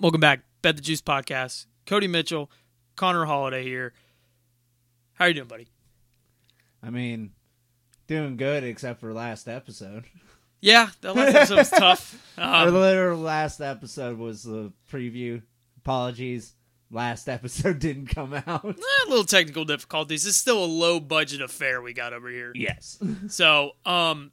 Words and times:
Welcome 0.00 0.20
back, 0.20 0.40
Bet 0.62 0.76
the 0.76 0.82
Juice 0.82 1.00
podcast. 1.00 1.66
Cody 1.86 2.08
Mitchell, 2.08 2.50
Connor 2.96 3.24
Holiday 3.24 3.62
here. 3.62 3.92
How 5.14 5.26
you 5.26 5.34
doing, 5.34 5.48
buddy? 5.48 5.68
I 6.82 6.90
mean, 6.90 7.32
doing 8.06 8.36
good 8.36 8.64
except 8.64 9.00
for 9.00 9.12
last 9.12 9.48
episode. 9.48 10.04
Yeah, 10.60 10.90
that 11.02 11.14
last 11.14 11.34
episode 11.34 11.56
was 11.58 11.70
tough. 11.70 12.34
Our 12.38 12.68
Um, 12.68 12.74
literal 12.74 13.20
last 13.20 13.60
episode 13.60 14.18
was 14.18 14.42
the 14.42 14.72
preview. 14.90 15.42
Apologies. 15.78 16.54
Last 16.90 17.28
episode 17.28 17.78
didn't 17.80 18.06
come 18.06 18.34
out. 18.34 18.64
eh, 18.64 18.72
a 19.06 19.08
little 19.08 19.24
technical 19.24 19.64
difficulties. 19.64 20.26
It's 20.26 20.36
still 20.36 20.62
a 20.62 20.66
low 20.66 21.00
budget 21.00 21.40
affair 21.40 21.80
we 21.82 21.92
got 21.92 22.12
over 22.12 22.28
here. 22.28 22.52
Yes. 22.54 22.98
So, 23.28 23.72
um, 23.84 24.32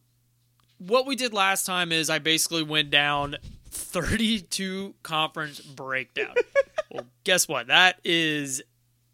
what 0.77 1.05
we 1.05 1.15
did 1.15 1.33
last 1.33 1.65
time 1.65 1.91
is 1.91 2.09
I 2.09 2.19
basically 2.19 2.63
went 2.63 2.89
down 2.91 3.35
32 3.71 4.95
conference 5.01 5.59
breakdown. 5.59 6.35
well, 6.91 7.05
guess 7.23 7.47
what? 7.47 7.67
That 7.67 7.99
is 8.03 8.61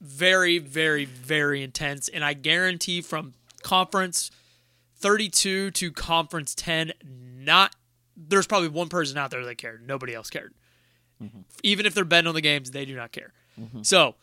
very, 0.01 0.57
very, 0.59 1.05
very 1.05 1.63
intense. 1.63 2.09
And 2.09 2.23
I 2.23 2.33
guarantee 2.33 3.01
from 3.01 3.33
conference 3.63 4.31
32 4.97 5.71
to 5.71 5.91
conference 5.91 6.55
10, 6.55 6.93
not 7.03 7.75
there's 8.17 8.47
probably 8.47 8.69
one 8.69 8.89
person 8.89 9.17
out 9.17 9.29
there 9.29 9.45
that 9.45 9.57
cared. 9.59 9.87
Nobody 9.87 10.15
else 10.15 10.29
cared. 10.29 10.53
Mm-hmm. 11.21 11.41
Even 11.63 11.85
if 11.85 11.93
they're 11.93 12.03
betting 12.03 12.27
on 12.27 12.33
the 12.33 12.41
games, 12.41 12.71
they 12.71 12.83
do 12.83 12.95
not 12.95 13.11
care. 13.11 13.31
Mm-hmm. 13.59 13.83
So, 13.83 14.15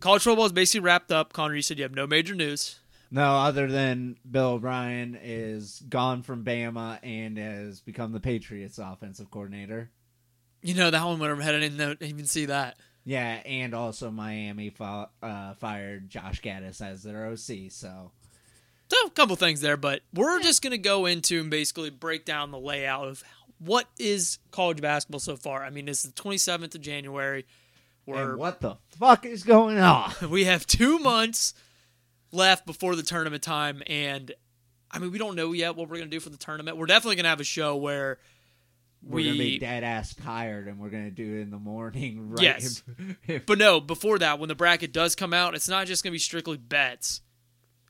college 0.00 0.22
football 0.22 0.46
is 0.46 0.52
basically 0.52 0.80
wrapped 0.80 1.12
up. 1.12 1.32
Connor, 1.32 1.54
you 1.54 1.62
said 1.62 1.78
you 1.78 1.84
have 1.84 1.94
no 1.94 2.06
major 2.06 2.34
news. 2.34 2.79
No, 3.10 3.34
other 3.36 3.66
than 3.66 4.16
Bill 4.28 4.50
O'Brien 4.50 5.18
is 5.20 5.82
gone 5.88 6.22
from 6.22 6.44
Bama 6.44 6.98
and 7.02 7.36
has 7.38 7.80
become 7.80 8.12
the 8.12 8.20
Patriots 8.20 8.78
offensive 8.78 9.30
coordinator. 9.30 9.90
You 10.62 10.74
know, 10.74 10.90
that 10.90 11.04
one 11.04 11.18
went 11.18 11.32
over 11.32 11.40
my 11.40 11.44
head. 11.44 11.56
I 11.56 11.60
didn't 11.60 12.02
even 12.02 12.26
see 12.26 12.46
that. 12.46 12.76
Yeah, 13.04 13.40
and 13.44 13.74
also 13.74 14.10
Miami 14.10 14.70
fi- 14.70 15.08
uh, 15.22 15.54
fired 15.54 16.08
Josh 16.08 16.42
Gattis 16.42 16.80
as 16.80 17.02
their 17.02 17.26
OC. 17.26 17.70
So 17.70 18.12
So 18.88 18.96
a 19.06 19.10
couple 19.10 19.34
things 19.36 19.60
there, 19.60 19.76
but 19.76 20.02
we're 20.14 20.40
just 20.40 20.62
gonna 20.62 20.78
go 20.78 21.06
into 21.06 21.40
and 21.40 21.50
basically 21.50 21.90
break 21.90 22.24
down 22.24 22.50
the 22.50 22.58
layout 22.58 23.08
of 23.08 23.24
what 23.58 23.86
is 23.98 24.38
college 24.52 24.80
basketball 24.80 25.20
so 25.20 25.36
far. 25.36 25.64
I 25.64 25.70
mean, 25.70 25.88
it's 25.88 26.02
the 26.02 26.12
27th 26.12 26.74
of 26.74 26.80
January. 26.80 27.46
We're 28.06 28.30
and 28.32 28.38
what 28.38 28.60
the 28.60 28.76
fuck 28.98 29.24
is 29.24 29.42
going 29.42 29.78
on? 29.78 30.12
we 30.30 30.44
have 30.44 30.66
two 30.66 30.98
months 30.98 31.54
left 32.32 32.66
before 32.66 32.96
the 32.96 33.02
tournament 33.02 33.42
time, 33.42 33.82
and 33.86 34.32
I 34.90 34.98
mean, 34.98 35.12
we 35.12 35.18
don't 35.18 35.36
know 35.36 35.52
yet 35.52 35.76
what 35.76 35.88
we're 35.88 35.98
gonna 35.98 36.10
do 36.10 36.20
for 36.20 36.30
the 36.30 36.36
tournament. 36.36 36.76
We're 36.76 36.86
definitely 36.86 37.16
gonna 37.16 37.28
have 37.28 37.40
a 37.40 37.44
show 37.44 37.76
where 37.76 38.18
We're 39.02 39.24
gonna 39.24 39.38
be 39.38 39.52
we. 39.52 39.58
dead 39.58 39.84
ass 39.84 40.14
tired, 40.14 40.66
and 40.68 40.78
we're 40.78 40.90
gonna 40.90 41.10
do 41.10 41.36
it 41.38 41.40
in 41.42 41.50
the 41.50 41.58
morning. 41.58 42.30
Right? 42.30 42.42
Yes. 42.42 42.82
But 43.46 43.58
no, 43.58 43.80
before 43.80 44.18
that, 44.18 44.38
when 44.38 44.48
the 44.48 44.54
bracket 44.54 44.92
does 44.92 45.14
come 45.14 45.32
out, 45.32 45.54
it's 45.54 45.68
not 45.68 45.86
just 45.86 46.02
gonna 46.04 46.12
be 46.12 46.18
strictly 46.18 46.56
bets. 46.56 47.20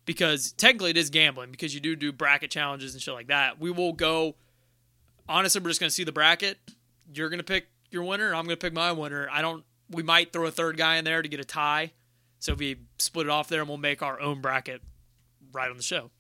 Because 0.06 0.52
technically 0.52 0.90
it 0.90 0.96
is 0.96 1.08
gambling 1.10 1.50
because 1.52 1.72
you 1.74 1.80
do 1.80 1.94
do 1.94 2.10
bracket 2.10 2.50
challenges 2.50 2.94
and 2.94 3.02
shit 3.02 3.14
like 3.14 3.28
that. 3.28 3.60
We 3.60 3.70
will 3.70 3.92
go 3.92 4.34
honestly, 5.28 5.60
we're 5.60 5.70
just 5.70 5.78
gonna 5.80 5.90
see 5.90 6.04
the 6.04 6.12
bracket. 6.12 6.58
You're 7.14 7.28
gonna 7.28 7.42
pick 7.44 7.68
your 7.90 8.02
winner. 8.02 8.34
I'm 8.34 8.44
gonna 8.44 8.56
pick 8.56 8.72
my 8.72 8.92
winner. 8.92 9.28
I 9.30 9.40
don't. 9.40 9.64
We 9.90 10.02
might 10.02 10.32
throw 10.32 10.46
a 10.46 10.50
third 10.50 10.76
guy 10.76 10.96
in 10.96 11.04
there 11.04 11.22
to 11.22 11.28
get 11.28 11.38
a 11.40 11.44
tie. 11.44 11.92
So 12.40 12.54
we 12.54 12.76
split 12.98 13.26
it 13.26 13.30
off 13.30 13.48
there, 13.48 13.60
and 13.60 13.68
we'll 13.68 13.78
make 13.78 14.02
our 14.02 14.18
own 14.20 14.40
bracket 14.40 14.82
right 15.52 15.70
on 15.70 15.76
the 15.76 15.82
show. 15.82 16.10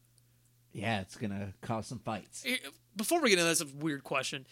yeah, 0.72 1.00
it's 1.00 1.16
gonna 1.16 1.54
cause 1.62 1.86
some 1.86 1.98
fights. 1.98 2.44
Before 2.94 3.20
we 3.20 3.30
get 3.30 3.38
into 3.38 3.48
this, 3.48 3.60
a 3.60 3.66
weird 3.76 4.04
question: 4.04 4.46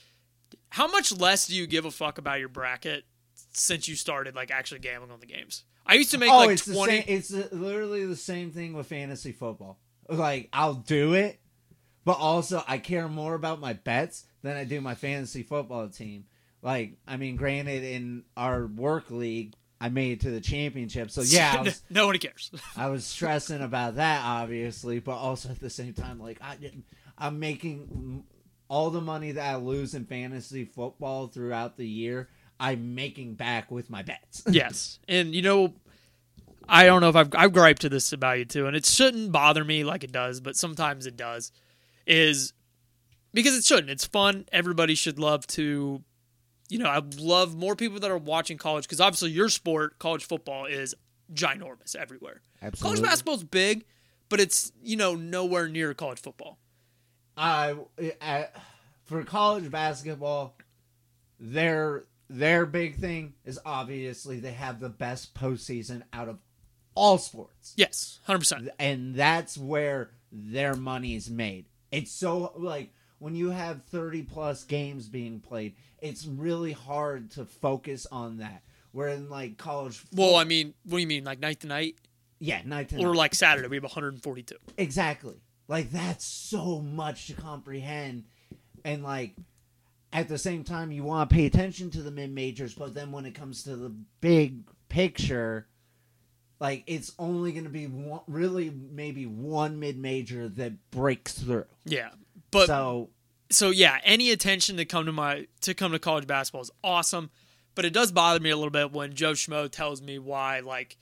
How 0.70 0.88
much 0.88 1.12
less 1.12 1.46
do 1.46 1.54
you 1.54 1.66
give 1.66 1.84
a 1.84 1.90
fuck 1.90 2.18
about 2.18 2.40
your 2.40 2.48
bracket 2.48 3.04
since 3.52 3.86
you 3.86 3.94
started 3.94 4.34
like 4.34 4.50
actually 4.50 4.80
gambling 4.80 5.12
on 5.12 5.20
the 5.20 5.26
games? 5.26 5.64
I 5.86 5.94
used 5.94 6.10
to 6.10 6.18
make 6.18 6.30
oh, 6.30 6.38
like 6.38 6.50
it's 6.50 6.64
twenty. 6.64 7.00
the 7.00 7.22
same. 7.22 7.44
It's 7.46 7.52
literally 7.52 8.06
the 8.06 8.16
same 8.16 8.50
thing 8.50 8.72
with 8.72 8.86
fantasy 8.86 9.32
football. 9.32 9.78
Like 10.08 10.48
I'll 10.52 10.74
do 10.74 11.12
it, 11.12 11.38
but 12.04 12.18
also 12.18 12.64
I 12.66 12.78
care 12.78 13.08
more 13.08 13.34
about 13.34 13.60
my 13.60 13.74
bets 13.74 14.24
than 14.42 14.56
I 14.56 14.64
do 14.64 14.80
my 14.80 14.94
fantasy 14.94 15.42
football 15.42 15.88
team. 15.88 16.24
Like 16.62 16.96
I 17.06 17.18
mean, 17.18 17.36
granted, 17.36 17.84
in 17.84 18.24
our 18.36 18.66
work 18.66 19.10
league, 19.10 19.54
I 19.80 19.88
made 19.88 20.12
it 20.12 20.20
to 20.22 20.30
the 20.30 20.40
championship, 20.40 21.10
so 21.10 21.22
yeah, 21.22 21.62
was, 21.62 21.82
nobody 21.88 22.18
cares. 22.18 22.50
I 22.76 22.88
was 22.88 23.04
stressing 23.04 23.62
about 23.62 23.96
that, 23.96 24.22
obviously, 24.24 24.98
but 24.98 25.16
also 25.16 25.50
at 25.50 25.60
the 25.60 25.70
same 25.70 25.92
time, 25.92 26.18
like 26.18 26.38
I, 26.42 26.56
I'm 27.16 27.38
making 27.38 28.24
all 28.66 28.90
the 28.90 29.00
money 29.00 29.32
that 29.32 29.54
I 29.54 29.56
lose 29.56 29.94
in 29.94 30.04
fantasy 30.04 30.64
football 30.64 31.28
throughout 31.28 31.76
the 31.76 31.86
year. 31.86 32.28
I'm 32.60 32.96
making 32.96 33.34
back 33.34 33.70
with 33.70 33.88
my 33.88 34.02
bets. 34.02 34.42
yes, 34.50 34.98
and 35.06 35.32
you 35.32 35.42
know, 35.42 35.74
I 36.68 36.86
don't 36.86 37.00
know 37.00 37.08
if 37.08 37.16
I've 37.16 37.30
I've 37.34 37.52
griped 37.52 37.82
to 37.82 37.88
this 37.88 38.12
about 38.12 38.38
you 38.38 38.44
too, 38.44 38.66
and 38.66 38.76
it 38.76 38.84
shouldn't 38.84 39.30
bother 39.30 39.64
me 39.64 39.84
like 39.84 40.02
it 40.02 40.10
does, 40.10 40.40
but 40.40 40.56
sometimes 40.56 41.06
it 41.06 41.16
does. 41.16 41.52
Is 42.04 42.52
because 43.32 43.56
it 43.56 43.64
shouldn't. 43.64 43.90
It's 43.90 44.06
fun. 44.06 44.46
Everybody 44.50 44.94
should 44.96 45.18
love 45.18 45.46
to. 45.48 46.02
You 46.68 46.78
know, 46.78 46.88
I 46.88 47.00
love 47.18 47.56
more 47.56 47.74
people 47.76 47.98
that 48.00 48.10
are 48.10 48.18
watching 48.18 48.58
college 48.58 48.84
because 48.84 49.00
obviously 49.00 49.30
your 49.30 49.48
sport, 49.48 49.98
college 49.98 50.24
football, 50.24 50.66
is 50.66 50.94
ginormous 51.32 51.96
everywhere. 51.96 52.42
Absolutely. 52.60 52.96
College 53.00 53.10
basketball's 53.10 53.44
big, 53.44 53.84
but 54.28 54.40
it's 54.40 54.72
you 54.82 54.96
know 54.96 55.14
nowhere 55.14 55.68
near 55.68 55.94
college 55.94 56.20
football. 56.20 56.58
I, 57.36 57.76
I 58.20 58.48
for 59.04 59.24
college 59.24 59.70
basketball, 59.70 60.56
their 61.40 62.04
their 62.28 62.66
big 62.66 62.96
thing 62.96 63.34
is 63.44 63.58
obviously 63.64 64.40
they 64.40 64.52
have 64.52 64.80
the 64.80 64.88
best 64.88 65.34
postseason 65.34 66.02
out 66.12 66.28
of 66.28 66.38
all 66.94 67.16
sports, 67.16 67.74
Yes, 67.76 68.18
hundred 68.24 68.40
percent. 68.40 68.68
and 68.78 69.14
that's 69.14 69.56
where 69.56 70.10
their 70.32 70.74
money 70.74 71.14
is 71.14 71.30
made. 71.30 71.66
It's 71.92 72.10
so 72.10 72.52
like 72.56 72.92
when 73.20 73.34
you 73.36 73.50
have 73.50 73.84
thirty 73.84 74.22
plus 74.22 74.64
games 74.64 75.08
being 75.08 75.38
played, 75.40 75.76
it's 76.00 76.26
really 76.26 76.72
hard 76.72 77.30
to 77.32 77.44
focus 77.44 78.06
on 78.10 78.38
that. 78.38 78.62
Where 78.92 79.08
in 79.08 79.28
like 79.28 79.58
college, 79.58 80.02
Well, 80.12 80.36
I 80.36 80.44
mean, 80.44 80.74
what 80.84 80.98
do 80.98 81.00
you 81.02 81.06
mean, 81.06 81.24
like 81.24 81.40
night 81.40 81.60
to 81.60 81.66
night, 81.66 81.96
yeah, 82.38 82.62
night 82.64 82.88
to 82.90 82.96
night. 82.96 83.04
or 83.04 83.14
like 83.14 83.34
Saturday? 83.34 83.68
We 83.68 83.76
have 83.76 83.84
142. 83.84 84.56
Exactly. 84.78 85.36
Like 85.68 85.90
that's 85.90 86.24
so 86.24 86.80
much 86.80 87.26
to 87.26 87.34
comprehend 87.34 88.24
and 88.84 89.02
like 89.02 89.34
at 90.12 90.28
the 90.28 90.38
same 90.38 90.64
time 90.64 90.90
you 90.90 91.04
want 91.04 91.28
to 91.28 91.36
pay 91.36 91.44
attention 91.44 91.90
to 91.90 92.02
the 92.02 92.10
mid 92.10 92.32
majors, 92.32 92.74
but 92.74 92.94
then 92.94 93.12
when 93.12 93.26
it 93.26 93.34
comes 93.34 93.62
to 93.64 93.76
the 93.76 93.90
big 94.20 94.62
picture 94.88 95.66
like 96.60 96.82
it's 96.86 97.12
only 97.18 97.52
going 97.52 97.64
to 97.64 97.70
be 97.70 97.86
one, 97.86 98.20
really 98.26 98.70
maybe 98.70 99.26
one 99.26 99.78
mid 99.78 99.98
major 99.98 100.48
that 100.48 100.90
breaks 100.90 101.38
through. 101.38 101.66
Yeah, 101.84 102.10
but 102.50 102.66
so, 102.66 103.10
so 103.50 103.70
yeah, 103.70 103.98
any 104.04 104.30
attention 104.30 104.76
to 104.76 104.84
come 104.84 105.06
to 105.06 105.12
my 105.12 105.46
to 105.62 105.74
come 105.74 105.92
to 105.92 105.98
college 105.98 106.26
basketball 106.26 106.62
is 106.62 106.70
awesome, 106.84 107.30
but 107.74 107.84
it 107.84 107.92
does 107.92 108.12
bother 108.12 108.40
me 108.40 108.50
a 108.50 108.56
little 108.56 108.70
bit 108.70 108.92
when 108.92 109.14
Joe 109.14 109.32
Schmo 109.32 109.70
tells 109.70 110.02
me 110.02 110.18
why 110.18 110.60
like 110.60 110.96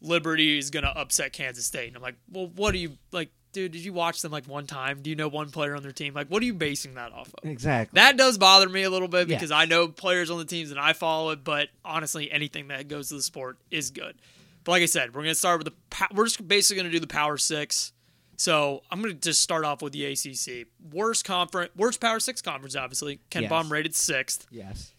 Liberty 0.00 0.58
is 0.58 0.70
gonna 0.70 0.92
upset 0.94 1.32
Kansas 1.32 1.64
State, 1.66 1.88
and 1.88 1.96
I'm 1.96 2.02
like, 2.02 2.16
well, 2.30 2.48
what 2.54 2.72
do 2.72 2.78
you 2.78 2.98
like, 3.10 3.30
dude? 3.52 3.72
Did 3.72 3.84
you 3.84 3.92
watch 3.94 4.20
them 4.20 4.32
like 4.32 4.46
one 4.46 4.66
time? 4.66 5.00
Do 5.00 5.08
you 5.08 5.16
know 5.16 5.28
one 5.28 5.50
player 5.50 5.74
on 5.74 5.82
their 5.82 5.92
team? 5.92 6.12
Like, 6.14 6.28
what 6.28 6.42
are 6.42 6.46
you 6.46 6.52
basing 6.54 6.94
that 6.94 7.12
off 7.12 7.32
of? 7.42 7.48
exactly. 7.48 7.96
That 7.98 8.16
does 8.18 8.36
bother 8.36 8.68
me 8.68 8.82
a 8.82 8.90
little 8.90 9.08
bit 9.08 9.28
because 9.28 9.50
Yes. 9.50 9.56
I 9.58 9.64
know 9.64 9.88
players 9.88 10.30
on 10.30 10.38
the 10.38 10.44
teams 10.44 10.70
and 10.70 10.78
I 10.80 10.92
follow 10.92 11.30
it, 11.30 11.42
but 11.42 11.68
honestly, 11.84 12.30
anything 12.30 12.68
that 12.68 12.88
goes 12.88 13.08
to 13.08 13.14
the 13.14 13.22
sport 13.22 13.56
is 13.70 13.90
good. 13.90 14.16
But 14.64 14.72
like 14.72 14.82
I 14.82 14.86
said, 14.86 15.14
we're 15.14 15.22
gonna 15.22 15.34
start 15.34 15.64
with 15.64 15.72
the 15.72 16.06
we're 16.14 16.24
just 16.24 16.46
basically 16.46 16.82
gonna 16.82 16.92
do 16.92 17.00
the 17.00 17.06
Power 17.06 17.38
Six. 17.38 17.92
So 18.36 18.82
I'm 18.90 19.00
gonna 19.00 19.14
just 19.14 19.40
start 19.42 19.64
off 19.64 19.80
with 19.82 19.92
the 19.92 20.04
ACC 20.06 20.66
worst 20.92 21.24
conference, 21.24 21.70
worst 21.76 22.00
Power 22.00 22.18
Six 22.20 22.42
conference. 22.42 22.74
Obviously, 22.76 23.20
Ken 23.30 23.42
Yes. 23.42 23.50
Baum 23.50 23.70
rated 23.70 23.94
sixth. 23.94 24.46
yes. 24.50 24.92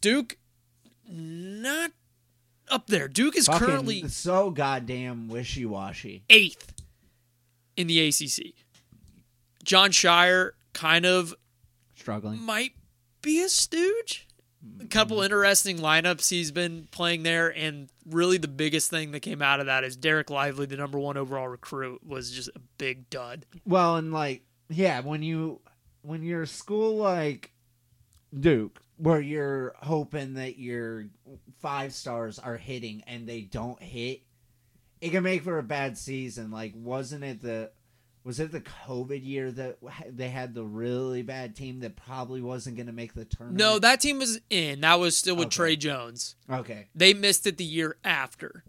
Duke, 0.00 0.36
not 1.08 1.90
up 2.68 2.86
there. 2.86 3.08
Duke 3.08 3.36
is 3.36 3.46
Fucking 3.46 3.66
currently 3.66 4.08
so 4.08 4.50
goddamn 4.50 5.28
wishy-washy. 5.28 6.24
eighth 6.30 6.72
in 7.76 7.86
the 7.86 8.00
ACC. 8.08 8.54
Jon 9.64 9.90
Scheyer 9.90 10.52
kind 10.72 11.04
of 11.06 11.34
Struggling. 11.94 12.40
might 12.40 12.72
be 13.22 13.42
a 13.42 13.48
stooge. 13.48 14.25
A 14.80 14.86
couple 14.86 15.16
mm-hmm. 15.16 15.24
interesting 15.24 15.78
lineups 15.78 16.30
he's 16.30 16.50
been 16.50 16.88
playing 16.90 17.22
there, 17.22 17.48
and 17.48 17.88
really 18.08 18.38
the 18.38 18.48
biggest 18.48 18.90
thing 18.90 19.12
that 19.12 19.20
came 19.20 19.42
out 19.42 19.60
of 19.60 19.66
that 19.66 19.84
is 19.84 19.96
Dereck 19.96 20.30
Lively, 20.30 20.66
the 20.66 20.76
number 20.76 20.98
one 20.98 21.16
overall 21.16 21.48
recruit, 21.48 22.04
was 22.06 22.30
just 22.30 22.50
a 22.54 22.60
big 22.78 23.10
dud. 23.10 23.46
Well, 23.64 23.96
and 23.96 24.12
like, 24.12 24.42
yeah, 24.68 25.00
when 25.00 25.22
you 25.22 25.60
when 26.02 26.22
you're 26.22 26.42
a 26.42 26.46
school 26.46 26.96
like 26.96 27.52
Duke, 28.38 28.80
where 28.96 29.20
you're 29.20 29.74
hoping 29.78 30.34
that 30.34 30.58
your 30.58 31.06
five 31.60 31.92
stars 31.92 32.38
are 32.38 32.56
hitting 32.56 33.02
and 33.06 33.26
they 33.26 33.42
don't 33.42 33.82
hit, 33.82 34.22
it 35.00 35.10
can 35.10 35.22
make 35.22 35.42
for 35.42 35.58
a 35.58 35.62
bad 35.62 35.98
season. 35.98 36.50
Like, 36.50 36.72
wasn't 36.74 37.24
it 37.24 37.42
the 37.42 37.70
was 38.26 38.40
it 38.40 38.50
the 38.50 38.60
COVID 38.60 39.24
year 39.24 39.52
that 39.52 39.78
they 40.10 40.28
had 40.28 40.52
the 40.52 40.64
really 40.64 41.22
bad 41.22 41.54
team 41.54 41.78
that 41.80 41.94
probably 41.94 42.42
wasn't 42.42 42.74
going 42.76 42.88
to 42.88 42.92
make 42.92 43.14
the 43.14 43.24
tournament? 43.24 43.58
No, 43.60 43.78
that 43.78 44.00
team 44.00 44.18
was 44.18 44.40
in. 44.50 44.80
That 44.80 44.98
was 44.98 45.16
still 45.16 45.36
with 45.36 45.46
Okay. 45.46 45.54
Tre 45.56 45.76
Jones. 45.76 46.34
okay. 46.50 46.88
They 46.92 47.14
missed 47.14 47.46
it 47.46 47.56
the 47.56 47.64
year 47.64 47.96
after. 48.02 48.64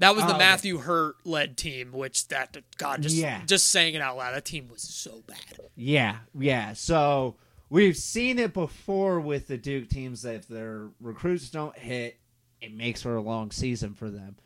That 0.00 0.14
was 0.14 0.24
the 0.24 0.32
Oh, 0.32 0.34
okay. 0.34 0.38
Matthew 0.44 0.78
Hurt 0.78 1.16
led 1.24 1.56
team, 1.56 1.92
which 1.92 2.28
that 2.28 2.56
God 2.76 3.00
just 3.00 3.16
Yeah. 3.16 3.42
just 3.46 3.68
saying 3.68 3.94
it 3.94 4.02
out 4.02 4.18
loud, 4.18 4.34
that 4.34 4.44
team 4.44 4.68
was 4.68 4.82
so 4.82 5.22
bad. 5.26 5.38
Yeah, 5.76 6.18
yeah. 6.38 6.74
So 6.74 7.36
we've 7.70 7.96
seen 7.96 8.38
it 8.38 8.52
before 8.52 9.18
with 9.18 9.46
the 9.46 9.56
Duke 9.56 9.88
teams 9.88 10.20
that 10.22 10.34
if 10.34 10.48
their 10.48 10.90
recruits 11.00 11.48
don't 11.48 11.78
hit, 11.78 12.18
it 12.60 12.74
makes 12.74 13.00
for 13.02 13.16
a 13.16 13.22
long 13.22 13.50
season 13.50 13.94
for 13.94 14.10
them. 14.10 14.36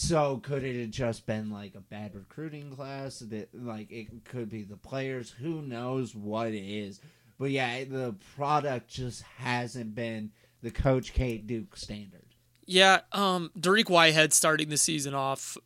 So 0.00 0.36
could 0.36 0.62
it 0.62 0.80
have 0.80 0.90
just 0.90 1.26
been 1.26 1.50
like 1.50 1.74
a 1.74 1.80
bad 1.80 2.14
recruiting 2.14 2.70
class? 2.70 3.18
That 3.18 3.48
like 3.52 3.90
it 3.90 4.24
could 4.24 4.48
be 4.48 4.62
the 4.62 4.76
players. 4.76 5.28
Who 5.28 5.60
knows 5.60 6.14
what 6.14 6.52
it 6.52 6.64
is? 6.64 7.00
But 7.36 7.50
yeah, 7.50 7.82
the 7.82 8.14
product 8.36 8.88
just 8.88 9.22
hasn't 9.22 9.96
been 9.96 10.30
the 10.62 10.70
Coach 10.70 11.12
K 11.14 11.38
Duke 11.38 11.76
standard. 11.76 12.26
Yeah, 12.64 13.00
um, 13.10 13.50
Dariq 13.58 13.90
Whitehead 13.90 14.32
starting 14.32 14.68
the 14.68 14.76
season 14.76 15.14
off 15.14 15.58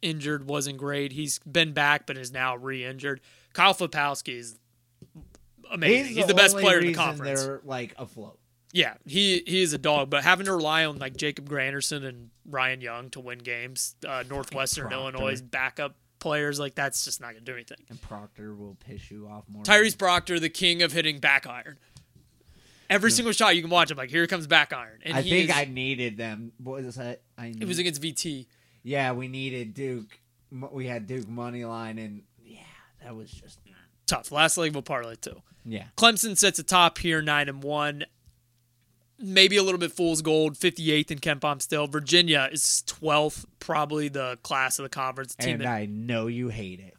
injured 0.00 0.48
wasn't 0.48 0.78
great. 0.78 1.12
He's 1.12 1.38
been 1.40 1.72
back, 1.72 2.06
but 2.06 2.16
is 2.16 2.32
now 2.32 2.56
re-injured. 2.56 3.20
Kyle 3.52 3.74
Filipowski 3.74 4.38
is 4.38 4.58
amazing. 5.70 6.14
He's, 6.14 6.26
the, 6.26 6.34
best 6.34 6.56
player 6.56 6.78
in 6.78 6.86
the 6.86 6.94
conference. 6.94 7.44
They're 7.44 7.60
like 7.62 7.94
afloat. 7.98 8.38
Yeah, 8.72 8.94
he 9.06 9.42
he 9.46 9.62
is 9.62 9.72
a 9.72 9.78
dog, 9.78 10.10
but 10.10 10.24
having 10.24 10.46
to 10.46 10.52
rely 10.52 10.84
on 10.84 10.98
like 10.98 11.16
Jacob 11.16 11.48
Grandison 11.48 12.04
and 12.04 12.30
Ryan 12.44 12.80
Young 12.80 13.10
to 13.10 13.20
win 13.20 13.38
games, 13.38 13.94
uh, 14.06 14.24
Northwestern 14.28 14.92
Illinois 14.92 15.40
backup 15.40 15.94
players 16.18 16.58
like 16.58 16.74
that's 16.74 17.04
just 17.04 17.20
not 17.20 17.28
gonna 17.32 17.40
do 17.40 17.54
anything. 17.54 17.78
And 17.88 18.00
Proctor 18.02 18.54
will 18.54 18.76
piss 18.86 19.10
you 19.10 19.28
off 19.28 19.44
more. 19.48 19.62
Tyrese 19.62 19.96
Proctor, 19.96 20.38
the 20.40 20.48
king 20.48 20.82
of 20.82 20.92
hitting 20.92 21.18
back 21.20 21.46
iron. 21.46 21.78
Every 22.88 23.10
single 23.10 23.32
shot 23.32 23.56
you 23.56 23.62
can 23.62 23.70
watch 23.70 23.90
him 23.90 23.96
like 23.96 24.10
here 24.10 24.26
comes 24.26 24.46
back 24.46 24.72
iron, 24.72 25.00
and 25.04 25.16
I 25.16 25.22
think 25.22 25.50
is- 25.50 25.56
I 25.56 25.64
needed 25.64 26.16
them. 26.16 26.52
What 26.62 26.82
was 26.84 26.96
that? 26.96 27.22
I 27.38 27.46
it 27.58 27.66
was 27.66 27.78
against 27.78 28.00
VT. 28.02 28.46
Yeah, 28.82 29.12
we 29.12 29.26
needed 29.28 29.74
Duke. 29.74 30.18
We 30.70 30.86
had 30.86 31.06
Duke 31.06 31.28
money 31.28 31.64
line, 31.64 31.98
and 31.98 32.22
yeah, 32.44 32.60
that 33.02 33.14
was 33.16 33.30
just 33.30 33.58
Tough. 34.06 34.30
Last 34.30 34.56
leg 34.56 34.70
of 34.70 34.76
a 34.76 34.82
parlay 34.82 35.16
too. 35.16 35.42
yeah. 35.64 35.86
Clemson 35.96 36.38
sits 36.38 36.60
atop 36.60 36.98
here, 36.98 37.20
nine 37.20 37.48
and 37.48 37.60
one. 37.60 38.04
Maybe 39.18 39.56
a 39.56 39.62
little 39.62 39.78
bit 39.80 39.92
fool's 39.92 40.20
gold, 40.22 40.56
fifty 40.58 40.92
eighth 40.92 41.10
in 41.10 41.18
KenPom 41.18 41.62
still. 41.62 41.86
Virginia 41.86 42.48
is 42.52 42.82
twelfth, 42.86 43.46
probably 43.60 44.08
the 44.08 44.38
class 44.42 44.78
of 44.78 44.82
the 44.82 44.88
conference 44.90 45.34
team. 45.34 45.54
And 45.54 45.60
that- 45.62 45.68
I 45.68 45.86
know 45.86 46.26
you 46.26 46.48
hate 46.48 46.80
it. 46.80 46.94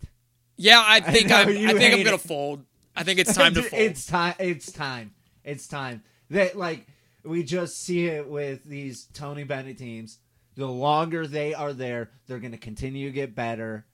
yeah, 0.55 0.83
I 0.85 0.99
think 0.99 1.31
I, 1.31 1.41
I 1.41 1.45
think 1.45 1.93
I'm 1.93 2.03
gonna 2.03 2.15
it. 2.15 2.21
fold. 2.21 2.65
I 2.95 3.03
think 3.03 3.19
it's 3.19 3.33
time 3.35 3.53
to 3.53 3.61
fold. 3.61 3.81
it's 3.81 4.05
time. 4.07 4.33
It's 4.39 4.71
time. 4.71 5.13
It's 5.43 5.67
time. 5.67 6.01
That 6.31 6.57
like 6.57 6.87
we 7.23 7.43
just 7.43 7.83
see 7.83 8.07
it 8.07 8.27
with 8.27 8.63
these 8.63 9.07
Tony 9.13 9.43
Bennett 9.43 9.77
teams. 9.77 10.17
The 10.55 10.65
longer 10.65 11.27
they 11.27 11.53
are 11.53 11.71
there, 11.71 12.09
they're 12.25 12.39
going 12.39 12.51
to 12.53 12.57
continue 12.57 13.09
to 13.09 13.13
get 13.13 13.35
better, 13.35 13.85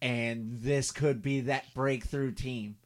and 0.00 0.60
this 0.62 0.90
could 0.92 1.20
be 1.20 1.40
that 1.42 1.74
breakthrough 1.74 2.32
team. 2.32 2.76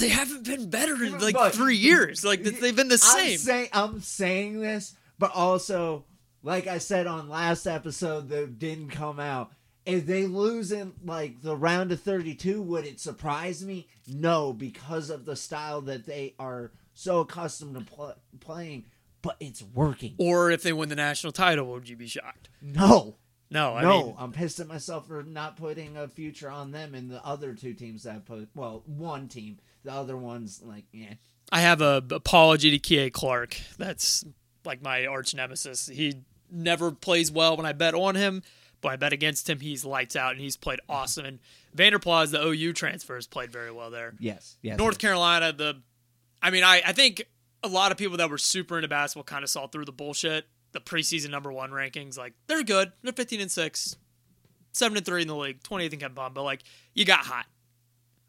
They 0.00 0.08
haven't 0.08 0.44
been 0.44 0.68
better 0.70 1.02
in 1.04 1.18
like 1.18 1.34
But- 1.34 1.54
three 1.54 1.76
years. 1.76 2.24
Like 2.24 2.42
they've 2.42 2.74
been 2.76 2.88
the 2.88 2.98
same. 2.98 3.32
I'm 3.32 3.38
same. 3.38 3.68
I'm 3.72 4.00
saying 4.00 4.60
this, 4.60 4.94
but 5.18 5.30
also, 5.34 6.04
like 6.42 6.66
I 6.66 6.78
said 6.78 7.06
on 7.06 7.28
last 7.28 7.66
episode 7.66 8.28
that 8.30 8.58
didn't 8.58 8.90
come 8.90 9.20
out, 9.20 9.52
if 9.86 10.06
they 10.06 10.26
lose 10.26 10.72
in 10.72 10.92
like 11.04 11.40
the 11.42 11.56
round 11.56 11.92
of 11.92 12.00
32, 12.00 12.60
would 12.62 12.84
it 12.86 13.00
surprise 13.00 13.64
me? 13.64 13.88
No, 14.06 14.52
because 14.52 15.10
of 15.10 15.24
the 15.24 15.36
style 15.36 15.80
that 15.82 16.06
they 16.06 16.34
are 16.38 16.72
so 16.94 17.20
accustomed 17.20 17.74
to 17.74 17.80
pl- 17.84 18.16
playing. 18.40 18.84
But 19.22 19.36
it's 19.38 19.62
working. 19.62 20.14
or 20.16 20.50
if 20.50 20.62
they 20.62 20.72
win 20.72 20.88
the 20.88 20.96
national 20.96 21.32
title, 21.34 21.66
would 21.72 21.88
you 21.90 21.96
be 21.96 22.06
shocked? 22.06 22.48
No, 22.62 23.16
No, 23.50 23.74
I 23.74 23.82
no, 23.82 24.04
mean, 24.04 24.14
I'm 24.18 24.32
pissed 24.32 24.60
at 24.60 24.68
myself 24.68 25.08
for 25.08 25.22
not 25.24 25.56
putting 25.56 25.96
a 25.96 26.06
future 26.06 26.50
on 26.50 26.70
them 26.70 26.94
and 26.94 27.10
the 27.10 27.24
other 27.24 27.54
two 27.54 27.74
teams 27.74 28.04
that 28.04 28.16
I 28.16 28.18
put. 28.18 28.48
Well, 28.54 28.82
one 28.86 29.26
team, 29.28 29.58
the 29.82 29.92
other 29.92 30.16
one's 30.16 30.62
like, 30.62 30.84
yeah. 30.92 31.14
I 31.50 31.60
have 31.60 31.80
a 31.80 32.02
apology 32.10 32.70
to 32.70 32.78
Kie 32.78 33.10
Clark. 33.10 33.56
That's 33.76 34.24
like 34.64 34.82
my 34.82 35.06
arch 35.06 35.34
nemesis. 35.34 35.88
He 35.88 36.22
never 36.50 36.92
plays 36.92 37.32
well 37.32 37.56
when 37.56 37.66
I 37.66 37.72
bet 37.72 37.94
on 37.94 38.14
him, 38.14 38.42
but 38.80 38.90
I 38.90 38.96
bet 38.96 39.12
against 39.12 39.50
him, 39.50 39.58
he's 39.58 39.84
lights 39.84 40.14
out 40.14 40.32
and 40.32 40.40
he's 40.40 40.56
played 40.56 40.80
awesome. 40.88 41.24
And 41.26 41.38
Vanderplas, 41.76 42.30
the 42.30 42.44
OU 42.44 42.72
transfer, 42.74 43.16
has 43.16 43.26
played 43.26 43.50
very 43.50 43.72
well 43.72 43.90
there. 43.90 44.14
Yes, 44.20 44.58
yes. 44.62 44.78
North 44.78 44.98
Carolina, 44.98 45.52
the, 45.52 45.82
I 46.40 46.50
mean, 46.50 46.62
I, 46.62 46.82
I 46.86 46.92
think 46.92 47.24
a 47.64 47.68
lot 47.68 47.90
of 47.90 47.98
people 47.98 48.16
that 48.18 48.30
were 48.30 48.38
super 48.38 48.78
into 48.78 48.88
basketball 48.88 49.24
kind 49.24 49.42
of 49.42 49.50
saw 49.50 49.66
through 49.66 49.86
the 49.86 49.92
bullshit. 49.92 50.46
The 50.72 50.80
preseason 50.80 51.30
number 51.30 51.52
one 51.52 51.70
rankings, 51.70 52.16
like 52.16 52.34
they're 52.46 52.62
good. 52.62 52.92
They're 53.02 53.12
15 53.12 53.40
and 53.40 53.50
six, 53.50 53.96
seven 54.72 54.96
and 54.96 55.04
three 55.06 55.22
in 55.22 55.28
the 55.28 55.34
league, 55.36 55.62
28th 55.62 55.92
in 55.94 55.98
KenPom, 56.00 56.34
but 56.34 56.42
like 56.44 56.62
you 56.94 57.04
got 57.04 57.20
hot. 57.20 57.46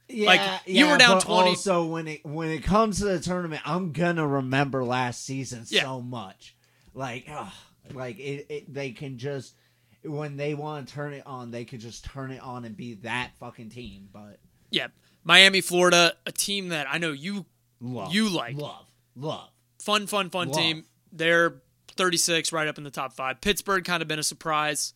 Yeah, 0.10 0.28
Like, 0.28 0.62
you 0.66 0.88
were 0.88 0.98
down 0.98 1.18
but 1.18 1.24
20 1.24 1.50
Also, 1.52 1.86
when 1.86 2.08
it 2.08 2.26
when 2.26 2.50
it 2.50 2.64
comes 2.64 2.98
to 3.00 3.06
the 3.06 3.20
tournament, 3.20 3.62
I'm 3.66 3.92
gonna 3.94 4.28
remember 4.28 4.84
last 4.84 5.24
season 5.24 5.66
Yeah. 5.70 5.84
so 5.84 6.02
much. 6.02 6.56
Like, 6.94 7.28
ugh, 7.32 7.52
like 7.94 8.20
it, 8.20 8.46
it, 8.50 8.74
they 8.74 8.92
can 8.92 9.18
just 9.18 9.56
when 10.04 10.36
they 10.36 10.54
want 10.56 10.88
to 10.88 10.94
turn 10.94 11.14
it 11.14 11.26
on, 11.28 11.52
they 11.52 11.64
could 11.64 11.80
just 11.80 12.04
turn 12.04 12.32
it 12.32 12.42
on 12.42 12.66
and 12.66 12.76
be 12.76 12.96
that 12.96 13.32
fucking 13.40 13.70
team. 13.70 14.10
But 14.12 14.40
Yeah, 14.72 14.88
Miami, 15.24 15.62
Florida, 15.62 16.16
a 16.26 16.32
team 16.32 16.70
that 16.70 16.88
I 16.90 16.98
know 16.98 17.12
you 17.12 17.46
love, 17.80 18.14
You 18.14 18.28
like. 18.30 18.58
love, 18.58 18.88
love. 19.16 19.50
fun, 19.80 20.08
fun, 20.08 20.30
fun 20.32 20.48
Love. 20.50 20.58
team. 20.58 20.86
They're 21.14 21.62
36, 21.96 22.52
right 22.52 22.68
up 22.68 22.78
in 22.78 22.84
the 22.84 22.92
top 22.92 23.14
five. 23.14 23.42
Pittsburgh 23.42 23.84
kind 23.84 24.02
of 24.02 24.08
been 24.08 24.20
a 24.20 24.24
surprise. 24.24 24.94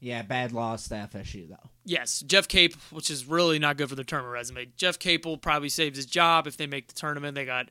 Yeah, 0.00 0.22
bad 0.22 0.52
loss 0.52 0.88
to 0.88 0.94
FSU 0.94 1.48
though. 1.48 1.70
Yes, 1.84 2.20
Jeff 2.20 2.48
Cape, 2.48 2.74
which 2.90 3.10
is 3.10 3.26
really 3.26 3.58
not 3.58 3.76
good 3.76 3.88
for 3.88 3.94
the 3.94 4.04
tournament 4.04 4.34
resume. 4.34 4.66
Jeff 4.76 4.98
Capel 4.98 5.38
probably 5.38 5.68
saves 5.68 5.96
his 5.96 6.06
job 6.06 6.46
if 6.46 6.56
they 6.56 6.66
make 6.66 6.88
the 6.88 6.94
tournament. 6.94 7.34
They 7.34 7.44
got 7.44 7.70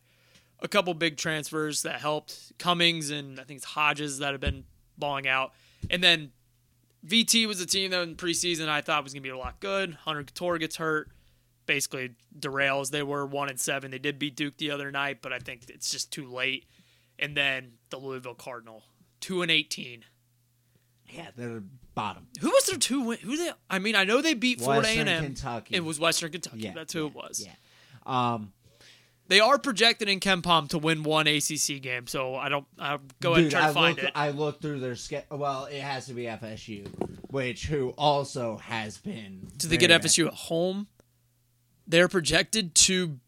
a 0.59 0.67
couple 0.67 0.93
big 0.93 1.17
transfers 1.17 1.83
that 1.83 2.01
helped. 2.01 2.53
Cummings 2.57 3.09
and 3.09 3.39
I 3.39 3.43
think 3.43 3.57
it's 3.57 3.65
Hodges 3.65 4.19
that 4.19 4.31
have 4.31 4.41
been 4.41 4.63
balling 4.97 5.27
out. 5.27 5.51
And 5.89 6.03
then 6.03 6.31
VT 7.05 7.47
was 7.47 7.61
a 7.61 7.65
team 7.65 7.91
that 7.91 8.01
in 8.01 8.15
preseason 8.15 8.67
I 8.67 8.81
thought 8.81 9.03
was 9.03 9.13
going 9.13 9.21
to 9.21 9.27
be 9.27 9.33
a 9.33 9.37
lot 9.37 9.59
good. 9.59 9.93
Hunter 10.05 10.23
Cattoor 10.23 10.59
gets 10.59 10.77
hurt. 10.77 11.11
Basically 11.67 12.11
derails. 12.37 12.91
They 12.91 13.03
were 13.03 13.25
one 13.25 13.49
and 13.49 13.59
seven. 13.59 13.91
They 13.91 13.99
did 13.99 14.19
beat 14.19 14.35
Duke 14.35 14.57
the 14.57 14.71
other 14.71 14.91
night, 14.91 15.21
but 15.21 15.33
I 15.33 15.39
think 15.39 15.63
it's 15.67 15.89
just 15.89 16.11
too 16.11 16.27
late. 16.27 16.65
And 17.17 17.35
then 17.35 17.73
the 17.89 17.97
Louisville 17.97 18.35
Cardinal, 18.35 18.83
two 19.19 19.41
and 19.41 19.51
eighteen. 19.51 20.03
Yeah, 21.07 21.27
they're 21.35 21.63
bottom. 21.93 22.27
Who 22.41 22.49
was 22.49 22.65
their 22.65 22.77
two 22.77 23.01
win? 23.01 23.17
Who 23.19 23.37
they? 23.37 23.51
I 23.69 23.79
mean, 23.79 23.95
I 23.95 24.03
know 24.03 24.21
they 24.21 24.33
beat 24.33 24.59
Florida 24.59 24.87
A 24.87 24.97
and 24.97 25.09
M. 25.09 25.23
Kentucky. 25.23 25.75
It 25.75 25.83
was 25.83 25.99
Western 25.99 26.31
Kentucky. 26.31 26.59
Yeah, 26.59 26.73
That's 26.73 26.93
who 26.93 27.03
yeah, 27.03 27.07
it 27.07 27.15
was. 27.15 27.47
Yeah. 27.47 27.53
Um, 28.05 28.53
They 29.27 29.39
are 29.39 29.57
projected 29.57 30.07
in 30.09 30.19
KenPom 30.19 30.69
to 30.69 30.77
win 30.77 31.03
one 31.03 31.25
ACC 31.27 31.81
game, 31.81 32.05
so 32.05 32.35
I 32.35 32.49
don't. 32.49 32.65
I'll 32.77 33.01
go 33.21 33.31
ahead 33.31 33.43
and 33.43 33.51
try 33.51 33.67
to 33.67 33.73
find 33.73 33.95
looked, 33.95 34.07
it. 34.07 34.11
I 34.13 34.29
looked 34.29 34.61
through 34.61 34.81
their 34.81 34.95
schedule. 34.95 35.37
Well, 35.37 35.65
it 35.65 35.81
has 35.81 36.05
to 36.07 36.13
be 36.13 36.23
FSU, 36.23 36.87
which 37.31 37.65
who 37.65 37.89
also 37.97 38.57
has 38.57 38.97
been. 38.97 39.47
Do 39.57 39.67
they 39.67 39.77
get. 39.77 39.89
FSU 39.89 40.27
at 40.27 40.33
home? 40.33 40.87
They're 41.87 42.07
projected 42.07 42.75
to. 42.75 43.19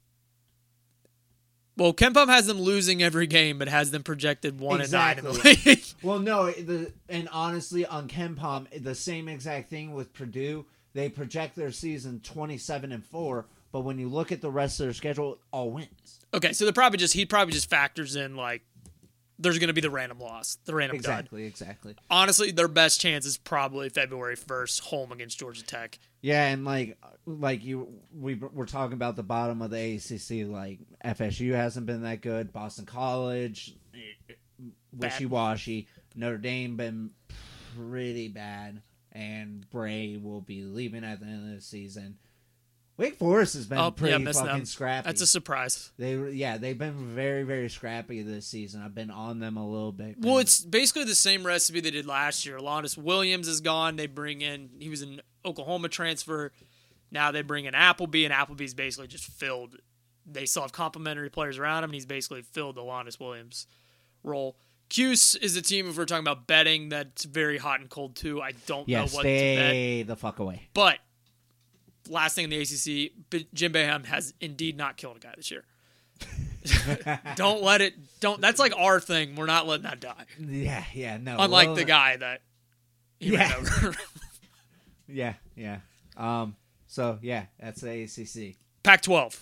Well, 1.78 1.94
KenPom 1.94 2.28
has 2.28 2.48
them 2.48 2.60
losing 2.60 3.04
every 3.04 3.28
game, 3.28 3.60
but 3.60 3.68
has 3.68 3.92
them 3.92 4.02
projected 4.04 4.60
one 4.60 4.82
and 4.82 4.92
nine 4.92 5.20
in 5.20 5.24
the 5.26 5.32
league. 5.32 5.84
Well, 6.04 6.20
no, 6.20 6.52
the 6.52 6.92
and 7.08 7.30
honestly, 7.32 7.86
on 7.86 8.08
KenPom, 8.08 8.84
the 8.84 8.96
same 8.96 9.28
exact 9.28 9.70
thing 9.70 9.94
with 9.94 10.14
Purdue. 10.14 10.66
They 10.94 11.10
project 11.10 11.56
their 11.56 11.72
season 11.72 12.20
twenty-seven 12.22 12.92
and 12.92 13.06
four, 13.06 13.46
but 13.72 13.82
when 13.82 14.00
you 14.00 14.10
look 14.10 14.32
at 14.32 14.42
the 14.42 14.50
rest 14.50 14.80
of 14.80 14.88
their 14.88 14.94
schedule, 14.94 15.38
all 15.52 15.70
wins. 15.72 16.20
okay, 16.34 16.52
so 16.54 16.66
they're 16.66 16.74
probably 16.74 16.98
just 16.98 17.14
he 17.14 17.26
probably 17.26 17.54
just 17.54 17.70
factors 17.70 18.16
in 18.16 18.36
like 18.36 18.64
there's 19.40 19.60
going 19.60 19.68
to 19.68 19.74
be 19.74 19.82
the 19.82 19.90
random 19.90 20.20
loss, 20.20 20.58
the 20.66 20.74
random 20.74 20.98
dud. 20.98 21.20
Exactly, 21.20 21.46
exactly. 21.46 21.96
Honestly, 22.10 22.52
their 22.52 22.68
best 22.68 23.00
chance 23.00 23.26
is 23.26 23.38
probably 23.38 23.90
February 23.90 24.36
first, 24.36 24.80
home 24.82 25.12
against 25.12 25.40
Georgia 25.40 25.64
Tech. 25.64 26.00
Yeah, 26.22 26.48
and 26.48 26.66
like 26.66 26.98
like 27.26 27.64
you, 27.64 27.88
we 28.14 28.36
we're 28.36 28.66
talking 28.66 28.94
about 28.94 29.16
the 29.16 29.24
bottom 29.24 29.62
of 29.62 29.70
the 29.70 29.96
ACC. 29.96 30.48
Like 30.48 30.80
FSU 31.06 31.54
hasn't 31.54 31.86
been 31.86 32.04
that 32.04 32.22
good. 32.22 32.52
Boston 32.52 32.86
College, 32.86 33.76
eh, 33.94 33.98
eh, 34.30 34.34
wishy 34.94 35.26
washy. 35.26 35.88
Notre 36.16 36.38
Dame 36.38 36.76
been 36.76 37.12
pretty 37.76 38.28
bad, 38.28 38.82
and 39.12 39.70
Brey 39.70 40.18
will 40.18 40.42
be 40.42 40.64
leaving 40.64 41.04
at 41.04 41.20
the 41.20 41.28
end 41.28 41.50
of 41.50 41.56
the 41.56 41.62
season. 41.62 42.18
Wake 42.98 43.18
Forest 43.18 43.54
has 43.54 43.68
been 43.68 43.78
Oh, 43.78 43.92
pretty 43.92 44.18
missed 44.24 44.40
fucking 44.40 44.56
them. 44.56 44.66
scrappy. 44.66 45.06
That's 45.06 45.22
a 45.22 45.28
surprise. 45.28 45.92
they 45.98 46.16
yeah 46.32 46.58
they've 46.58 46.78
been 46.78 47.14
very 47.14 47.44
very 47.44 47.70
scrappy 47.70 48.24
this 48.24 48.48
season. 48.48 48.82
I've 48.82 48.96
been 48.96 49.12
on 49.12 49.40
them 49.40 49.56
a 49.58 49.68
little 49.68 49.92
bit. 49.92 50.16
Well, 50.20 50.40
it's 50.40 50.62
basically 50.62 51.04
the 51.04 51.14
same 51.16 51.46
recipe 51.46 51.80
they 51.80 51.92
did 51.92 52.06
last 52.08 52.46
year. 52.46 52.58
Alondes 52.58 52.98
Williams 52.98 53.48
is 53.48 53.62
gone. 53.62 53.96
They 53.98 54.08
bring 54.08 54.42
in 54.42 54.70
he 54.80 54.90
was 54.90 55.02
an 55.04 55.22
Oklahoma 55.46 55.90
transfer. 55.90 56.52
Now 57.12 57.32
they 57.32 57.42
bring 57.44 57.66
in 57.66 57.76
Appleby, 57.76 58.26
and 58.26 58.34
Appleby's 58.34 58.74
basically 58.74 59.08
just 59.08 59.26
filled. 59.26 59.76
They 60.26 60.46
still 60.46 60.64
have 60.64 60.74
complementary 60.74 61.30
players 61.30 61.58
around 61.58 61.84
him, 61.86 61.92
and 61.92 61.94
he's 61.94 62.06
basically 62.06 62.42
filled 62.42 62.76
the 62.76 62.82
Alondes 62.82 63.18
Williams 63.20 63.68
role. 64.24 64.58
Cuse 64.90 65.36
is 65.36 65.56
a 65.56 65.62
team, 65.62 65.88
if 65.88 65.98
we're 65.98 66.06
talking 66.06 66.24
about 66.24 66.48
betting, 66.48 66.90
that's 66.90 67.24
very 67.26 67.58
hot 67.58 67.80
and 67.80 67.90
cold 67.90 68.16
too. 68.16 68.42
I 68.42 68.54
don't 68.66 68.88
Yeah, 68.90 69.00
know 69.00 69.04
what 69.06 69.22
to 69.22 69.28
bet. 69.28 69.70
stay 69.70 70.04
the 70.04 70.16
fuck 70.16 70.40
away. 70.40 70.68
But 70.74 70.98
last 72.10 72.36
thing 72.36 72.46
in 72.46 72.50
the 72.50 72.60
ACC, 72.62 73.12
B- 73.30 73.48
Jim 73.54 73.74
Boeheim 73.74 74.06
has 74.06 74.34
indeed 74.42 74.78
not 74.78 74.98
killed 74.98 75.18
a 75.18 75.20
guy 75.20 75.34
this 75.36 75.52
year. 75.52 75.64
don't 77.36 77.62
let 77.64 77.82
it. 77.82 77.94
Don't. 78.20 78.42
That's 78.42 78.60
like 78.60 78.74
our 78.78 79.00
thing. 79.00 79.36
We're 79.36 79.46
not 79.46 79.68
letting 79.68 79.84
that 79.84 80.00
die. 80.00 80.26
Yeah, 80.40 80.84
yeah, 80.94 81.18
no. 81.18 81.38
Unlike 81.40 81.68
well, 81.68 81.76
the 81.76 81.84
guy 81.86 82.18
that 82.18 82.42
he 83.20 83.36
ran 83.36 83.50
Yeah. 83.50 83.56
over. 83.58 83.96
Yeah, 85.10 85.36
yeah. 85.56 85.78
Um. 86.18 86.58
So 86.88 87.18
yeah, 87.22 87.46
that's 87.60 87.80
the 87.80 88.04
ACC. 88.04 88.58
Pac-12. 88.84 89.40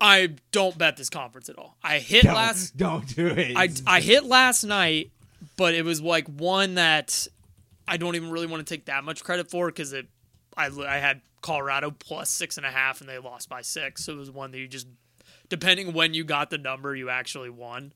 I 0.00 0.30
don't 0.50 0.76
bet 0.76 0.96
this 0.96 1.08
conference 1.08 1.48
at 1.48 1.56
all. 1.56 1.76
I 1.82 1.98
hit 2.00 2.24
Don't, 2.24 2.34
last. 2.34 2.76
don't 2.76 3.06
do 3.14 3.28
it. 3.28 3.56
I 3.56 3.68
I 3.86 4.00
hit 4.00 4.24
last 4.24 4.64
night, 4.64 5.12
but 5.56 5.74
it 5.74 5.84
was 5.84 6.00
like 6.02 6.26
one 6.26 6.74
that 6.74 7.28
I 7.86 7.96
don't 7.98 8.16
even 8.16 8.30
really 8.30 8.46
want 8.48 8.66
to 8.66 8.74
take 8.74 8.86
that 8.86 9.04
much 9.04 9.22
credit 9.24 9.48
for 9.48 9.66
because 9.68 9.92
it. 9.92 10.08
I 10.56 10.66
I 10.66 10.98
had 10.98 11.20
Colorado 11.42 11.90
plus 11.90 12.30
six 12.30 12.56
and 12.56 12.66
a 12.66 12.70
half 12.70 13.00
and 13.00 13.08
they 13.08 13.18
lost 13.18 13.48
by 13.48 13.62
six. 13.62 14.04
So 14.04 14.12
it 14.12 14.16
was 14.16 14.30
one 14.30 14.50
that 14.50 14.58
you 14.58 14.66
just, 14.66 14.88
depending 15.48 15.92
when 15.92 16.14
you 16.14 16.24
got 16.24 16.50
the 16.50 16.58
number, 16.58 16.94
you 16.94 17.08
actually 17.08 17.50
won. 17.50 17.92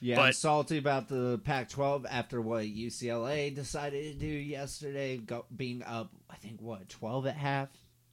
yeah, 0.00 0.20
I'm 0.20 0.32
salty 0.32 0.78
about 0.78 1.08
the 1.08 1.40
Pac-12 1.44 2.06
after 2.08 2.40
what 2.40 2.64
UCLA 2.64 3.54
decided 3.54 4.12
to 4.12 4.18
do 4.18 4.26
yesterday, 4.26 5.18
go, 5.18 5.44
being 5.54 5.82
up. 5.82 6.10
I 6.30 6.36
think 6.36 6.60
what 6.62 6.88
12 6.88 7.26
at 7.26 7.36
half, 7.36 7.68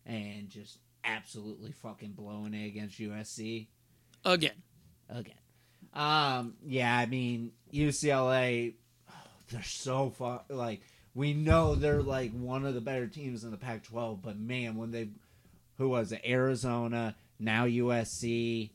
and 0.05 0.49
just 0.49 0.79
absolutely 1.03 1.71
fucking 1.71 2.13
blowing 2.13 2.53
it 2.53 2.67
against 2.67 2.99
USC. 2.99 3.67
Again, 4.25 4.63
again. 5.07 5.35
Um, 5.93 6.55
yeah, 6.65 6.97
I 6.97 7.05
mean 7.05 7.51
UCLA, 7.73 8.73
they're 9.51 9.63
so 9.63 10.09
far. 10.09 10.41
Like 10.49 10.81
we 11.15 11.33
know 11.33 11.73
they're 11.75 12.03
like 12.03 12.31
one 12.33 12.65
of 12.65 12.73
the 12.75 12.81
better 12.81 13.07
teams 13.07 13.43
in 13.43 13.51
the 13.51 13.57
Pac-12, 13.57 14.21
but 14.21 14.37
man, 14.37 14.75
when 14.75 14.91
they, 14.91 15.09
who 15.77 15.89
was 15.89 16.11
it? 16.11 16.21
Arizona, 16.27 17.15
now 17.39 17.65
USC, 17.65 18.69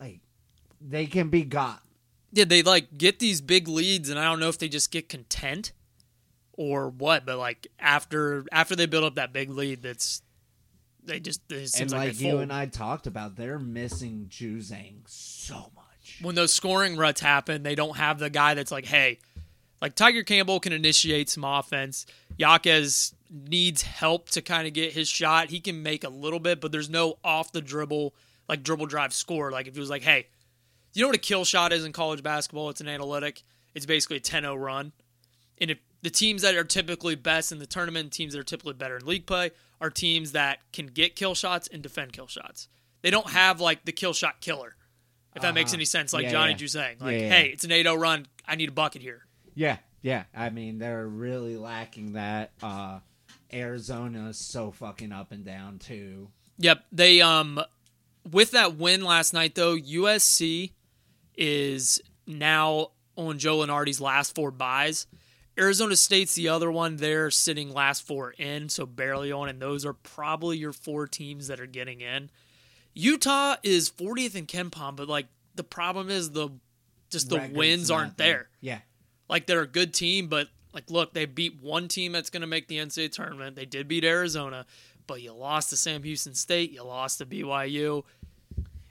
like 0.00 0.20
they 0.80 1.06
can 1.06 1.28
be 1.28 1.44
got. 1.44 1.82
yeah, 2.32 2.44
they 2.44 2.62
like 2.62 2.96
get 2.98 3.18
these 3.18 3.40
big 3.40 3.68
leads, 3.68 4.08
and 4.10 4.18
I 4.18 4.24
don't 4.24 4.40
know 4.40 4.48
if 4.48 4.58
they 4.58 4.68
just 4.68 4.90
get 4.90 5.08
content 5.08 5.72
or 6.52 6.88
what, 6.88 7.26
but 7.26 7.38
like 7.38 7.66
after 7.78 8.44
after 8.50 8.74
they 8.74 8.86
build 8.86 9.04
up 9.04 9.14
that 9.16 9.32
big 9.32 9.50
lead, 9.50 9.82
that's 9.82 10.22
they 11.04 11.20
just 11.20 11.40
it 11.50 11.80
And 11.80 11.90
like, 11.90 12.08
like, 12.08 12.20
you 12.20 12.30
fold. 12.30 12.42
and 12.42 12.52
I 12.52 12.66
talked 12.66 13.06
about, 13.06 13.36
they're 13.36 13.58
missing 13.58 14.26
Juzang 14.28 15.02
so 15.06 15.70
much. 15.74 16.18
when 16.20 16.34
those 16.34 16.52
scoring 16.52 16.96
ruts 16.96 17.20
happen, 17.20 17.62
they 17.62 17.74
don't 17.74 17.96
have 17.96 18.18
the 18.18 18.30
guy 18.30 18.54
that's 18.54 18.72
like, 18.72 18.86
hey, 18.86 19.18
like 19.80 19.94
Tiger 19.94 20.22
Campbell 20.22 20.60
can 20.60 20.72
initiate 20.72 21.28
some 21.28 21.44
offense. 21.44 22.06
Jaquez 22.38 23.14
needs 23.30 23.82
help 23.82 24.30
to 24.30 24.42
kind 24.42 24.66
of 24.66 24.72
get 24.72 24.92
his 24.92 25.08
shot. 25.08 25.50
He 25.50 25.60
can 25.60 25.82
make 25.82 26.04
a 26.04 26.08
little 26.08 26.38
bit, 26.40 26.60
but 26.60 26.72
there's 26.72 26.88
no 26.90 27.18
off 27.24 27.52
the 27.52 27.60
dribble, 27.60 28.14
like 28.48 28.62
dribble 28.62 28.86
drive 28.86 29.12
score. 29.12 29.50
Like 29.50 29.66
if 29.66 29.74
he 29.74 29.80
was 29.80 29.90
like, 29.90 30.02
hey, 30.02 30.26
you 30.94 31.02
know 31.02 31.08
what 31.08 31.16
a 31.16 31.20
kill 31.20 31.44
shot 31.44 31.72
is 31.72 31.84
in 31.84 31.92
college 31.92 32.22
basketball? 32.22 32.70
It's 32.70 32.80
an 32.80 32.88
analytic. 32.88 33.42
It's 33.74 33.84
basically 33.86 34.16
a 34.16 34.20
10 34.20 34.42
0 34.44 34.54
run. 34.56 34.92
And 35.58 35.70
if 35.70 35.78
the 36.02 36.10
teams 36.10 36.42
that 36.42 36.54
are 36.54 36.64
typically 36.64 37.14
best 37.16 37.52
in 37.52 37.58
the 37.58 37.66
tournament, 37.66 38.12
teams 38.12 38.32
that 38.32 38.38
are 38.40 38.44
typically 38.44 38.74
better 38.74 38.96
in 38.96 39.04
league 39.06 39.26
play, 39.26 39.50
are 39.80 39.90
teams 39.90 40.32
that 40.32 40.60
can 40.72 40.86
get 40.86 41.16
kill 41.16 41.34
shots 41.34 41.68
and 41.70 41.82
defend 41.82 42.12
kill 42.12 42.26
shots. 42.26 42.68
They 43.02 43.10
don't 43.10 43.28
have 43.30 43.60
like 43.60 43.84
the 43.84 43.92
kill 43.92 44.14
shot 44.14 44.40
killer, 44.40 44.74
if 45.34 45.42
that 45.42 45.52
makes 45.54 45.70
Uh-huh. 45.72 45.76
any 45.78 45.84
sense. 45.84 46.12
Like 46.14 46.24
Yeah, 46.24 46.30
Johnny 46.32 46.52
yeah. 46.52 46.58
Juzang, 46.58 46.98
Yeah, 47.00 47.04
like, 47.04 47.20
yeah, 47.20 47.28
hey, 47.28 47.48
it's 47.52 47.64
an 47.64 47.72
8 47.72 47.82
0 47.82 47.94
run. 47.96 48.26
I 48.46 48.54
need 48.54 48.68
a 48.70 48.72
bucket 48.72 49.02
here. 49.02 49.26
Yeah, 49.56 49.78
yeah. 50.02 50.24
I 50.32 50.50
mean, 50.50 50.78
they're 50.78 51.08
really 51.08 51.56
lacking 51.56 52.12
that. 52.12 52.52
Uh, 52.62 53.00
Arizona's 53.52 54.38
so 54.38 54.70
fucking 54.70 55.10
up 55.10 55.32
and 55.32 55.44
down 55.44 55.78
too. 55.78 56.28
Yep. 56.58 56.84
They 56.92 57.20
um 57.20 57.60
with 58.30 58.52
that 58.52 58.76
win 58.76 59.02
last 59.02 59.32
night 59.32 59.54
though, 59.54 59.76
USC 59.76 60.72
is 61.36 62.00
now 62.26 62.90
on 63.16 63.38
Joe 63.38 63.58
Lunardi's 63.58 64.00
last 64.00 64.34
four 64.34 64.50
buys. 64.50 65.06
Arizona 65.58 65.96
State's 65.96 66.34
the 66.34 66.48
other 66.48 66.70
one. 66.70 66.96
They're 66.96 67.30
sitting 67.30 67.72
last 67.72 68.06
four 68.06 68.32
in, 68.32 68.68
so 68.68 68.84
barely 68.84 69.32
on, 69.32 69.48
and 69.48 69.60
those 69.60 69.86
are 69.86 69.94
probably 69.94 70.58
your 70.58 70.74
four 70.74 71.06
teams 71.06 71.48
that 71.48 71.60
are 71.60 71.66
getting 71.66 72.02
in. 72.02 72.30
Utah 72.92 73.56
is 73.62 73.90
40th 73.90 74.34
in 74.34 74.46
KenPom, 74.46 74.96
but 74.96 75.08
like 75.08 75.26
the 75.54 75.64
problem 75.64 76.10
is 76.10 76.30
the 76.32 76.50
just 77.10 77.30
the 77.30 77.36
Record's 77.36 77.56
wins 77.56 77.90
aren't 77.90 78.18
there. 78.18 78.48
Yeah, 78.60 78.80
Like 79.28 79.46
they're 79.46 79.62
a 79.62 79.66
good 79.66 79.92
team, 79.92 80.28
but 80.28 80.48
like 80.72 80.90
look, 80.90 81.14
they 81.14 81.24
beat 81.24 81.62
one 81.62 81.88
team 81.88 82.12
that's 82.12 82.30
going 82.30 82.42
to 82.42 82.46
make 82.46 82.68
the 82.68 82.78
NCAA 82.78 83.12
tournament. 83.12 83.56
They 83.56 83.64
did 83.66 83.88
beat 83.88 84.04
Arizona, 84.04 84.66
but 85.06 85.22
you 85.22 85.32
lost 85.32 85.70
to 85.70 85.76
Sam 85.76 86.02
Houston 86.02 86.34
State. 86.34 86.70
You 86.72 86.84
lost 86.84 87.18
to 87.18 87.26
BYU. 87.26 88.04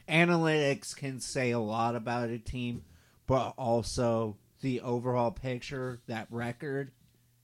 analytics 0.09 0.95
can 0.95 1.19
say 1.19 1.51
a 1.51 1.59
lot 1.59 1.95
about 1.95 2.29
a 2.29 2.37
team, 2.37 2.83
but 3.27 3.53
also 3.57 4.37
the 4.61 4.81
overall 4.81 5.31
picture, 5.31 5.99
that 6.07 6.27
record, 6.29 6.91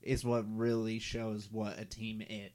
is 0.02 0.24
what 0.24 0.44
really 0.48 0.98
shows 0.98 1.48
what 1.50 1.78
a 1.78 1.84
team 1.84 2.22
is. 2.28 2.50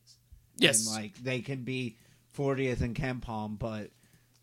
Yes. 0.58 0.88
and 0.88 0.96
like 0.96 1.16
they 1.24 1.42
can 1.42 1.64
be 1.64 1.98
40th 2.38 2.82
in 2.82 2.94
KenPom, 2.94 3.60
but 3.60 3.92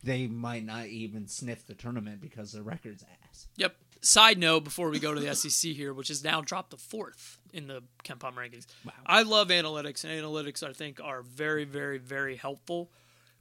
they 0.02 0.26
might 0.26 0.64
not 0.64 0.86
even 0.86 1.26
sniff 1.26 1.66
the 1.66 1.74
tournament 1.74 2.20
because 2.20 2.52
the 2.52 2.62
record's 2.62 3.04
ass. 3.28 3.48
Yep. 3.56 3.74
Side 4.04 4.38
note 4.38 4.64
before 4.64 4.90
we 4.90 4.98
go 4.98 5.14
to 5.14 5.20
the 5.20 5.34
SEC 5.34 5.72
here, 5.72 5.94
which 5.94 6.10
is 6.10 6.22
now 6.22 6.42
dropped 6.42 6.72
to 6.72 6.76
fourth 6.76 7.38
in 7.54 7.68
the 7.68 7.82
KenPom 8.04 8.34
rankings. 8.34 8.66
Wow. 8.84 8.92
I 9.06 9.22
love 9.22 9.48
analytics, 9.48 10.04
and 10.04 10.12
analytics 10.12 10.62
I 10.62 10.74
think 10.74 11.00
are 11.02 11.22
very, 11.22 11.64
very, 11.64 11.96
very 11.96 12.36
helpful. 12.36 12.90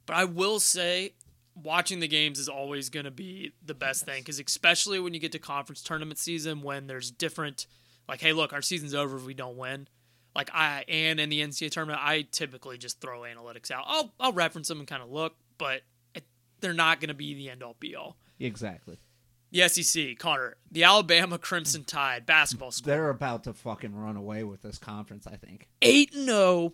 But 0.06 0.16
I 0.16 0.24
will 0.24 0.62
say, 0.62 1.16
watching 1.54 2.00
the 2.00 2.08
games 2.08 2.40
is 2.40 2.48
always 2.48 2.90
going 2.90 3.04
to 3.04 3.12
be 3.12 3.52
the 3.66 3.74
best 3.74 4.06
thing 4.06 4.22
because 4.22 4.40
especially 4.40 5.02
when 5.02 5.14
you 5.14 5.20
get 5.20 5.34
to 5.34 5.40
conference 5.40 5.82
tournament 5.82 6.18
season 6.18 6.62
when 6.62 6.88
there's 6.88 7.12
different, 7.12 7.68
like, 8.08 8.22
hey, 8.22 8.32
look, 8.32 8.54
our 8.54 8.62
season's 8.62 8.94
over 8.94 9.18
if 9.18 9.26
we 9.26 9.34
don't 9.34 9.58
win. 9.58 9.90
Like 10.34 10.50
I 10.54 10.86
and 10.88 11.20
in 11.20 11.28
the 11.28 11.42
NCAA 11.42 11.72
tournament, 11.72 12.00
I 12.02 12.22
typically 12.32 12.78
just 12.78 13.02
throw 13.02 13.20
analytics 13.22 13.70
out. 13.70 13.84
I'll 13.86 14.14
I'll 14.18 14.32
reference 14.32 14.70
them 14.70 14.80
and 14.80 14.88
kind 14.88 15.04
of 15.04 15.12
look, 15.12 15.36
but 15.58 15.82
it, 16.16 16.24
they're 16.62 16.74
not 16.74 17.02
going 17.02 17.10
to 17.10 17.14
be 17.14 17.34
the 17.34 17.50
end 17.50 17.62
all 17.62 17.76
be 17.80 17.96
all. 17.96 18.16
Exactly. 18.40 18.98
The 19.54 19.70
SEC, 19.70 20.18
Connor, 20.18 20.56
the 20.72 20.84
Alabama 20.84 21.38
Crimson 21.38 21.84
Tide 21.84 22.26
basketball 22.26 22.72
score 22.72 22.92
They're 22.92 23.10
about 23.10 23.44
to 23.44 23.54
fucking 23.54 23.96
run 23.96 24.18
away 24.18 24.44
with 24.44 24.64
this 24.64 24.80
conference, 24.80 25.28
I 25.28 25.36
think. 25.36 25.68
eight 25.82 26.12
and 26.14 26.26
zero 26.26 26.74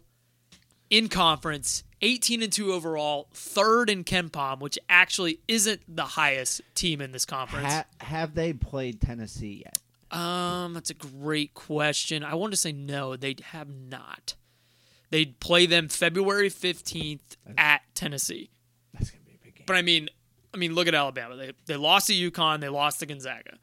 in 0.89 1.09
conference, 1.09 1.83
eighteen 2.01 2.41
and 2.41 2.51
two 2.53 2.71
overall, 2.71 3.27
third 3.33 3.89
in 3.89 4.05
KenPom, 4.05 4.59
which 4.61 4.79
actually 4.89 5.39
isn't 5.47 5.81
the 5.93 6.05
highest 6.05 6.61
team 6.73 7.01
in 7.01 7.11
this 7.11 7.25
conference. 7.25 7.67
Ha- 7.67 7.85
have 7.99 8.33
they 8.33 8.53
played 8.53 9.01
Tennessee 9.01 9.65
yet? 9.65 10.17
Um, 10.17 10.73
that's 10.73 10.89
a 10.89 10.95
great 10.95 11.53
question. 11.53 12.23
I 12.23 12.33
want 12.35 12.53
to 12.53 12.57
say 12.57 12.71
no, 12.71 13.15
they 13.17 13.35
have 13.43 13.67
not. 13.69 14.35
They 15.11 15.25
play 15.25 15.65
them 15.65 15.89
February 15.89 16.47
fifteenth 16.49 17.35
at 17.57 17.81
Tennessee. 17.93 18.49
That's 18.93 19.11
gonna 19.11 19.25
be 19.25 19.33
a 19.33 19.43
big 19.43 19.55
game. 19.57 19.65
But 19.67 19.75
I 19.75 19.81
mean, 19.81 20.09
mean, 20.59 20.75
look 20.75 20.87
at 20.87 20.95
Alabama. 20.95 21.35
They 21.35 21.53
they 21.65 21.75
lost 21.75 22.07
to 22.07 22.13
UConn. 22.13 22.59
They 22.59 22.69
lost 22.69 22.99
to 22.99 23.05
Gonzaga, 23.05 23.57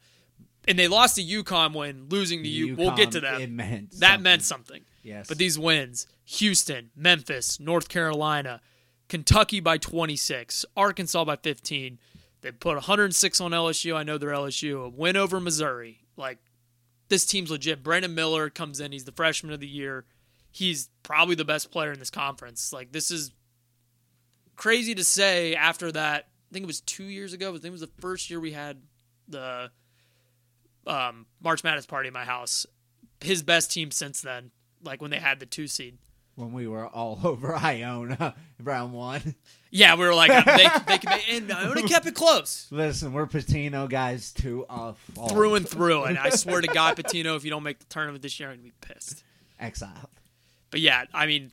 and 0.67 0.77
they 0.77 0.87
lost 0.87 1.15
to 1.15 1.23
UConn 1.23 1.73
when 1.73 2.07
losing 2.09 2.43
to 2.43 2.49
U. 2.49 2.75
We'll 2.75 2.95
get 2.95 3.11
to 3.11 3.19
UConn, 3.19 3.21
that. 3.21 3.41
It 3.41 3.51
meant 3.51 3.91
that 3.91 3.97
something. 3.99 4.23
meant 4.23 4.43
something. 4.43 4.81
Yes. 5.03 5.27
But 5.27 5.37
these 5.37 5.57
wins: 5.57 6.07
Houston, 6.25 6.91
Memphis, 6.95 7.59
North 7.59 7.89
Carolina, 7.89 8.61
Kentucky 9.07 9.59
by 9.59 9.77
26, 9.77 10.65
Arkansas 10.75 11.23
by 11.25 11.35
15. 11.37 11.99
They 12.41 12.51
put 12.51 12.75
106 12.75 13.41
on 13.41 13.51
LSU. 13.51 13.95
I 13.95 14.03
know 14.03 14.17
they're 14.17 14.29
LSU. 14.29 14.85
A 14.85 14.89
win 14.89 15.17
over 15.17 15.39
Missouri. 15.39 16.01
Like 16.15 16.39
this 17.09 17.25
team's 17.25 17.51
legit. 17.51 17.83
Brandon 17.83 18.13
Miller 18.13 18.49
comes 18.49 18.79
in. 18.79 18.91
He's 18.91 19.05
the 19.05 19.11
freshman 19.11 19.53
of 19.53 19.59
the 19.59 19.67
year. 19.67 20.05
He's 20.51 20.89
probably 21.03 21.35
the 21.35 21.45
best 21.45 21.71
player 21.71 21.91
in 21.91 21.99
this 21.99 22.09
conference. 22.09 22.73
Like 22.73 22.91
this 22.91 23.11
is 23.11 23.31
crazy 24.55 24.95
to 24.95 25.03
say 25.03 25.55
after 25.55 25.91
that. 25.93 26.27
I 26.49 26.53
think 26.53 26.63
it 26.63 26.67
was 26.67 26.81
two 26.81 27.03
years 27.05 27.33
ago. 27.33 27.49
I 27.49 27.53
think 27.53 27.65
it 27.65 27.71
was 27.71 27.81
the 27.81 27.89
first 27.99 28.29
year 28.29 28.39
we 28.39 28.51
had 28.53 28.77
the 29.27 29.71
um, 30.85 31.25
March 31.41 31.63
Madness 31.63 31.85
party 31.85 32.07
in 32.07 32.13
my 32.13 32.25
house. 32.25 32.65
His 33.21 33.43
best 33.43 33.71
team 33.71 33.91
since 33.91 34.21
then, 34.21 34.51
like 34.83 35.01
when 35.01 35.11
they 35.11 35.19
had 35.19 35.39
the 35.39 35.45
two 35.45 35.67
seed. 35.67 35.97
when 36.35 36.53
we 36.53 36.67
were 36.67 36.87
all 36.87 37.19
over 37.25 37.55
Iona 37.55 38.35
round 38.63 38.93
one. 38.93 39.35
Yeah, 39.71 39.95
we 39.95 40.05
were 40.05 40.13
like 40.13 40.29
they, 40.45 40.67
they 40.87 40.97
can 40.99 41.09
make, 41.09 41.29
and 41.33 41.51
Iona 41.51 41.83
kept 41.83 42.05
it 42.05 42.15
close 42.15 42.67
Listen, 42.71 43.11
we're 43.11 43.25
Pitino 43.27 43.89
guys 43.89 44.31
to 44.33 44.65
a 44.69 44.93
fault. 44.93 45.31
through 45.31 45.55
and 45.55 45.67
through. 45.67 46.03
And 46.03 46.17
I 46.17 46.29
swear 46.29 46.61
to 46.61 46.67
God, 46.67 46.95
Pitino, 46.95 47.35
if 47.35 47.43
you 47.43 47.49
don't 47.49 47.63
make 47.63 47.79
the 47.79 47.85
tournament 47.85 48.21
this 48.21 48.39
year, 48.39 48.49
I'm 48.49 48.55
gonna 48.57 48.69
be 48.69 48.73
pissed. 48.79 49.23
exile. 49.59 50.09
But 50.71 50.79
yeah, 50.79 51.03
I 51.13 51.25
mean, 51.25 51.51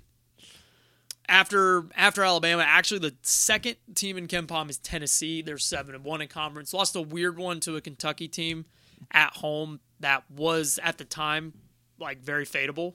after 1.28 1.86
after 1.96 2.22
Alabama, 2.22 2.64
actually 2.66 3.00
the 3.00 3.14
second 3.22 3.76
team 3.94 4.16
in 4.16 4.28
KenPom 4.28 4.70
is 4.70 4.78
Tennessee. 4.78 5.42
They're 5.42 5.58
seven 5.58 5.94
and 5.94 6.04
one 6.04 6.20
in 6.20 6.28
conference. 6.28 6.72
Lost 6.72 6.96
a 6.96 7.02
weird 7.02 7.38
one 7.38 7.60
to 7.60 7.76
a 7.76 7.80
Kentucky 7.80 8.28
team 8.28 8.66
at 9.10 9.36
home 9.36 9.80
that 10.00 10.30
was 10.30 10.78
at 10.82 10.98
the 10.98 11.04
time 11.04 11.54
like 11.98 12.20
very 12.20 12.44
fadeable. 12.44 12.94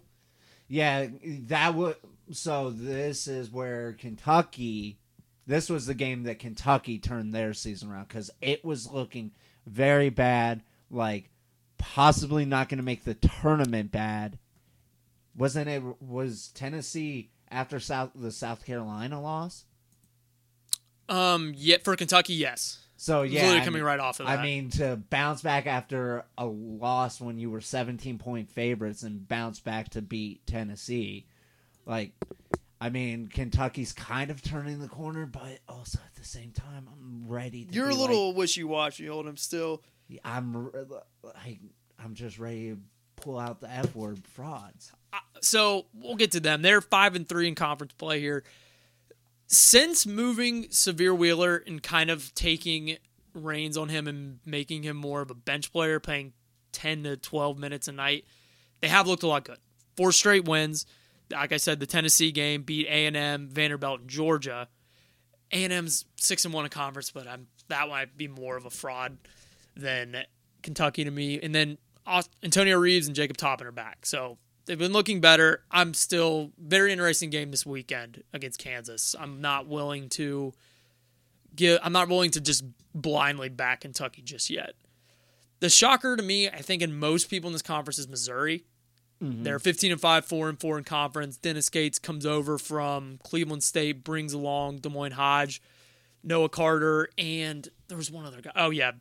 Yeah, 0.68 1.08
that 1.48 1.74
would. 1.74 1.96
So 2.32 2.70
this 2.70 3.28
is 3.28 3.52
where 3.52 3.94
Kentucky. 3.94 5.00
This 5.48 5.70
was 5.70 5.88
the 5.88 5.96
game 5.96 6.24
that 6.24 6.38
Kentucky 6.38 7.00
turned 7.00 7.34
their 7.34 7.56
season 7.56 7.90
around 7.90 8.08
because 8.08 8.30
it 8.40 8.64
was 8.64 8.92
looking 8.92 9.32
very 9.66 10.10
bad, 10.10 10.62
like 10.92 11.32
possibly 11.80 12.46
not 12.46 12.70
going 12.70 12.78
to 12.78 12.84
make 12.84 13.04
the 13.04 13.16
tournament. 13.16 13.92
Bad, 13.92 14.38
wasn't 15.36 15.70
it? 15.70 15.82
Was 16.02 16.50
Tennessee 16.50 17.32
after 17.52 17.80
South 17.80 18.12
the 18.16 18.32
South 18.32 18.66
Carolina 18.66 19.22
loss? 19.22 19.66
Um, 21.08 21.54
yet 21.56 21.84
for 21.84 21.96
Kentucky, 21.96 22.34
yes. 22.36 22.80
So 22.98 23.22
yeah, 23.22 23.42
literally 23.42 23.62
I 23.62 23.66
coming 23.66 23.80
mean- 23.80 23.86
right 23.86 24.00
off 24.00 24.20
of 24.20 24.28
that. 24.28 24.40
I 24.40 24.44
mean, 24.44 24.70
to 24.72 24.98
bounce 25.10 25.42
back 25.42 25.66
after 25.68 26.26
a 26.38 26.46
loss 26.46 27.22
when 27.22 27.40
you 27.40 27.50
were 27.50 27.62
17 27.62 28.18
point 28.18 28.52
favorites 28.52 29.04
and 29.04 29.28
bounce 29.28 29.60
back 29.60 29.90
to 29.92 30.02
beat 30.02 30.46
Tennessee, 30.46 31.26
like, 31.86 32.12
I 32.82 32.90
mean, 32.90 33.28
Kentucky's 33.28 33.94
kind 33.94 34.30
of 34.30 34.42
turning 34.42 34.80
the 34.80 34.88
corner, 34.90 35.26
but 35.26 35.60
also 35.68 36.00
at 36.06 36.16
the 36.16 36.26
same 36.26 36.52
time, 36.52 36.88
I'm 36.92 37.24
ready. 37.28 37.66
To 37.66 37.74
you're 37.74 37.90
a 37.90 37.96
little 37.96 38.34
wishy 38.34 38.64
washy, 38.64 39.10
Oldham. 39.10 39.38
Still, 39.38 39.82
I'm, 40.24 40.70
like, 41.24 41.60
I'm 42.04 42.14
just 42.14 42.38
ready 42.38 42.72
to 42.72 42.78
pull 43.22 43.38
out 43.38 43.62
the 43.62 43.70
F 43.70 43.96
word, 43.96 44.26
frauds. 44.26 44.92
Uh, 45.14 45.18
so 45.42 45.86
we'll 45.94 46.16
get 46.16 46.32
to 46.32 46.40
them. 46.40 46.62
They're 46.62 46.82
five 46.82 47.16
and 47.16 47.28
three 47.28 47.48
in 47.48 47.56
conference 47.56 47.94
play 47.94 48.20
here. 48.20 48.44
Since 49.48 50.06
moving 50.06 50.66
Sahvir 50.66 51.18
Wheeler 51.18 51.64
and 51.66 51.82
kind 51.82 52.10
of 52.10 52.34
taking 52.36 52.98
reins 53.34 53.78
on 53.78 53.90
him 53.90 54.08
and 54.08 54.40
making 54.46 54.84
him 54.84 54.98
more 54.98 55.22
of 55.22 55.32
a 55.32 55.36
bench 55.36 55.72
player, 55.72 56.00
playing 56.00 56.34
ten 56.72 57.04
to 57.04 57.18
twelve 57.18 57.58
minutes 57.58 57.88
a 57.88 57.92
night, 57.92 58.26
they 58.82 58.88
have 58.88 59.08
looked 59.08 59.24
a 59.24 59.28
lot 59.28 59.46
good. 59.46 59.58
Four 59.98 60.12
straight 60.12 60.46
wins. 60.46 60.86
Like 61.32 61.52
I 61.52 61.58
said, 61.58 61.80
the 61.80 61.86
Tennessee 61.86 62.32
game 62.32 62.64
beat 62.64 62.88
A 62.88 63.06
and 63.06 63.16
M, 63.16 63.50
Vanderbilt, 63.52 64.02
and 64.02 64.10
Georgia. 64.10 64.68
A 65.52 65.64
and 65.64 65.74
M's 65.74 66.06
six 66.16 66.46
and 66.46 66.54
one 66.54 66.66
in 66.66 66.70
conference, 66.70 67.12
but 67.12 67.28
I'm 67.28 67.48
that 67.70 67.88
might 67.90 68.18
be 68.18 68.28
more 68.28 68.56
of 68.56 68.66
a 68.66 68.70
fraud 68.70 69.18
than 69.76 70.24
Kentucky 70.62 71.04
to 71.04 71.12
me. 71.12 71.40
And 71.42 71.54
then 71.56 71.78
Antonio 72.44 72.78
Reeves 72.78 73.08
and 73.08 73.16
Jacob 73.16 73.38
Toppin 73.38 73.68
are 73.68 73.72
back, 73.72 74.06
so 74.06 74.38
they've 74.66 74.80
been 74.80 74.94
looking 74.94 75.22
better. 75.22 75.64
I'm 75.72 75.94
still 75.94 76.52
very 76.58 76.92
interesting 76.92 77.30
game 77.30 77.52
this 77.52 77.66
weekend 77.66 78.24
against 78.34 78.60
Kansas. 78.60 79.16
I'm 79.20 79.42
not 79.42 79.68
willing 79.68 80.10
to 80.10 80.54
give. 81.56 81.80
I'm 81.84 81.94
not 81.94 82.10
willing 82.10 82.32
to 82.32 82.42
just 82.42 82.64
blindly 82.94 83.50
back 83.50 83.82
Kentucky 83.82 84.22
just 84.22 84.50
yet. 84.50 84.74
The 85.60 85.70
shocker 85.70 86.16
to 86.16 86.24
me, 86.24 86.48
I 86.48 86.62
think, 86.62 86.82
in 86.82 86.98
most 86.98 87.30
people 87.30 87.50
in 87.50 87.54
this 87.54 87.62
conference 87.62 88.00
is 88.00 88.08
Missouri. 88.08 88.64
Mm-hmm. 89.22 89.44
They're 89.44 89.60
15 89.60 89.92
and 89.92 90.00
5, 90.00 90.26
4 90.26 90.50
and 90.50 90.60
4 90.60 90.78
in 90.78 90.84
conference. 90.86 91.36
Dennis 91.36 91.70
Gates 91.70 92.00
comes 92.00 92.26
over 92.26 92.58
from 92.58 93.20
Cleveland 93.24 93.64
State, 93.64 94.04
brings 94.06 94.32
along 94.32 94.78
D'Moi 94.78 95.12
Hodge, 95.12 95.62
Noah 96.24 96.48
Carter, 96.48 97.10
and 97.18 97.68
there 97.90 97.98
was 97.98 98.10
one 98.10 98.26
other 98.26 98.40
guy. 98.40 98.52
Oh, 98.56 98.70
yeah, 98.70 98.92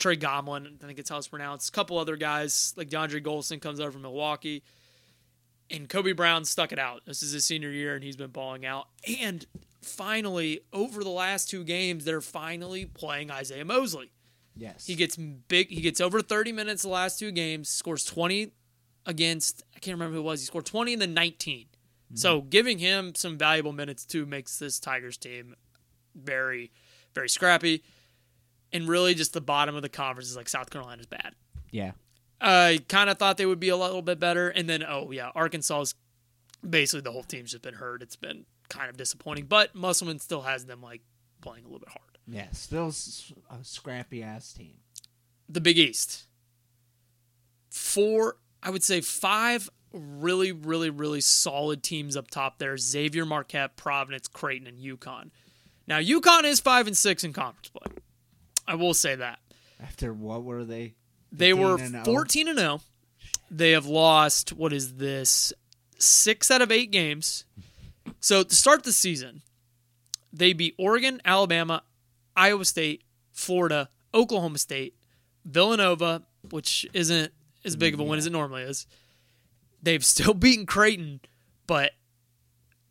Trey 0.00 0.16
Gomlin. 0.16 0.82
I 0.82 0.86
think 0.86 0.98
it's 0.98 1.10
how 1.10 1.18
it's 1.18 1.28
pronounced. 1.28 1.68
A 1.68 1.72
couple 1.72 1.98
other 1.98 2.16
guys, 2.16 2.74
like 2.76 2.88
DeAndre 2.88 3.24
Gholston 3.24 3.60
comes 3.60 3.80
over 3.80 3.92
from 3.92 4.02
Milwaukee. 4.02 4.62
And 5.70 5.88
Kobe 5.88 6.12
Brown 6.12 6.44
stuck 6.44 6.72
it 6.72 6.80
out. 6.80 7.02
This 7.06 7.22
is 7.22 7.30
his 7.30 7.44
senior 7.44 7.70
year, 7.70 7.94
and 7.94 8.02
he's 8.02 8.16
been 8.16 8.30
balling 8.30 8.66
out. 8.66 8.88
And 9.20 9.46
finally, 9.82 10.62
over 10.72 11.04
the 11.04 11.10
last 11.10 11.48
two 11.48 11.62
games, 11.62 12.04
they're 12.04 12.20
finally 12.20 12.86
playing 12.86 13.30
Isaiah 13.30 13.64
Mosley. 13.64 14.10
Yes. 14.56 14.86
He 14.86 14.96
gets 14.96 15.16
big. 15.16 15.70
He 15.70 15.80
gets 15.80 16.00
over 16.00 16.22
30 16.22 16.50
minutes 16.50 16.82
the 16.82 16.88
last 16.88 17.20
two 17.20 17.30
games. 17.30 17.68
Scores 17.68 18.04
20 18.04 18.50
against. 19.06 19.62
I 19.76 19.78
can't 19.78 19.94
remember 19.94 20.14
who 20.14 20.20
it 20.20 20.24
was. 20.24 20.40
He 20.40 20.46
scored 20.46 20.66
20 20.66 20.94
and 20.94 21.02
then 21.02 21.14
19. 21.14 21.66
So 22.14 22.40
mm-hmm. 22.40 22.48
giving 22.48 22.78
him 22.78 23.14
some 23.14 23.38
valuable 23.38 23.72
minutes 23.72 24.04
too 24.04 24.26
makes 24.26 24.58
this 24.58 24.80
Tigers 24.80 25.16
team 25.16 25.54
very, 26.14 26.72
very 27.14 27.28
scrappy. 27.28 27.82
And 28.72 28.88
really, 28.88 29.14
just 29.14 29.32
the 29.32 29.40
bottom 29.40 29.74
of 29.74 29.82
the 29.82 29.88
conference 29.88 30.30
is 30.30 30.36
like 30.36 30.48
South 30.48 30.70
Carolina's 30.70 31.06
bad. 31.06 31.34
yeah. 31.70 31.92
I 32.42 32.80
kind 32.88 33.10
of 33.10 33.18
thought 33.18 33.36
they 33.36 33.44
would 33.44 33.60
be 33.60 33.68
a 33.68 33.76
little 33.76 34.00
bit 34.00 34.18
better, 34.18 34.48
and 34.48 34.66
then 34.66 34.82
oh 34.82 35.10
yeah, 35.10 35.30
Arkansas's 35.34 35.94
basically 36.68 37.02
the 37.02 37.12
whole 37.12 37.22
team's 37.22 37.50
just 37.50 37.62
been 37.62 37.74
hurt. 37.74 38.00
It's 38.00 38.16
been 38.16 38.46
kind 38.70 38.88
of 38.88 38.96
disappointing, 38.96 39.44
but 39.44 39.74
Musselman 39.74 40.18
still 40.20 40.40
has 40.42 40.64
them 40.64 40.80
like 40.80 41.02
playing 41.42 41.64
a 41.64 41.66
little 41.66 41.80
bit 41.80 41.90
hard. 41.90 42.18
Yeah. 42.26 42.50
Still 42.52 42.88
a 43.50 43.62
scrappy 43.62 44.22
ass 44.22 44.54
team. 44.54 44.74
the 45.50 45.60
Big 45.60 45.76
East. 45.76 46.24
Four, 47.70 48.36
I 48.62 48.70
would 48.70 48.82
say 48.82 49.00
five 49.00 49.68
really, 49.92 50.52
really, 50.52 50.88
really 50.90 51.20
solid 51.20 51.82
teams 51.82 52.16
up 52.16 52.30
top 52.30 52.58
there. 52.58 52.76
Xavier 52.78 53.26
Marquette, 53.26 53.76
Providence, 53.76 54.28
Creighton, 54.28 54.66
and 54.66 54.78
UConn. 54.78 55.30
Now 55.86 55.98
UConn 55.98 56.44
is 56.44 56.60
five 56.60 56.86
and 56.86 56.96
six 56.96 57.22
in 57.24 57.32
conference 57.32 57.68
play. 57.68 57.92
I 58.66 58.74
will 58.74 58.94
say 58.94 59.14
that. 59.14 59.38
After 59.82 60.12
what 60.12 60.44
were 60.44 60.64
they? 60.64 60.94
They 61.32 61.52
were 61.52 61.78
and 61.78 62.04
14 62.04 62.48
and 62.48 62.58
0. 62.58 62.80
They 63.50 63.72
have 63.72 63.86
lost, 63.86 64.52
what 64.52 64.72
is 64.72 64.94
this? 64.96 65.52
Six 65.98 66.50
out 66.50 66.62
of 66.62 66.70
eight 66.70 66.90
games. 66.90 67.44
So 68.20 68.42
to 68.42 68.54
start 68.54 68.84
the 68.84 68.92
season, 68.92 69.42
they 70.32 70.52
beat 70.52 70.74
Oregon, 70.78 71.20
Alabama, 71.24 71.82
Iowa 72.36 72.64
State, 72.64 73.02
Florida, 73.32 73.88
Oklahoma 74.14 74.58
State, 74.58 74.94
Villanova, 75.44 76.22
which 76.50 76.86
isn't 76.92 77.32
as 77.64 77.76
big 77.76 77.94
of 77.94 78.00
a 78.00 78.04
win 78.04 78.18
as 78.18 78.26
it 78.26 78.32
normally 78.32 78.62
is. 78.62 78.86
They've 79.82 80.04
still 80.04 80.34
beaten 80.34 80.66
Creighton, 80.66 81.20
but 81.66 81.92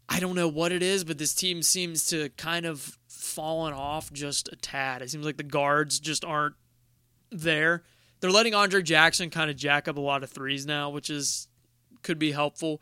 I 0.07 0.19
don't 0.19 0.35
know 0.35 0.47
what 0.47 0.71
it 0.71 0.83
is, 0.83 1.03
but 1.03 1.17
this 1.17 1.33
team 1.33 1.61
seems 1.63 2.07
to 2.07 2.29
kind 2.29 2.65
of 2.65 2.97
fallen 3.19 3.73
off 3.73 4.11
just 4.13 4.47
a 4.51 4.55
tad. 4.55 5.01
It 5.01 5.09
seems 5.11 5.25
like 5.25 5.37
the 5.37 5.43
guards 5.43 5.99
just 5.99 6.23
aren't 6.25 6.55
there. 7.31 7.83
They're 8.21 8.31
letting 8.31 8.55
Andre 8.55 8.81
Jackson 8.81 9.29
kind 9.29 9.49
of 9.51 9.57
jack 9.57 9.87
up 9.87 9.97
a 9.97 10.01
lot 10.01 10.23
of 10.23 10.29
threes 10.29 10.65
now, 10.65 10.89
which 10.89 11.09
is 11.09 11.47
could 12.01 12.19
be 12.19 12.31
helpful. 12.31 12.81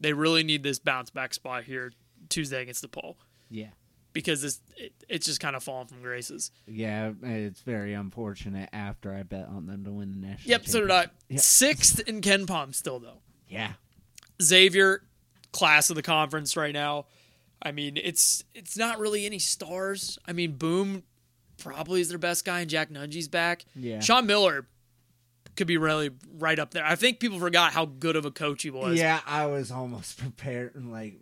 They 0.00 0.12
really 0.12 0.42
need 0.42 0.62
this 0.62 0.78
bounce 0.78 1.10
back 1.10 1.34
spot 1.34 1.64
here 1.64 1.92
Tuesday 2.28 2.62
against 2.62 2.84
DePaul 2.90 3.14
Yeah. 3.50 3.68
because 4.12 4.42
this 4.42 4.60
it, 4.76 4.92
it's 5.08 5.26
just 5.26 5.40
kind 5.40 5.56
of 5.56 5.62
fallen 5.62 5.86
from 5.86 6.02
graces. 6.02 6.50
Yeah, 6.66 7.12
it's 7.22 7.60
very 7.60 7.94
unfortunate 7.94 8.68
after 8.72 9.12
I 9.14 9.22
bet 9.22 9.46
on 9.48 9.66
them 9.66 9.84
to 9.84 9.92
win 9.92 10.12
the 10.20 10.26
national 10.26 10.50
Yep, 10.50 10.66
so 10.66 10.80
did 10.80 10.90
I. 10.90 11.06
Yeah. 11.28 11.38
Sixth 11.38 12.00
in 12.06 12.20
KenPom 12.20 12.74
still 12.74 12.98
though. 12.98 13.20
Yeah. 13.48 13.72
Xavier, 14.42 15.02
class 15.52 15.88
of 15.88 15.96
the 15.96 16.02
conference 16.02 16.56
right 16.56 16.74
now. 16.74 17.06
I 17.62 17.72
mean, 17.72 17.96
it's 17.96 18.44
it's 18.54 18.76
not 18.76 18.98
really 18.98 19.26
any 19.26 19.38
stars. 19.38 20.18
I 20.26 20.32
mean, 20.32 20.52
Boum 20.52 21.02
probably 21.58 22.00
is 22.00 22.08
their 22.10 22.18
best 22.18 22.44
guy, 22.44 22.60
and 22.60 22.70
Jack 22.70 22.90
Nunge's 22.90 23.28
back. 23.28 23.64
Yeah. 23.74 24.00
Sean 24.00 24.26
Miller 24.26 24.66
could 25.56 25.66
be 25.66 25.78
really 25.78 26.10
right 26.38 26.58
up 26.58 26.72
there. 26.72 26.84
I 26.84 26.96
think 26.96 27.18
people 27.18 27.38
forgot 27.38 27.72
how 27.72 27.86
good 27.86 28.14
of 28.14 28.26
a 28.26 28.30
coach 28.30 28.62
he 28.62 28.70
was. 28.70 28.98
Yeah, 28.98 29.20
I 29.26 29.46
was 29.46 29.70
almost 29.70 30.18
prepared 30.20 30.74
and 30.74 30.92
like, 30.92 31.14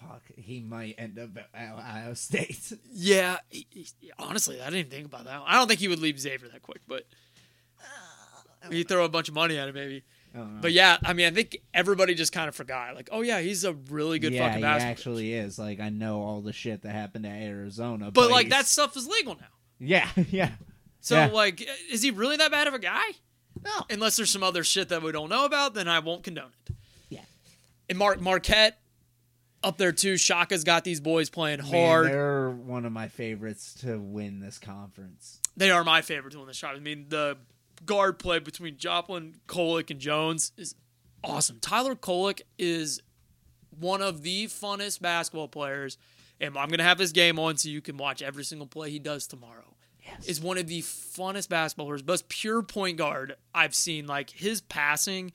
fuck, 0.00 0.22
he 0.36 0.58
might 0.60 0.96
end 0.98 1.18
up 1.20 1.30
at 1.54 1.72
Ohio 1.72 2.14
State. 2.14 2.72
Yeah, 2.92 3.38
he- 3.48 3.66
he- 3.70 3.86
honestly, 4.18 4.60
I 4.60 4.70
didn't 4.70 4.90
think 4.90 5.06
about 5.06 5.24
that. 5.26 5.40
I 5.46 5.54
don't 5.54 5.68
think 5.68 5.78
he 5.80 5.86
would 5.88 6.00
leave 6.00 6.18
Xavier 6.18 6.48
that 6.48 6.62
quick, 6.62 6.80
but 6.88 7.06
you 8.70 8.82
throw 8.84 9.04
a 9.04 9.08
bunch 9.08 9.28
of 9.28 9.34
money 9.34 9.56
at 9.58 9.68
him, 9.68 9.74
maybe. 9.74 10.02
Know. 10.44 10.58
But 10.60 10.72
yeah, 10.72 10.98
I 11.04 11.12
mean, 11.12 11.26
I 11.26 11.30
think 11.30 11.58
everybody 11.74 12.14
just 12.14 12.32
kind 12.32 12.48
of 12.48 12.54
forgot. 12.54 12.94
Like, 12.94 13.08
oh 13.12 13.22
yeah, 13.22 13.40
he's 13.40 13.64
a 13.64 13.72
really 13.72 14.18
good 14.18 14.32
yeah, 14.32 14.40
fucking 14.46 14.58
he 14.58 14.62
basketball. 14.62 14.90
actually 14.90 15.32
is. 15.34 15.58
Like, 15.58 15.80
I 15.80 15.88
know 15.88 16.20
all 16.22 16.40
the 16.40 16.52
shit 16.52 16.82
that 16.82 16.90
happened 16.92 17.26
at 17.26 17.40
Arizona, 17.42 18.10
but 18.10 18.30
like 18.30 18.46
he's- 18.46 18.58
that 18.58 18.66
stuff 18.66 18.96
is 18.96 19.06
legal 19.06 19.34
now. 19.34 19.46
Yeah, 19.78 20.08
yeah. 20.30 20.52
So 21.00 21.14
Yeah. 21.16 21.26
like, 21.26 21.66
is 21.90 22.02
he 22.02 22.10
really 22.10 22.36
that 22.36 22.50
bad 22.50 22.66
of 22.66 22.74
a 22.74 22.78
guy? 22.78 23.04
No. 23.64 23.70
Unless 23.90 24.16
there's 24.16 24.30
some 24.30 24.42
other 24.42 24.62
shit 24.64 24.88
that 24.90 25.02
we 25.02 25.12
don't 25.12 25.28
know 25.30 25.44
about, 25.44 25.74
then 25.74 25.88
I 25.88 25.98
won't 26.00 26.22
condone 26.22 26.50
it. 26.68 26.74
Yeah. 27.08 27.20
And 27.88 27.98
Mark 27.98 28.20
Marquette 28.20 28.78
up 29.62 29.78
there 29.78 29.92
too. 29.92 30.16
Shaka's 30.16 30.62
got 30.64 30.84
these 30.84 31.00
boys 31.00 31.30
playing 31.30 31.58
Man, 31.62 31.66
hard. 31.88 32.06
they're 32.08 32.50
one 32.50 32.84
of 32.84 32.92
my 32.92 33.08
favorites 33.08 33.74
to 33.80 33.98
win 33.98 34.40
this 34.40 34.58
conference. 34.58 35.40
they 35.56 35.70
are 35.70 35.82
my 35.84 36.02
favorite 36.02 36.32
to 36.32 36.38
win 36.38 36.46
the 36.46 36.54
shot. 36.54 36.76
I 36.76 36.80
mean, 36.80 37.06
the 37.08 37.38
guard 37.84 38.18
play 38.18 38.38
between 38.38 38.76
Joplin, 38.76 39.36
Kolek, 39.46 39.90
and 39.90 40.00
Jones 40.00 40.52
is 40.56 40.74
awesome. 41.22 41.58
Tyler 41.60 41.94
Kolek 41.94 42.42
is 42.58 43.02
one 43.78 44.02
of 44.02 44.22
the 44.22 44.46
funnest 44.46 45.00
basketball 45.00 45.48
players, 45.48 45.98
and 46.40 46.56
I'm 46.56 46.68
gonna 46.68 46.82
have 46.82 46.98
his 46.98 47.12
game 47.12 47.38
on 47.38 47.56
so 47.56 47.68
you 47.68 47.80
can 47.80 47.96
watch 47.96 48.22
every 48.22 48.44
single 48.44 48.66
play 48.66 48.90
he 48.90 48.98
does 48.98 49.26
tomorrow. 49.26 49.74
Yes. 50.04 50.26
Is 50.26 50.40
one 50.40 50.56
of 50.56 50.68
the 50.68 50.82
funnest 50.82 51.48
basketball 51.48 51.86
players, 51.86 52.04
most 52.06 52.28
pure 52.28 52.62
point 52.62 52.96
guard 52.96 53.34
I've 53.54 53.74
seen. 53.74 54.06
Like 54.06 54.30
his 54.30 54.60
passing 54.60 55.32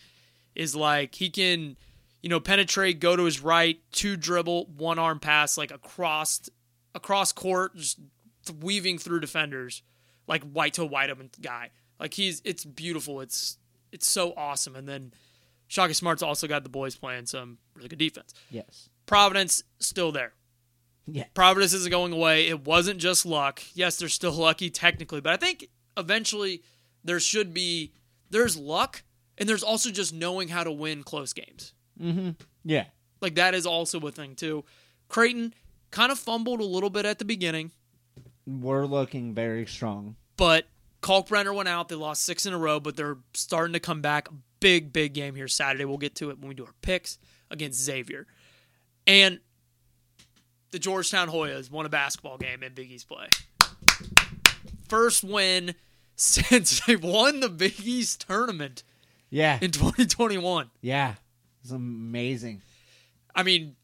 is 0.56 0.76
like 0.76 1.16
he 1.16 1.30
can 1.30 1.76
you 2.22 2.30
know, 2.30 2.40
penetrate, 2.40 3.00
go 3.00 3.16
to 3.16 3.24
his 3.24 3.42
right, 3.42 3.80
two 3.92 4.16
dribble, 4.16 4.66
one 4.78 5.00
arm 5.00 5.20
pass, 5.20 5.58
like 5.58 5.72
across 5.72 6.50
across 6.94 7.32
court, 7.32 7.76
just 7.76 8.00
weaving 8.60 8.98
through 8.98 9.20
defenders, 9.20 9.82
like 10.28 10.44
white 10.44 10.74
to 10.74 10.86
white 10.86 11.10
open 11.10 11.30
guy. 11.42 11.72
Like 12.02 12.14
he's 12.16 12.42
it's 12.44 12.66
beautiful. 12.66 13.22
It's 13.22 13.58
it's 13.94 14.08
so 14.08 14.34
awesome. 14.36 14.76
And 14.76 14.90
then 14.90 15.14
Shaka 15.68 15.94
Smart's 15.94 16.22
also 16.24 16.48
got 16.48 16.64
the 16.64 16.70
boys 16.70 16.96
playing 16.98 17.28
some 17.28 17.60
really 17.76 17.88
good 17.88 18.00
defense. 18.00 18.34
Yes. 18.50 18.90
Providence 19.06 19.64
still 19.80 20.12
there. 20.12 20.34
Yeah. 21.08 21.26
Providence 21.34 21.74
isn't 21.74 21.90
going 21.92 22.12
away. 22.14 22.48
It 22.48 22.66
wasn't 22.66 23.00
just 23.00 23.26
luck. 23.26 23.62
Yes, 23.74 23.98
they're 23.98 24.10
still 24.10 24.34
lucky 24.34 24.70
technically, 24.70 25.22
but 25.22 25.32
I 25.34 25.38
think 25.38 25.68
eventually 25.98 26.64
there 27.04 27.20
should 27.20 27.54
be 27.54 27.94
there's 28.30 28.58
luck 28.58 29.04
and 29.38 29.48
there's 29.48 29.64
also 29.64 29.92
just 29.92 30.14
knowing 30.14 30.48
how 30.50 30.64
to 30.64 30.72
win 30.72 31.04
close 31.04 31.34
games. 31.34 31.74
Mm-hmm. 32.02 32.32
Yeah. 32.66 32.86
Like 33.22 33.36
that 33.36 33.54
is 33.54 33.66
also 33.66 34.00
a 34.00 34.12
thing 34.12 34.36
too. 34.36 34.66
Creighton 35.08 35.54
kind 35.92 36.12
of 36.12 36.18
fumbled 36.20 36.60
a 36.62 36.66
little 36.66 36.90
bit 36.90 37.06
at 37.06 37.20
the 37.20 37.26
beginning, 37.26 37.72
We're 38.48 38.86
looking 38.86 39.34
very 39.34 39.66
strong. 39.66 40.16
but 40.38 40.66
Kalkbrenner 41.02 41.56
went 41.56 41.68
out. 41.70 41.90
They 41.90 41.96
lost 41.96 42.24
six 42.24 42.46
in 42.46 42.54
a 42.54 42.58
row, 42.58 42.80
but 42.80 42.96
they're 42.96 43.18
starting 43.34 43.74
to 43.74 43.80
come 43.80 44.02
back. 44.02 44.28
Big, 44.60 44.94
big 44.94 45.14
game 45.14 45.36
here 45.36 45.48
Saturday. 45.48 45.86
We'll 45.86 45.98
get 45.98 46.16
to 46.16 46.30
it 46.30 46.40
when 46.40 46.50
we 46.50 46.54
do 46.54 46.66
our 46.66 46.74
picks 46.82 47.18
against 47.50 47.80
Xavier. 47.82 48.28
And 49.08 49.40
the 50.70 50.80
Georgetown 50.80 51.28
Hoyas 51.30 51.72
won 51.72 51.86
a 51.86 51.90
basketball 51.90 52.38
game 52.38 52.62
in 52.64 52.74
Big 52.74 52.92
East 52.92 53.08
play. 53.08 53.28
First 54.88 55.24
win 55.24 55.76
since 56.16 56.86
they 56.86 56.96
won 56.96 57.40
the 57.40 57.50
Big 57.50 57.80
East 57.84 58.26
tournament 58.28 58.84
Yeah. 59.30 59.58
in 59.62 59.72
2021. 59.72 60.70
Yeah. 60.82 61.16
It's 61.64 61.72
amazing. 61.72 62.62
I 63.36 63.44
mean, 63.44 63.76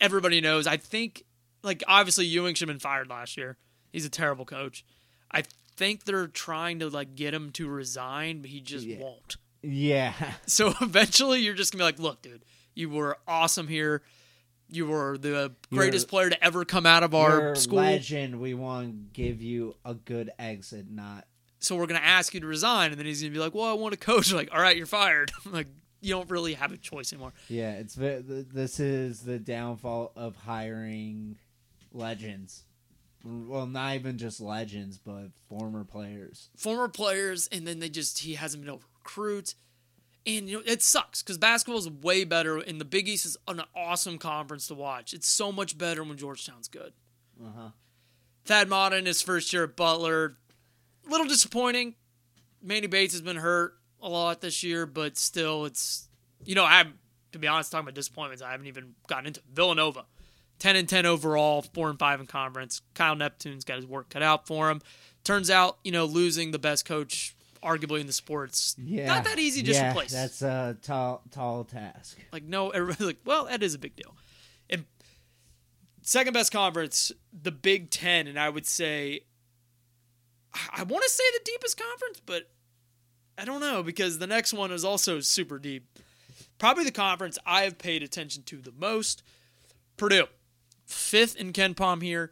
everybody 0.00 0.40
knows. 0.40 0.66
I 0.66 0.76
think, 0.76 1.24
like, 1.62 1.82
obviously 1.86 2.26
Ewing 2.26 2.54
should 2.54 2.68
have 2.68 2.74
been 2.74 2.80
fired 2.80 3.08
last 3.08 3.36
year. 3.36 3.56
He's 3.92 4.04
a 4.06 4.10
terrible 4.10 4.44
coach. 4.44 4.84
I 5.30 5.42
think 5.82 6.04
they're 6.04 6.28
trying 6.28 6.78
to 6.78 6.88
like 6.88 7.14
get 7.16 7.34
him 7.34 7.50
to 7.52 7.68
resign, 7.68 8.40
but 8.40 8.50
he 8.50 8.60
just 8.60 8.86
Yeah. 8.86 8.98
won't. 9.00 9.36
Yeah. 9.62 10.14
So 10.46 10.72
eventually, 10.80 11.40
you're 11.40 11.54
just 11.54 11.72
gonna 11.72 11.80
be 11.80 11.84
like, 11.86 11.98
"Look, 11.98 12.22
dude, 12.22 12.44
you 12.74 12.88
were 12.88 13.18
awesome 13.26 13.66
here. 13.68 14.02
You 14.68 14.86
were 14.86 15.18
the 15.18 15.52
greatest 15.70 16.04
You're- 16.06 16.10
player 16.10 16.30
to 16.30 16.44
ever 16.44 16.64
come 16.64 16.86
out 16.86 17.02
of 17.02 17.14
our 17.14 17.38
You're 17.40 17.54
school. 17.56 17.78
legend. 17.80 18.40
We 18.40 18.54
want 18.54 18.86
to 18.92 19.12
give 19.22 19.42
you 19.42 19.74
a 19.84 19.94
good 19.94 20.30
exit, 20.38 20.88
not 20.90 21.26
So 21.58 21.76
we're 21.76 21.86
gonna 21.86 22.00
ask 22.00 22.32
you 22.34 22.40
to 22.40 22.46
resign." 22.46 22.90
And 22.92 22.98
then 22.98 23.06
he's 23.06 23.20
gonna 23.22 23.32
be 23.32 23.38
like, 23.40 23.54
"Well, 23.54 23.66
I 23.66 23.72
want 23.72 23.92
to 23.92 23.98
coach." 23.98 24.32
like, 24.40 24.50
all 24.52 24.60
right, 24.60 24.76
you're 24.76 24.86
fired. 24.86 25.30
like, 25.46 25.66
you 26.00 26.10
don't 26.14 26.30
really 26.30 26.54
have 26.54 26.72
a 26.72 26.76
choice 26.76 27.12
anymore. 27.12 27.32
Yeah, 27.48 27.72
it's 27.74 27.94
this 27.96 28.80
is 28.80 29.20
the 29.22 29.38
downfall 29.38 30.12
of 30.16 30.34
hiring 30.36 31.36
legends. 31.92 32.64
Well, 33.24 33.66
not 33.66 33.94
even 33.94 34.18
just 34.18 34.40
legends, 34.40 34.98
but 34.98 35.28
former 35.48 35.84
players. 35.84 36.50
former 36.56 36.88
players, 36.88 37.48
and 37.52 37.66
then 37.66 37.78
they 37.78 37.88
just 37.88 38.18
he 38.20 38.34
hasn't 38.34 38.62
been 38.62 38.70
able 38.70 38.80
to 38.80 38.86
recruit. 38.98 39.54
And 40.26 40.48
you 40.48 40.58
know 40.58 40.62
it 40.66 40.82
sucks 40.82 41.22
because 41.22 41.38
basketball 41.38 41.78
is 41.78 41.90
way 41.90 42.24
better, 42.24 42.58
and 42.58 42.80
the 42.80 42.84
Big 42.84 43.08
East 43.08 43.26
is 43.26 43.36
an 43.48 43.62
awesome 43.74 44.18
conference 44.18 44.66
to 44.68 44.74
watch. 44.74 45.12
It's 45.14 45.28
so 45.28 45.50
much 45.52 45.76
better 45.76 46.02
when 46.04 46.16
Georgetown's 46.16 46.68
good. 46.68 46.92
Uh 47.42 47.50
huh. 47.56 47.68
Thad 48.44 48.68
Matta 48.68 48.96
in 48.96 49.06
his 49.06 49.22
first 49.22 49.52
year 49.52 49.64
at 49.64 49.76
Butler, 49.76 50.36
little 51.08 51.26
disappointing. 51.26 51.94
Manny 52.62 52.86
Bates 52.86 53.14
has 53.14 53.20
been 53.20 53.36
hurt 53.36 53.74
a 54.00 54.08
lot 54.08 54.40
this 54.40 54.62
year, 54.62 54.86
but 54.86 55.16
still, 55.16 55.64
it's 55.64 56.08
you 56.44 56.54
know 56.54 56.64
I 56.64 56.84
to 57.32 57.38
be 57.38 57.48
honest 57.48 57.72
talking 57.72 57.84
about 57.84 57.94
disappointments, 57.94 58.42
I 58.42 58.50
haven't 58.52 58.66
even 58.66 58.94
gotten 59.08 59.26
into 59.26 59.40
Villanova. 59.52 60.04
10 60.62 60.76
and 60.76 60.88
10 60.88 61.06
overall, 61.06 61.60
4 61.60 61.90
and 61.90 61.98
5 61.98 62.20
in 62.20 62.26
conference. 62.26 62.82
Kyle 62.94 63.16
Neptune's 63.16 63.64
got 63.64 63.78
his 63.78 63.86
work 63.86 64.08
cut 64.08 64.22
out 64.22 64.46
for 64.46 64.70
him. 64.70 64.80
Turns 65.24 65.50
out, 65.50 65.78
you 65.82 65.90
know, 65.90 66.04
losing 66.04 66.52
the 66.52 66.58
best 66.60 66.84
coach 66.84 67.34
arguably 67.64 68.00
in 68.00 68.06
the 68.06 68.12
sports, 68.12 68.76
Yeah, 68.78 69.06
not 69.06 69.24
that 69.24 69.40
easy 69.40 69.60
to 69.62 69.66
just 69.66 69.80
yeah, 69.80 69.90
replace. 69.90 70.12
That's 70.12 70.40
a 70.40 70.76
tall, 70.80 71.22
tall 71.32 71.64
task. 71.64 72.16
Like, 72.32 72.44
no, 72.44 72.70
everybody's 72.70 73.04
like, 73.06 73.18
well, 73.24 73.46
that 73.46 73.60
is 73.60 73.74
a 73.74 73.78
big 73.78 73.96
deal. 73.96 74.14
And 74.70 74.84
second 76.02 76.32
best 76.32 76.52
conference, 76.52 77.10
the 77.32 77.50
Big 77.50 77.90
Ten, 77.90 78.28
and 78.28 78.38
I 78.38 78.48
would 78.48 78.66
say, 78.66 79.22
I 80.72 80.84
want 80.84 81.02
to 81.02 81.10
say 81.10 81.24
the 81.34 81.44
deepest 81.44 81.76
conference, 81.76 82.20
but 82.24 82.48
I 83.36 83.44
don't 83.44 83.60
know 83.60 83.82
because 83.82 84.18
the 84.20 84.28
next 84.28 84.52
one 84.54 84.70
is 84.70 84.84
also 84.84 85.18
super 85.18 85.58
deep. 85.58 85.98
Probably 86.58 86.84
the 86.84 86.92
conference 86.92 87.36
I 87.44 87.62
have 87.62 87.78
paid 87.78 88.04
attention 88.04 88.44
to 88.44 88.58
the 88.58 88.72
most. 88.72 89.24
Purdue, 89.96 90.26
fifth 90.92 91.36
in 91.36 91.52
KenPom 91.52 92.02
here, 92.02 92.30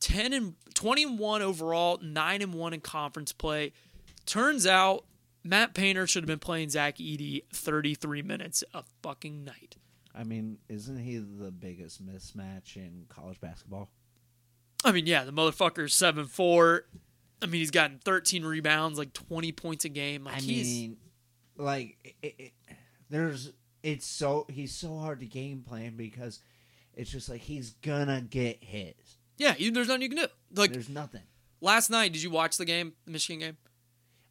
ten 0.00 0.32
and 0.32 0.54
21 0.74 1.42
overall, 1.42 1.98
nine 2.02 2.42
and 2.42 2.54
one 2.54 2.72
in 2.72 2.80
conference 2.80 3.32
play. 3.32 3.72
Turns 4.26 4.66
out 4.66 5.04
Matt 5.44 5.74
Painter 5.74 6.06
should 6.06 6.22
have 6.22 6.28
been 6.28 6.38
playing 6.38 6.70
Zach 6.70 6.98
Edey 6.98 7.42
thirty 7.52 7.94
three 7.94 8.22
minutes 8.22 8.62
a 8.72 8.84
fucking 9.02 9.44
night. 9.44 9.76
I 10.14 10.24
mean, 10.24 10.58
isn't 10.68 10.98
he 10.98 11.16
the 11.18 11.50
biggest 11.50 12.04
mismatch 12.04 12.76
in 12.76 13.06
college 13.08 13.40
basketball? 13.40 13.90
I 14.84 14.92
mean, 14.92 15.06
yeah, 15.06 15.24
the 15.24 15.32
motherfucker's 15.32 15.94
seven 15.94 16.26
four. 16.26 16.84
I 17.40 17.46
mean, 17.46 17.60
he's 17.60 17.70
gotten 17.70 17.98
thirteen 17.98 18.44
rebounds, 18.44 18.98
like 18.98 19.12
twenty 19.12 19.52
points 19.52 19.84
a 19.84 19.88
game. 19.88 20.24
Like 20.24 20.36
I 20.36 20.40
he's 20.40 20.66
mean, 20.66 20.96
like 21.56 21.96
it, 22.22 22.34
it, 22.38 22.52
there's 23.10 23.52
it's 23.82 24.06
so 24.06 24.46
he's 24.48 24.72
so 24.74 24.96
hard 24.98 25.20
to 25.20 25.26
game 25.26 25.62
plan 25.66 25.96
because 25.96 26.40
it's 26.96 27.10
just 27.10 27.28
like 27.28 27.40
he's 27.40 27.70
gonna 27.82 28.20
get 28.20 28.58
his. 28.62 28.94
yeah, 29.38 29.54
you, 29.58 29.70
there's 29.70 29.88
nothing 29.88 30.02
you 30.02 30.08
can 30.10 30.18
do. 30.18 30.26
Like 30.54 30.72
There's 30.72 30.88
nothing. 30.88 31.22
last 31.60 31.90
night, 31.90 32.12
did 32.12 32.22
you 32.22 32.30
watch 32.30 32.56
the 32.56 32.64
game, 32.64 32.92
the 33.04 33.10
Michigan 33.12 33.40
game? 33.40 33.56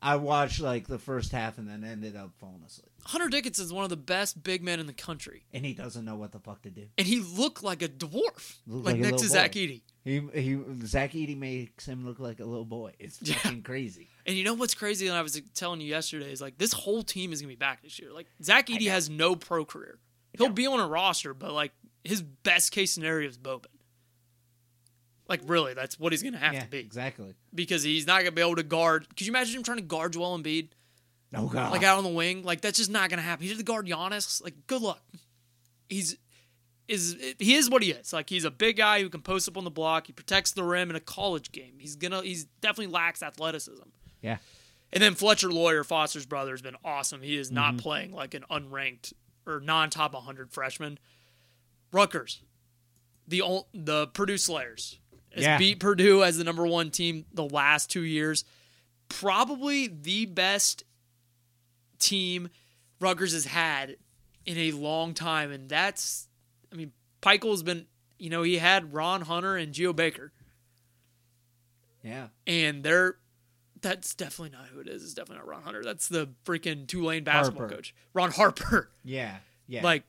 I 0.03 0.15
watched 0.15 0.59
like 0.59 0.87
the 0.87 0.97
first 0.97 1.31
half 1.31 1.59
and 1.59 1.67
then 1.67 1.83
ended 1.83 2.15
up 2.15 2.31
falling 2.39 2.63
asleep. 2.65 2.89
Hunter 3.05 3.29
Dickinson 3.29 3.65
is 3.65 3.73
one 3.73 3.83
of 3.83 3.91
the 3.91 3.97
best 3.97 4.41
big 4.43 4.63
men 4.63 4.79
in 4.79 4.87
the 4.87 4.93
country, 4.93 5.45
And 5.53 5.63
he 5.65 5.73
doesn't 5.73 6.05
know 6.05 6.15
what 6.15 6.31
the 6.31 6.39
fuck 6.39 6.61
to 6.63 6.71
do. 6.71 6.87
and 6.97 7.05
he 7.05 7.19
looked 7.19 7.61
like 7.63 7.81
a 7.83 7.87
dwarf, 7.87 8.57
Looked 8.65 8.85
like, 8.85 8.95
like 8.95 8.95
a 8.95 9.11
next 9.11 9.21
to 9.21 9.27
Zach 9.27 9.51
boy. 9.53 9.59
Edey. 9.59 9.81
He 10.03 10.19
he 10.41 10.59
Zach 10.87 11.11
Edey 11.11 11.37
makes 11.37 11.85
him 11.85 12.03
look 12.03 12.19
like 12.19 12.39
a 12.39 12.45
little 12.45 12.65
boy. 12.65 12.93
It's 12.97 13.19
Yeah. 13.21 13.35
fucking 13.35 13.61
crazy. 13.61 14.07
And 14.25 14.35
you 14.35 14.43
know 14.43 14.55
what's 14.55 14.73
crazy? 14.73 15.07
And 15.07 15.15
I 15.15 15.21
was 15.21 15.39
telling 15.53 15.81
you 15.81 15.87
yesterday 15.87 16.31
is 16.31 16.41
like 16.41 16.57
this 16.57 16.73
whole 16.73 17.03
team 17.03 17.31
is 17.31 17.41
gonna 17.41 17.49
be 17.49 17.55
back 17.55 17.83
this 17.83 17.99
year. 17.99 18.11
Like 18.11 18.25
Zach 18.43 18.67
Edey 18.67 18.87
has 18.89 19.07
no 19.09 19.35
pro 19.35 19.65
career. 19.65 19.99
He'll 20.35 20.49
be 20.49 20.65
on 20.65 20.79
a 20.79 20.87
roster, 20.87 21.35
but 21.35 21.51
like 21.53 21.73
his 22.03 22.21
best 22.21 22.71
case 22.71 22.91
scenario 22.91 23.29
is 23.29 23.37
Boban. 23.37 23.65
Like 25.27 25.41
really, 25.45 25.73
that's 25.73 25.99
what 25.99 26.11
he's 26.11 26.23
gonna 26.23 26.37
have 26.37 26.53
yeah, 26.53 26.61
to 26.61 26.67
be 26.67 26.79
exactly. 26.79 27.33
because 27.53 27.83
he's 27.83 28.05
not 28.05 28.19
gonna 28.19 28.31
be 28.31 28.41
able 28.41 28.55
to 28.55 28.63
guard. 28.63 29.07
Could 29.15 29.25
you 29.25 29.31
imagine 29.31 29.55
him 29.55 29.63
trying 29.63 29.77
to 29.77 29.83
guard 29.83 30.13
Joel 30.13 30.37
Embiid 30.37 30.69
Oh 31.33 31.47
god. 31.47 31.71
like 31.71 31.83
out 31.83 31.97
on 31.97 32.03
the 32.03 32.09
wing? 32.09 32.43
Like 32.43 32.61
that's 32.61 32.77
just 32.77 32.91
not 32.91 33.09
gonna 33.09 33.21
happen. 33.21 33.45
He's 33.45 33.57
to 33.57 33.63
guard 33.63 33.87
Giannis. 33.87 34.43
Like 34.43 34.67
good 34.67 34.81
luck. 34.81 35.01
He's 35.87 36.17
is 36.87 37.15
he 37.39 37.55
is 37.55 37.69
what 37.69 37.81
he 37.81 37.91
is. 37.91 38.11
Like 38.11 38.29
he's 38.29 38.43
a 38.43 38.51
big 38.51 38.77
guy 38.77 39.01
who 39.01 39.09
can 39.09 39.21
post 39.21 39.47
up 39.47 39.57
on 39.57 39.63
the 39.63 39.71
block. 39.71 40.07
He 40.07 40.13
protects 40.13 40.51
the 40.51 40.63
rim 40.63 40.89
in 40.89 40.97
a 40.97 41.01
college 41.01 41.51
game. 41.53 41.75
He's 41.79 41.95
gonna 41.95 42.21
he's 42.21 42.45
definitely 42.59 42.91
lacks 42.91 43.23
athleticism. 43.23 43.87
yeah. 44.21 44.37
And 44.93 45.01
then 45.01 45.15
Fletcher 45.15 45.49
Loyer, 45.49 45.85
Foster's 45.85 46.25
brother, 46.25 46.51
has 46.51 46.61
been 46.61 46.75
awesome. 46.83 47.21
He 47.21 47.37
is 47.37 47.49
not 47.49 47.75
mm-hmm. 47.75 47.77
playing 47.77 48.11
like 48.11 48.33
an 48.33 48.43
unranked 48.51 49.13
or 49.45 49.61
non-top 49.61 50.13
100 50.13 50.51
freshman. 50.51 50.99
Rutgers, 51.91 52.41
the 53.27 53.43
the 53.73 54.07
Purdue 54.07 54.37
Slayers, 54.37 54.99
has 55.33 55.43
Yeah. 55.43 55.57
beat 55.57 55.79
Purdue 55.79 56.23
as 56.23 56.37
the 56.37 56.43
number 56.43 56.65
one 56.65 56.91
team 56.91 57.25
the 57.33 57.45
last 57.45 57.89
two 57.89 58.03
years. 58.03 58.43
Probably 59.09 59.87
the 59.87 60.25
best 60.25 60.83
team 61.99 62.49
Rutgers 62.99 63.33
has 63.33 63.45
had 63.45 63.97
in 64.45 64.57
a 64.57 64.71
long 64.71 65.13
time, 65.13 65.51
and 65.51 65.69
that's, 65.69 66.27
I 66.71 66.75
mean, 66.75 66.91
Pikiell 67.21 67.51
has 67.51 67.61
been, 67.63 67.85
you 68.17 68.29
know, 68.29 68.41
he 68.43 68.57
had 68.57 68.93
Ron 68.93 69.21
Hunter 69.21 69.55
and 69.57 69.73
Geo 69.73 69.93
Baker 69.93 70.31
Yeah. 72.03 72.29
and 72.47 72.83
they're 72.83 73.17
that's 73.81 74.13
definitely 74.13 74.55
not 74.55 74.67
who 74.67 74.79
it 74.79 74.87
is. 74.87 75.03
It's 75.03 75.15
definitely 75.15 75.37
not 75.39 75.47
Ron 75.47 75.63
Hunter. 75.63 75.83
That's 75.83 76.07
the 76.07 76.29
freaking 76.45 76.87
Tulane 76.87 77.23
basketball 77.23 77.61
Harper. 77.63 77.75
coach, 77.77 77.95
Ron 78.13 78.29
Harper. 78.31 78.91
Yeah. 79.03 79.37
Yeah. 79.67 79.83
Like, 79.83 80.03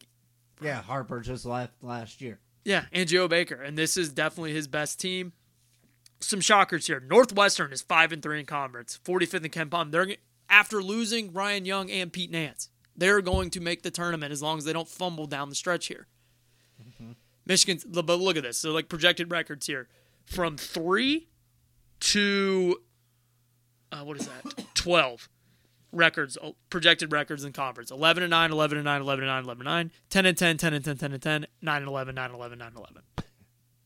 yeah, 0.63 0.83
Harper 0.83 1.21
just 1.21 1.45
left 1.45 1.75
last 1.83 2.21
year. 2.21 2.39
yeah, 2.65 2.85
and 2.93 3.09
Geo 3.09 3.29
Baker, 3.29 3.61
and 3.61 3.77
this 3.77 3.97
is 3.97 4.11
definitely 4.11 4.53
his 4.55 4.69
best 4.69 5.01
team. 5.01 5.33
Some 6.21 6.41
shockers 6.41 6.87
here. 6.87 7.01
Northwestern 7.01 7.73
is 7.73 7.83
five 7.83 8.13
and 8.13 8.23
three 8.23 8.39
in 8.41 8.47
conference, 8.47 8.99
forty 9.03 9.27
fifth 9.27 9.45
in 9.45 9.51
KenPom. 9.51 9.91
They're 9.91 10.09
after 10.49 10.83
losing 10.83 11.33
Ryan 11.33 11.65
Young 11.65 11.91
and 11.91 12.13
Pete 12.13 12.31
Nance. 12.31 12.69
They're 12.97 13.23
going 13.23 13.51
to 13.51 13.61
make 13.61 13.83
the 13.83 13.91
tournament 13.91 14.33
as 14.33 14.43
long 14.43 14.59
as 14.59 14.65
they 14.65 14.73
don't 14.73 14.89
fumble 14.89 15.27
down 15.27 15.49
the 15.49 15.55
stretch 15.55 15.87
here. 15.87 16.07
Michigan, 17.45 17.81
but 17.91 18.07
look 18.21 18.37
at 18.37 18.45
this. 18.45 18.59
So 18.59 18.71
like 18.71 18.89
projected 18.89 19.31
records 19.33 19.67
here, 19.67 19.89
from 20.27 20.57
three 20.57 21.29
to 22.01 22.77
uh, 23.91 24.05
what 24.05 24.17
is 24.17 24.29
that? 24.29 24.65
Twelve. 24.75 25.29
Records, 25.93 26.37
projected 26.71 27.13
records 27.13 27.45
in 27.45 27.53
conference 27.53 27.91
11 27.91 28.23
and 28.23 28.31
9, 28.31 28.51
11 28.51 28.79
and 28.79 28.85
9, 28.85 29.01
11 29.03 29.25
and 29.25 29.31
9, 29.31 29.45
11 29.45 29.67
and 29.67 29.75
9, 29.77 29.91
10 30.11 30.27
and 30.27 30.39
10, 30.39 30.57
10 30.57 30.75
and 30.75 30.85
10, 30.85 30.97
10 30.99 31.13
and 31.13 31.23
10, 31.23 31.47
9 31.61 31.77
and 31.83 31.89
11, 31.89 32.15
9 32.15 32.25
and 32.25 32.35
11, 32.35 32.59
9 32.59 32.69
and 32.69 32.77
11. 32.77 33.03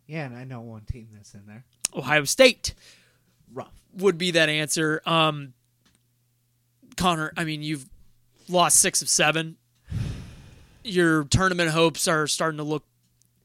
Yeah, 0.07 0.27
and 0.27 0.37
I 0.37 0.45
know 0.45 0.61
one 0.61 0.83
team 0.83 1.09
that's 1.15 1.35
in 1.35 1.47
there. 1.47 1.65
Ohio 1.95 2.25
State 2.25 2.75
Rough. 3.53 3.73
would 3.95 4.17
be 4.19 4.31
that 4.33 4.49
answer. 4.49 5.03
Um, 5.05 5.53
Connor, 6.97 7.33
I 7.37 7.45
mean, 7.45 7.63
you've 7.63 7.89
lost 8.49 8.79
six 8.79 9.03
of 9.03 9.09
seven. 9.09 9.57
Your 10.85 11.25
tournament 11.25 11.71
hopes 11.71 12.07
are 12.07 12.27
starting 12.29 12.59
to 12.59 12.63
look 12.65 12.85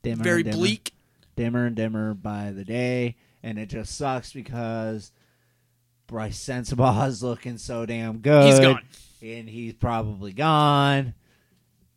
Dimmer 0.04 0.24
very 0.24 0.43
dimmer, 0.43 0.58
bleak. 0.58 0.93
dimmer 1.36 1.65
and 1.65 1.76
dimmer 1.76 2.13
by 2.13 2.52
the 2.52 2.63
day, 2.63 3.15
and 3.41 3.58
it 3.58 3.67
just 3.67 3.95
sucks 3.97 4.32
because 4.32 5.12
Brice 6.12 6.38
Sensabaugh 6.38 7.08
is 7.08 7.24
looking 7.24 7.58
so 7.58 7.86
damn 7.86 8.17
good. 8.17 8.43
He's 8.45 8.60
gone. 8.60 8.82
and 9.21 9.47
he's 9.47 9.74
probably 9.74 10.34
gone. 10.34 11.13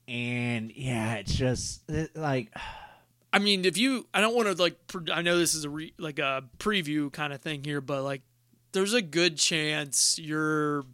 And 0.06 0.70
yeah, 0.70 1.16
it's 1.16 1.34
just 1.34 1.82
it, 1.90 2.16
like 2.16 2.54
I 3.32 3.40
mean, 3.40 3.64
if 3.64 3.76
you, 3.76 4.06
I 4.14 4.20
don't 4.20 4.32
want 4.32 4.46
to 4.46 4.62
like. 4.62 4.78
I 5.12 5.22
know 5.22 5.36
this 5.36 5.56
is 5.56 5.64
a 5.64 5.68
re, 5.68 5.92
like 5.98 6.20
a 6.20 6.44
preview 6.58 7.12
kind 7.12 7.32
of 7.32 7.40
thing 7.40 7.64
here, 7.64 7.80
but 7.80 8.04
like, 8.04 8.22
there's 8.70 8.92
a 8.94 9.02
good 9.02 9.36
chance 9.36 10.20
you're, 10.20 10.84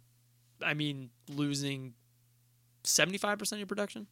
I 0.65 0.73
mean, 0.73 1.11
losing 1.29 1.93
seventy 2.83 3.19
five 3.19 3.37
percent 3.37 3.57
of 3.57 3.59
your 3.59 3.67
production. 3.67 4.07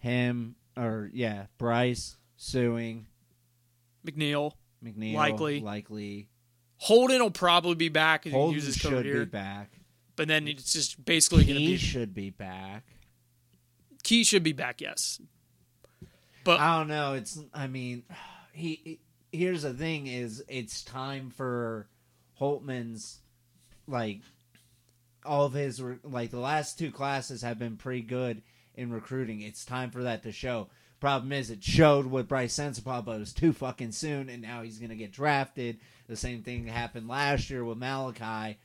him 0.00 0.56
or 0.76 1.08
yeah, 1.14 1.46
Bryce 1.56 2.18
suing 2.36 3.06
McNeil, 4.06 4.52
McNeil 4.84 5.14
Likely. 5.14 5.60
likely 5.60 6.28
Holden 6.78 7.22
will 7.22 7.30
probably 7.30 7.74
be 7.74 7.88
back 7.88 8.24
he 8.24 8.30
Holden 8.30 8.54
uses 8.54 8.76
should 8.76 9.02
be 9.02 9.08
here, 9.10 9.26
back. 9.26 9.70
but 10.14 10.28
then 10.28 10.46
it's 10.46 10.72
just 10.72 11.04
basically 11.04 11.44
going 11.44 11.54
to 11.54 11.60
be 11.60 11.66
He 11.72 11.76
should 11.76 12.14
be 12.14 12.30
back. 12.30 12.84
Key 14.02 14.24
should 14.24 14.42
be 14.42 14.52
back, 14.52 14.80
yes. 14.80 15.20
But 16.44 16.60
I 16.60 16.78
don't 16.78 16.88
know. 16.88 17.14
It's 17.14 17.38
I 17.52 17.66
mean, 17.66 18.04
he, 18.52 18.80
he- 18.84 19.00
here's 19.38 19.62
the 19.62 19.74
thing: 19.74 20.06
is 20.06 20.44
it's 20.48 20.82
time 20.84 21.30
for 21.30 21.88
Holtman's 22.40 23.18
like 23.88 24.20
all 25.24 25.46
of 25.46 25.54
his 25.54 25.82
like 26.04 26.30
the 26.30 26.38
last 26.38 26.78
two 26.78 26.92
classes 26.92 27.42
have 27.42 27.58
been 27.58 27.76
pretty 27.76 28.02
good 28.02 28.42
in 28.76 28.92
recruiting. 28.92 29.40
It's 29.40 29.64
time 29.64 29.90
for 29.90 30.04
that 30.04 30.22
to 30.22 30.30
show. 30.30 30.68
Problem 31.00 31.32
is, 31.32 31.50
it 31.50 31.62
showed 31.64 32.06
with 32.06 32.28
Brice 32.28 32.56
Sensabaugh, 32.56 33.04
but 33.04 33.16
it 33.16 33.20
was 33.20 33.32
too 33.32 33.52
fucking 33.52 33.92
soon, 33.92 34.28
and 34.28 34.40
now 34.40 34.62
he's 34.62 34.78
gonna 34.78 34.94
get 34.94 35.10
drafted. 35.12 35.78
The 36.08 36.16
same 36.16 36.42
thing 36.42 36.66
happened 36.66 37.08
last 37.08 37.50
year 37.50 37.64
with 37.64 37.78
Malachi. 37.78 38.58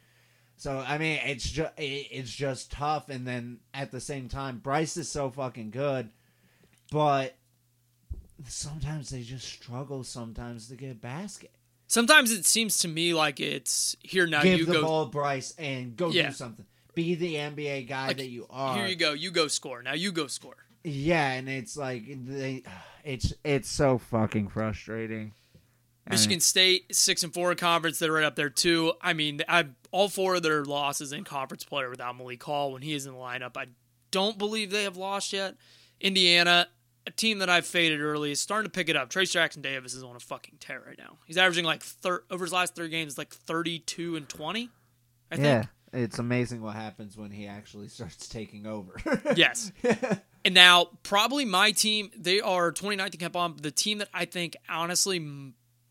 So 0.58 0.77
I 0.88 0.97
mean, 0.99 1.19
it's 1.25 1.49
just 1.49 1.73
it's 1.77 2.32
just 2.32 2.71
tough. 2.71 3.10
And 3.10 3.25
then 3.27 3.60
at 3.73 3.91
the 3.91 3.99
same 3.99 4.30
time, 4.30 4.60
Brice 4.60 4.95
is 4.97 5.10
so 5.10 5.30
fucking 5.32 5.71
good, 5.71 6.10
but 6.91 7.36
sometimes 8.47 9.10
they 9.10 9.21
just 9.21 9.47
struggle 9.47 10.04
sometimes 10.04 10.67
to 10.69 10.75
get 10.75 10.91
a 10.91 10.95
basket. 10.95 11.51
sometimes 11.88 12.32
it 12.32 12.45
seems 12.45 12.80
to 12.80 12.88
me 12.88 13.13
like 13.13 13.39
it's 13.39 13.95
here 14.01 14.25
now. 14.27 14.41
Give 14.43 14.60
you 14.60 14.65
the 14.65 14.73
go. 14.73 14.82
ball, 14.84 15.06
Bryce, 15.08 15.54
and 15.58 15.95
go 15.97 16.10
Yeah. 16.10 16.27
do 16.27 16.34
something. 16.34 16.65
Be 16.93 17.15
the 17.15 17.36
NBA 17.36 17.88
guy 17.88 18.08
Like, 18.08 18.17
that 18.17 18.30
you 18.30 18.45
are. 18.49 18.75
Here 18.77 18.88
you 18.88 18.95
go. 18.95 19.13
You 19.13 19.32
go 19.32 19.47
score. 19.47 19.82
Now 19.82 19.93
you 19.93 20.12
go 20.12 20.27
score. 20.27 20.58
Yeah, 20.84 21.32
and 21.34 21.47
it's 21.49 21.77
like 21.77 22.04
they, 22.08 22.63
it's 23.04 23.34
it's 23.43 23.69
so 23.69 23.97
fucking 23.97 24.49
frustrating. 24.49 25.34
Michigan 26.12 26.39
State 26.39 26.95
six 26.95 27.24
and 27.24 27.34
four 27.34 27.54
conference. 27.56 28.00
They're 28.00 28.12
right 28.12 28.24
up 28.24 28.36
there 28.36 28.50
too. 28.50 28.93
I 29.02 29.13
mean, 29.13 29.41
I 29.47 29.65
all 29.91 30.10
four 30.10 30.36
of 30.36 30.43
their 30.43 30.63
losses 30.63 31.12
in 31.12 31.24
conference 31.24 31.63
play 31.63 31.84
are 31.84 31.89
without 31.89 32.15
Malik 32.17 32.43
Hall 32.43 32.71
when 32.74 32.82
he 32.82 32.93
is 32.93 33.06
in 33.06 33.13
the 33.13 33.19
lineup. 33.19 33.58
I 33.58 33.67
don't 34.12 34.38
believe 34.38 34.71
they 34.71 34.84
have 34.84 34.97
lost 34.97 35.34
yet. 35.34 35.56
Indiana, 36.00 36.67
a 37.08 37.12
team 37.12 37.39
that 37.39 37.50
I've 37.50 37.65
faded 37.65 38.02
early, 38.02 38.32
is 38.32 38.39
starting 38.39 38.65
to 38.69 38.71
pick 38.71 38.89
it 38.89 38.95
up. 38.95 39.10
Trayce 39.10 39.32
Jackson 39.32 39.62
Davis 39.62 39.93
is 39.93 40.04
on 40.04 40.15
a 40.15 40.19
fucking 40.19 40.56
tear 40.60 40.82
right 40.86 40.97
now. 40.97 41.17
He's 41.26 41.38
averaging 41.38 41.65
like 41.65 41.82
thir- 41.84 42.24
over 42.30 42.43
his 42.43 42.54
last 42.54 42.76
three 42.76 42.89
games, 42.89 43.17
like 43.17 43.34
thirty-two 43.34 44.15
and 44.15 44.28
twenty. 44.28 44.69
I 45.32 45.36
think. 45.36 45.45
yeah, 45.45 45.65
it's 45.93 46.19
amazing 46.19 46.62
what 46.62 46.76
happens 46.76 47.15
when 47.15 47.32
he 47.32 47.47
actually 47.47 47.88
starts 47.88 48.28
taking 48.28 48.65
over. 48.65 49.00
Yes. 49.36 49.71
And 50.43 50.56
now, 50.56 50.88
probably 51.04 51.45
my 51.45 51.69
team, 51.71 52.10
they 52.17 52.41
are 52.41 52.71
29th 52.71 53.13
in 53.13 53.19
KenPom. 53.30 53.62
The 53.62 53.69
team 53.69 54.00
that 54.00 54.10
I 54.12 54.26
think, 54.26 54.58
honestly, 54.67 55.19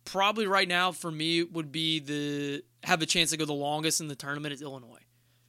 probably 0.05 0.47
right 0.47 0.69
now 0.69 0.93
for 0.93 1.11
me 1.11 1.43
would 1.43 1.71
be 1.73 1.99
the 2.01 2.63
have 2.83 3.03
a 3.03 3.07
chance 3.07 3.31
to 3.31 3.37
go 3.37 3.45
the 3.45 3.53
longest 3.53 4.01
in 4.01 4.09
the 4.09 4.15
tournament 4.15 4.53
is 4.55 4.63
Illinois. 4.63 5.01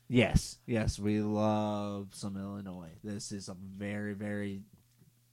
yes, 0.10 0.58
yes, 0.66 1.00
we 1.00 1.22
love 1.22 2.10
some 2.14 2.36
Illinois. 2.38 2.92
This 3.04 3.32
is 3.32 3.48
a 3.50 3.56
very, 3.78 4.14
very 4.14 4.64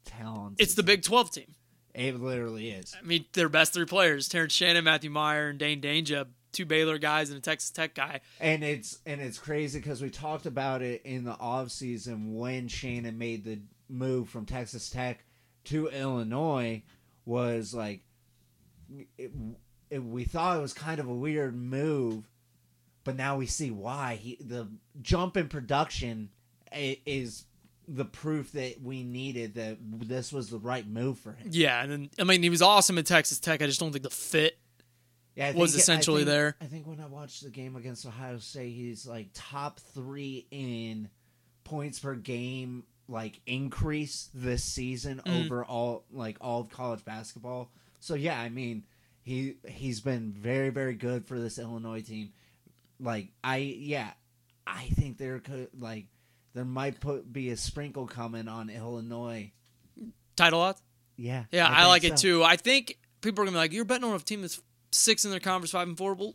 talented. 0.04 0.61
It's 0.61 0.74
the 0.74 0.83
Big 0.83 1.02
12 1.02 1.31
team. 1.33 1.54
It 1.94 2.20
literally 2.20 2.70
is. 2.70 2.94
I 2.96 3.04
mean, 3.04 3.24
their 3.33 3.48
best 3.48 3.72
three 3.74 3.87
players, 3.87 4.28
Terrence 4.28 4.52
Shannon, 4.52 4.85
Matthew 4.85 5.11
Mayer, 5.11 5.48
and 5.48 5.59
Dain 5.59 5.81
Dainja, 5.81 6.26
two 6.52 6.64
Baylor 6.64 6.98
guys 6.98 7.31
and 7.31 7.38
a 7.38 7.40
Texas 7.40 7.70
Tech 7.70 7.94
guy. 7.94 8.20
and 8.40 8.62
it's 8.62 9.00
and 9.04 9.20
it's 9.20 9.38
crazy 9.38 9.81
because 9.81 10.00
we 10.00 10.11
talked 10.11 10.46
about 10.46 10.81
it 10.83 11.02
in 11.04 11.24
the 11.24 11.37
off 11.40 11.70
season 11.70 12.37
when 12.37 12.68
Shannon 12.68 13.18
made 13.18 13.44
the 13.44 13.59
move 13.88 14.28
from 14.28 14.46
Texas 14.46 14.88
Tech 14.90 15.24
to 15.64 15.88
Illinois 15.88 16.83
was 17.24 17.74
like 17.74 18.00
it, 19.16 19.31
it, 19.90 19.98
we 20.05 20.24
thought 20.24 20.59
it 20.59 20.61
was 20.62 20.72
kind 20.74 21.01
of 21.01 21.09
a 21.09 21.14
weird 21.14 21.55
move, 21.57 22.29
but 23.05 23.16
now 23.16 23.37
we 23.37 23.46
see 23.46 23.70
why 23.70 24.16
he 24.16 24.37
the 24.40 24.68
jump 25.03 25.37
in 25.37 25.48
production 25.48 26.31
is 26.72 27.44
the 27.87 28.05
proof 28.05 28.53
that 28.53 28.83
we 28.83 29.03
needed 29.03 29.55
that 29.55 29.79
this 29.81 30.31
was 30.33 30.51
the 30.51 30.59
right 30.59 30.87
move 30.87 31.18
for 31.18 31.33
him. 31.33 31.48
Yeah, 31.51 31.83
and 31.83 31.90
then, 31.90 32.11
I 32.18 32.24
mean, 32.24 32.42
he 32.42 32.51
was 32.51 32.61
awesome 32.61 32.98
at 32.98 33.07
Texas 33.07 33.38
Tech. 33.40 33.62
I 33.62 33.66
just 33.66 33.81
don't 33.81 33.92
think 33.92 34.03
the 34.05 34.11
fit 34.11 34.59
Yeah, 35.35 35.46
I 35.48 35.53
was 35.53 35.70
think- 35.72 35.81
I 35.81 35.83
essentially 35.83 36.20
think- 36.22 36.29
there. 36.29 36.57
I 36.61 36.66
think 36.66 36.87
when 36.87 37.01
I 37.01 37.07
watched 37.07 37.42
the 37.42 37.48
game 37.51 37.77
against 37.77 38.05
Ohio 38.05 38.38
State, 38.38 38.74
he's 38.74 39.07
like 39.07 39.29
top 39.33 39.81
three 39.81 40.46
in 40.51 41.09
points 41.64 41.98
per 41.98 42.14
game, 42.14 42.85
like 43.09 43.40
increase 43.46 44.29
this 44.35 44.62
season 44.62 45.22
Mm. 45.24 45.46
over 45.46 45.64
all 45.64 46.05
like 46.12 46.37
all 46.42 46.61
of 46.61 46.68
college 46.68 47.07
basketball. 47.07 47.70
So 48.00 48.14
yeah, 48.14 48.40
I 48.40 48.48
mean 48.48 48.84
he 49.22 49.56
he's 49.66 50.00
been 50.00 50.32
very 50.32 50.70
very 50.70 50.94
good 50.94 51.26
for 51.26 51.38
this 51.38 51.58
Illinois 51.58 52.02
team. 52.02 52.32
Like 53.00 53.28
I 53.42 53.56
yeah, 53.56 54.11
I 54.66 54.84
think 54.94 55.18
there 55.18 55.38
could 55.38 55.68
like 55.78 56.06
there 56.54 56.64
might 56.64 57.00
put 57.00 57.32
be 57.32 57.50
a 57.50 57.56
sprinkle 57.56 58.06
coming 58.06 58.48
on 58.48 58.70
Illinois. 58.70 59.52
title 60.37 60.61
odds. 60.61 60.82
Yeah, 61.16 61.44
Yeah, 61.50 61.66
I, 61.66 61.78
think 61.78 61.88
like 61.88 62.04
it 62.04 62.16
too. 62.16 62.44
I 62.44 62.56
think 62.56 62.96
people 63.20 63.42
are 63.42 63.46
gonna 63.46 63.56
be 63.56 63.58
like, 63.58 63.72
"You're 63.72 63.84
betting 63.84 64.04
on 64.04 64.14
a 64.14 64.18
team 64.20 64.42
that's 64.42 64.61
six 64.92 65.24
in 65.24 65.30
their 65.30 65.40
conference, 65.40 65.72
five 65.72 65.88
and 65.88 65.98
four. 65.98 66.14
Well, 66.14 66.34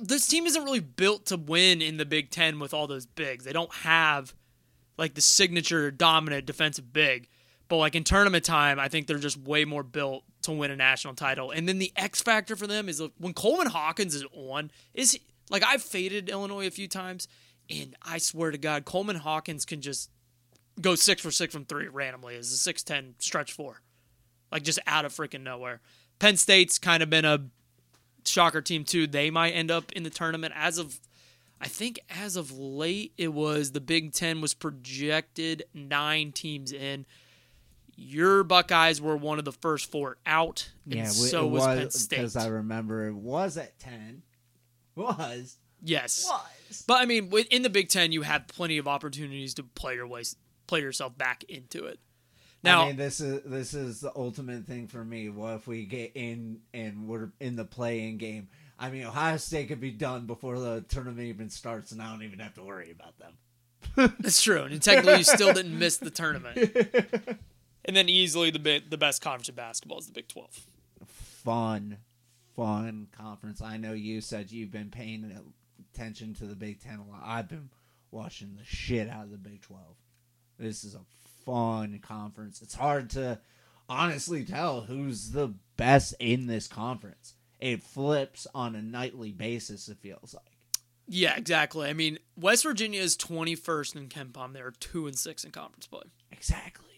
this 0.00 0.26
team 0.26 0.46
isn't 0.46 0.62
really 0.62 0.80
built 0.80 1.26
to 1.26 1.36
win 1.36 1.82
in 1.82 1.96
the 1.96 2.04
Big 2.04 2.30
Ten 2.30 2.58
with 2.58 2.74
all 2.74 2.86
those 2.86 3.06
bigs. 3.06 3.44
They 3.44 3.52
don't 3.52 3.72
have 3.76 4.34
like 4.96 5.14
the 5.14 5.20
signature 5.20 5.90
dominant 5.90 6.46
defensive 6.46 6.92
big. 6.92 7.28
But 7.68 7.78
like 7.78 7.94
in 7.94 8.04
tournament 8.04 8.44
time, 8.44 8.78
I 8.78 8.88
think 8.88 9.06
they're 9.06 9.18
just 9.18 9.38
way 9.38 9.64
more 9.64 9.82
built 9.82 10.24
to 10.44 10.52
win 10.52 10.70
a 10.70 10.76
national 10.76 11.14
title. 11.14 11.50
And 11.50 11.68
then 11.68 11.78
the 11.78 11.92
X 11.96 12.22
factor 12.22 12.56
for 12.56 12.66
them 12.66 12.88
is 12.88 13.00
like, 13.00 13.12
when 13.18 13.34
Coleman 13.34 13.68
Hawkins 13.68 14.14
is 14.14 14.24
on, 14.32 14.70
is 14.94 15.12
he, 15.12 15.22
like 15.50 15.64
I've 15.64 15.82
faded 15.82 16.28
Illinois 16.28 16.66
a 16.66 16.70
few 16.70 16.88
times, 16.88 17.28
and 17.68 17.94
I 18.02 18.18
swear 18.18 18.50
to 18.50 18.58
God, 18.58 18.84
Coleman 18.84 19.16
Hawkins 19.16 19.64
can 19.64 19.80
just 19.80 20.10
go 20.80 20.94
six 20.94 21.22
for 21.22 21.30
six 21.30 21.52
from 21.52 21.64
three 21.64 21.88
randomly 21.88 22.36
as 22.36 22.52
a 22.52 22.56
six 22.56 22.82
ten 22.82 23.14
stretch 23.18 23.52
four 23.52 23.80
like 24.54 24.62
just 24.62 24.78
out 24.86 25.04
of 25.04 25.12
freaking 25.12 25.42
nowhere. 25.42 25.80
Penn 26.20 26.36
State's 26.36 26.78
kind 26.78 27.02
of 27.02 27.10
been 27.10 27.24
a 27.24 27.46
shocker 28.24 28.62
team 28.62 28.84
too. 28.84 29.06
They 29.06 29.28
might 29.28 29.50
end 29.50 29.70
up 29.70 29.92
in 29.92 30.04
the 30.04 30.10
tournament 30.10 30.54
as 30.56 30.78
of 30.78 31.00
I 31.60 31.66
think 31.66 31.98
as 32.08 32.36
of 32.36 32.56
late 32.56 33.12
it 33.18 33.32
was 33.32 33.72
the 33.72 33.80
Big 33.80 34.12
10 34.12 34.40
was 34.40 34.54
projected 34.54 35.64
9 35.74 36.32
teams 36.32 36.72
in. 36.72 37.04
Your 37.96 38.44
Buckeyes 38.44 39.00
were 39.00 39.16
one 39.16 39.38
of 39.38 39.44
the 39.44 39.52
first 39.52 39.90
four 39.90 40.16
out, 40.26 40.70
and 40.84 40.94
Yeah, 40.94 41.04
so 41.06 41.46
it 41.46 41.50
was, 41.50 41.66
Penn 41.66 41.90
State. 41.90 42.16
because 42.16 42.36
I 42.36 42.48
remember 42.48 43.06
it 43.06 43.14
was 43.14 43.56
at 43.56 43.78
ten. 43.78 44.22
Was 44.96 45.58
yes, 45.82 46.28
was 46.30 46.84
but 46.86 47.00
I 47.00 47.04
mean, 47.06 47.32
in 47.50 47.62
the 47.62 47.70
Big 47.70 47.88
Ten, 47.88 48.12
you 48.12 48.22
have 48.22 48.46
plenty 48.48 48.78
of 48.78 48.86
opportunities 48.86 49.54
to 49.54 49.62
play 49.64 49.94
your 49.96 50.06
way, 50.06 50.22
play 50.66 50.80
yourself 50.80 51.16
back 51.18 51.44
into 51.44 51.86
it. 51.86 51.98
Now, 52.62 52.84
I 52.84 52.86
mean, 52.88 52.96
this 52.96 53.20
is 53.20 53.42
this 53.44 53.74
is 53.74 54.00
the 54.00 54.12
ultimate 54.16 54.66
thing 54.66 54.86
for 54.88 55.04
me. 55.04 55.28
What 55.28 55.54
if 55.54 55.66
we 55.66 55.84
get 55.84 56.12
in 56.14 56.60
and 56.72 57.06
we're 57.06 57.30
in 57.40 57.56
the 57.56 57.64
play-in 57.64 58.16
game? 58.18 58.48
I 58.78 58.90
mean, 58.90 59.04
Ohio 59.04 59.36
State 59.36 59.68
could 59.68 59.80
be 59.80 59.90
done 59.90 60.26
before 60.26 60.58
the 60.58 60.84
tournament 60.88 61.26
even 61.28 61.50
starts, 61.50 61.92
and 61.92 62.00
I 62.00 62.10
don't 62.10 62.22
even 62.22 62.38
have 62.38 62.54
to 62.54 62.62
worry 62.62 62.90
about 62.90 63.18
them. 63.18 63.34
That's 64.18 64.42
true. 64.42 64.62
And 64.62 64.80
technically, 64.80 65.18
you 65.18 65.24
still 65.24 65.52
didn't 65.52 65.78
miss 65.78 65.98
the 65.98 66.10
tournament. 66.10 66.58
And 67.84 67.96
then 67.96 68.08
easily 68.08 68.50
the 68.50 68.58
bit, 68.58 68.90
the 68.90 68.98
best 68.98 69.20
conference 69.22 69.48
in 69.48 69.54
basketball 69.54 69.98
is 69.98 70.06
the 70.06 70.12
Big 70.12 70.28
Twelve. 70.28 70.66
Fun, 71.06 71.98
fun 72.56 73.08
conference. 73.12 73.60
I 73.60 73.76
know 73.76 73.92
you 73.92 74.20
said 74.20 74.50
you've 74.50 74.70
been 74.72 74.90
paying 74.90 75.30
attention 75.92 76.34
to 76.34 76.46
the 76.46 76.56
Big 76.56 76.80
Ten 76.80 76.98
a 76.98 77.10
lot. 77.10 77.22
I've 77.24 77.48
been 77.48 77.68
watching 78.10 78.56
the 78.56 78.64
shit 78.64 79.08
out 79.08 79.24
of 79.24 79.30
the 79.30 79.36
Big 79.36 79.60
12. 79.60 79.82
This 80.58 80.84
is 80.84 80.94
a 80.94 81.00
fun 81.44 81.98
conference. 81.98 82.62
It's 82.62 82.74
hard 82.74 83.10
to 83.10 83.40
honestly 83.88 84.44
tell 84.44 84.82
who's 84.82 85.32
the 85.32 85.52
best 85.76 86.14
in 86.20 86.46
this 86.46 86.68
conference. 86.68 87.34
It 87.60 87.82
flips 87.82 88.46
on 88.54 88.74
a 88.74 88.82
nightly 88.82 89.32
basis, 89.32 89.88
it 89.88 89.98
feels 89.98 90.34
like. 90.34 90.44
Yeah, 91.06 91.36
exactly. 91.36 91.88
I 91.88 91.92
mean, 91.92 92.18
West 92.36 92.62
Virginia 92.62 93.00
is 93.00 93.16
21st 93.16 93.96
in 93.96 94.08
KenPom. 94.08 94.54
They're 94.54 94.70
2 94.70 95.06
and 95.06 95.18
6 95.18 95.44
in 95.44 95.50
conference 95.50 95.86
play. 95.86 96.04
Exactly. 96.32 96.93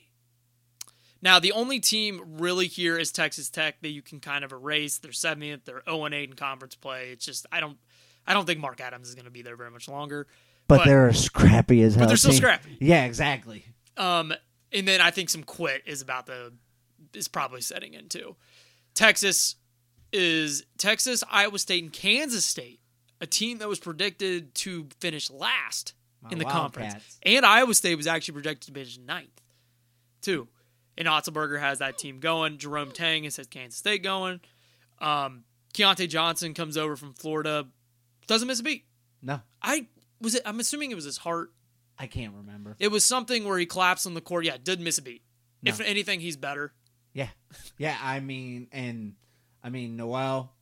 Now, 1.22 1.38
the 1.38 1.52
only 1.52 1.80
team 1.80 2.20
really 2.38 2.66
here 2.66 2.98
is 2.98 3.10
Texas 3.10 3.48
Tech 3.48 3.80
that 3.80 3.88
you 3.88 4.02
can 4.02 4.20
kind 4.20 4.44
of 4.44 4.52
erase. 4.52 4.98
They're 4.98 5.12
70th. 5.12 5.64
They're 5.64 5.82
0 5.88 6.04
and 6.04 6.14
8 6.14 6.30
in 6.30 6.36
conference 6.36 6.74
play. 6.74 7.10
It's 7.10 7.24
just 7.24 7.46
I 7.50 7.60
don't 7.60 7.78
I 8.26 8.34
don't 8.34 8.46
think 8.46 8.60
Mark 8.60 8.80
Adams 8.80 9.08
is 9.08 9.14
going 9.14 9.24
to 9.24 9.30
be 9.30 9.42
there 9.42 9.56
very 9.56 9.70
much 9.70 9.88
longer. 9.88 10.26
But, 10.68 10.84
they're 10.84 11.12
scrappy 11.12 11.82
as 11.82 11.94
hell. 11.94 12.02
But 12.02 12.08
they're 12.08 12.16
still 12.16 12.32
team. 12.32 12.38
scrappy. 12.38 12.76
Yeah, 12.80 13.04
exactly. 13.04 13.64
Um, 13.96 14.32
and 14.72 14.86
then 14.86 15.00
I 15.00 15.10
think 15.10 15.30
some 15.30 15.44
quit 15.44 15.82
is 15.86 16.02
about 16.02 16.26
the 16.26 16.52
is 17.14 17.28
probably 17.28 17.60
setting 17.60 17.94
in 17.94 18.08
too. 18.08 18.36
Texas 18.94 19.56
is 20.12 20.64
Texas, 20.78 21.22
Iowa 21.30 21.58
State, 21.58 21.82
and 21.82 21.92
Kansas 21.92 22.44
State, 22.44 22.80
a 23.20 23.26
team 23.26 23.58
that 23.58 23.68
was 23.68 23.78
predicted 23.78 24.54
to 24.56 24.88
finish 25.00 25.30
last 25.30 25.94
My 26.22 26.30
in 26.30 26.38
the 26.38 26.44
conference, 26.44 27.18
and 27.22 27.44
Iowa 27.46 27.74
State 27.74 27.94
was 27.94 28.06
actually 28.06 28.34
projected 28.34 28.74
to 28.74 28.80
finish 28.80 28.98
ninth, 28.98 29.40
too. 30.20 30.48
And 30.98 31.06
Otzelberger 31.06 31.60
has 31.60 31.78
that 31.80 31.98
team 31.98 32.20
going. 32.20 32.58
Jerome 32.58 32.90
Tang 32.92 33.24
has 33.24 33.36
had 33.36 33.50
Kansas 33.50 33.78
State 33.78 34.02
going. 34.02 34.40
Um, 34.98 35.44
Keyontae 35.74 36.08
Johnson 36.08 36.54
comes 36.54 36.76
over 36.76 36.96
from 36.96 37.12
Florida, 37.14 37.66
doesn't 38.26 38.48
miss 38.48 38.60
a 38.60 38.62
beat. 38.62 38.86
No, 39.22 39.40
I 39.60 39.88
was 40.20 40.34
it. 40.34 40.42
I'm 40.46 40.58
assuming 40.60 40.90
it 40.90 40.94
was 40.94 41.04
his 41.04 41.18
heart 41.18 41.50
I 41.98 42.06
can't 42.06 42.34
remember. 42.34 42.76
it 42.78 42.88
was 42.90 43.04
something 43.04 43.44
where 43.44 43.58
he 43.58 43.66
collapsed 43.66 44.06
on 44.06 44.14
the 44.14 44.20
court. 44.20 44.44
Yeah, 44.44 44.56
did 44.62 44.80
miss 44.80 44.98
a 44.98 45.02
beat. 45.02 45.22
No. 45.62 45.70
If 45.70 45.80
anything, 45.80 46.20
he's 46.20 46.36
better. 46.36 46.72
Yeah. 47.12 47.28
Yeah, 47.78 47.96
I 48.02 48.20
mean, 48.20 48.68
and 48.72 49.14
I 49.62 49.68
mean, 49.70 49.96
Nowell, 49.96 50.52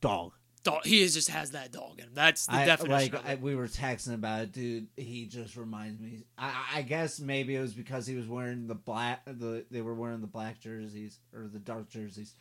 dog. 0.00 0.32
Dog, 0.62 0.84
he 0.84 1.00
is, 1.00 1.14
just 1.14 1.30
has 1.30 1.52
that 1.52 1.72
dog 1.72 1.98
in 1.98 2.04
him. 2.04 2.10
That's 2.12 2.46
the 2.46 2.54
I, 2.54 2.66
definition. 2.66 3.12
like 3.12 3.14
of 3.14 3.26
I, 3.26 3.34
we 3.36 3.54
were 3.54 3.66
texting 3.66 4.14
about 4.14 4.42
it, 4.42 4.52
dude. 4.52 4.88
He 4.96 5.24
just 5.26 5.56
reminds 5.56 6.00
me. 6.00 6.24
I, 6.36 6.52
I 6.74 6.82
guess 6.82 7.18
maybe 7.18 7.56
it 7.56 7.60
was 7.60 7.72
because 7.72 8.06
he 8.06 8.14
was 8.14 8.26
wearing 8.26 8.66
the 8.66 8.74
black. 8.74 9.22
The 9.24 9.64
they 9.70 9.80
were 9.80 9.94
wearing 9.94 10.20
the 10.20 10.26
black 10.26 10.60
jerseys 10.60 11.18
or 11.34 11.48
the 11.48 11.58
dark 11.58 11.88
jerseys. 11.88 12.34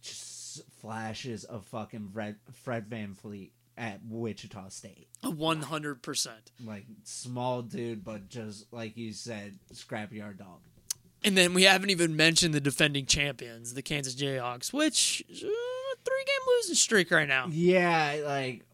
Just 0.00 0.62
flashes 0.80 1.44
of 1.44 1.64
fucking 1.66 2.10
Fred 2.12 2.36
Fred 2.64 2.90
VanVleet 2.90 3.50
at 3.78 4.00
Wichita 4.08 4.68
State. 4.70 5.06
One 5.22 5.62
hundred 5.62 6.02
percent. 6.02 6.50
Like 6.64 6.86
small 7.04 7.62
dude, 7.62 8.04
but 8.04 8.28
just 8.28 8.72
like 8.72 8.96
you 8.96 9.12
said, 9.12 9.58
scrapyard 9.72 10.38
dog. 10.38 10.62
And 11.24 11.36
then 11.36 11.54
we 11.54 11.62
haven't 11.64 11.90
even 11.90 12.16
mentioned 12.16 12.52
the 12.52 12.60
defending 12.60 13.06
champions, 13.06 13.74
the 13.74 13.82
Kansas 13.82 14.14
Jayhawks, 14.14 14.72
which 14.72 15.22
uh, 15.30 15.34
three 15.34 15.44
game 16.24 16.46
losing 16.56 16.74
streak 16.74 17.10
right 17.10 17.28
now. 17.28 17.46
Yeah, 17.50 18.22
like 18.24 18.64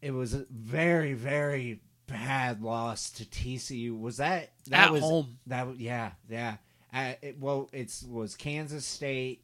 it 0.00 0.12
was 0.12 0.34
a 0.34 0.46
very 0.50 1.12
very 1.12 1.80
bad 2.06 2.62
loss 2.62 3.10
to 3.10 3.24
TCU. 3.24 3.98
Was 4.00 4.16
that 4.16 4.50
that 4.68 4.86
At 4.86 4.92
was 4.92 5.02
home. 5.02 5.38
that 5.46 5.78
yeah 5.78 6.12
yeah. 6.28 6.56
Uh, 6.92 7.12
it, 7.20 7.38
well, 7.38 7.68
it's 7.72 8.02
was 8.02 8.34
Kansas 8.34 8.86
State 8.86 9.42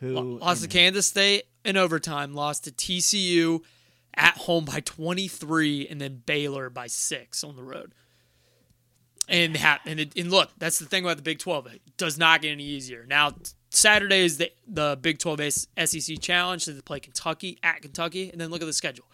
who 0.00 0.14
Lo- 0.14 0.38
Lost 0.40 0.62
to 0.62 0.68
Kansas 0.68 1.06
State 1.06 1.44
in 1.64 1.76
overtime. 1.78 2.34
Lost 2.34 2.64
to 2.64 2.70
TCU 2.70 3.60
at 4.14 4.36
home 4.36 4.66
by 4.66 4.80
twenty 4.80 5.28
three, 5.28 5.88
and 5.88 5.98
then 5.98 6.22
Baylor 6.26 6.68
by 6.68 6.88
six 6.88 7.42
on 7.42 7.56
the 7.56 7.62
road. 7.62 7.94
And 9.32 9.56
ha- 9.56 9.80
and, 9.86 9.98
it, 9.98 10.12
and 10.16 10.30
look, 10.30 10.50
that's 10.58 10.78
the 10.78 10.84
thing 10.84 11.04
about 11.04 11.16
the 11.16 11.22
Big 11.22 11.38
Twelve. 11.38 11.66
It 11.66 11.80
does 11.96 12.18
not 12.18 12.42
get 12.42 12.50
any 12.52 12.64
easier. 12.64 13.04
Now 13.08 13.32
Saturday 13.70 14.24
is 14.24 14.36
the 14.38 14.52
the 14.68 14.98
Big 15.00 15.18
Twelve 15.18 15.40
SEC 15.50 16.20
Challenge. 16.20 16.62
So 16.62 16.72
they 16.72 16.80
play 16.82 17.00
Kentucky 17.00 17.58
at 17.62 17.80
Kentucky, 17.82 18.30
and 18.30 18.40
then 18.40 18.50
look 18.50 18.60
at 18.62 18.66
the 18.66 18.72
schedule: 18.72 19.06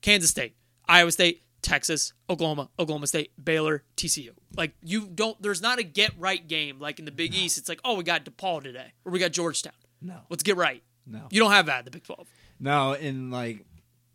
Kansas 0.00 0.30
State, 0.30 0.56
Iowa 0.88 1.12
State, 1.12 1.42
Texas, 1.60 2.14
Oklahoma, 2.30 2.70
Oklahoma 2.78 3.06
State, 3.06 3.32
Baylor, 3.42 3.84
TCU. 3.96 4.30
Like 4.56 4.72
you 4.82 5.06
don't. 5.06 5.40
There's 5.42 5.60
not 5.60 5.78
a 5.78 5.82
get 5.82 6.12
right 6.18 6.46
game 6.48 6.78
like 6.78 6.98
in 6.98 7.04
the 7.04 7.12
Big 7.12 7.34
East. 7.34 7.58
It's 7.58 7.68
like 7.68 7.80
oh 7.84 7.94
we 7.94 8.04
got 8.04 8.24
DePaul 8.24 8.62
today 8.62 8.92
or 9.04 9.12
we 9.12 9.18
got 9.18 9.32
Georgetown. 9.32 9.74
No, 10.00 10.20
Let's 10.30 10.42
get 10.44 10.56
right. 10.56 10.82
no, 11.06 11.26
You 11.30 11.40
don't 11.40 11.50
have 11.50 11.66
that 11.66 11.80
in 11.80 11.84
the 11.84 11.90
Big 11.90 12.04
12. 12.04 12.26
no. 12.60 12.92
And 12.94 13.30
like 13.30 13.66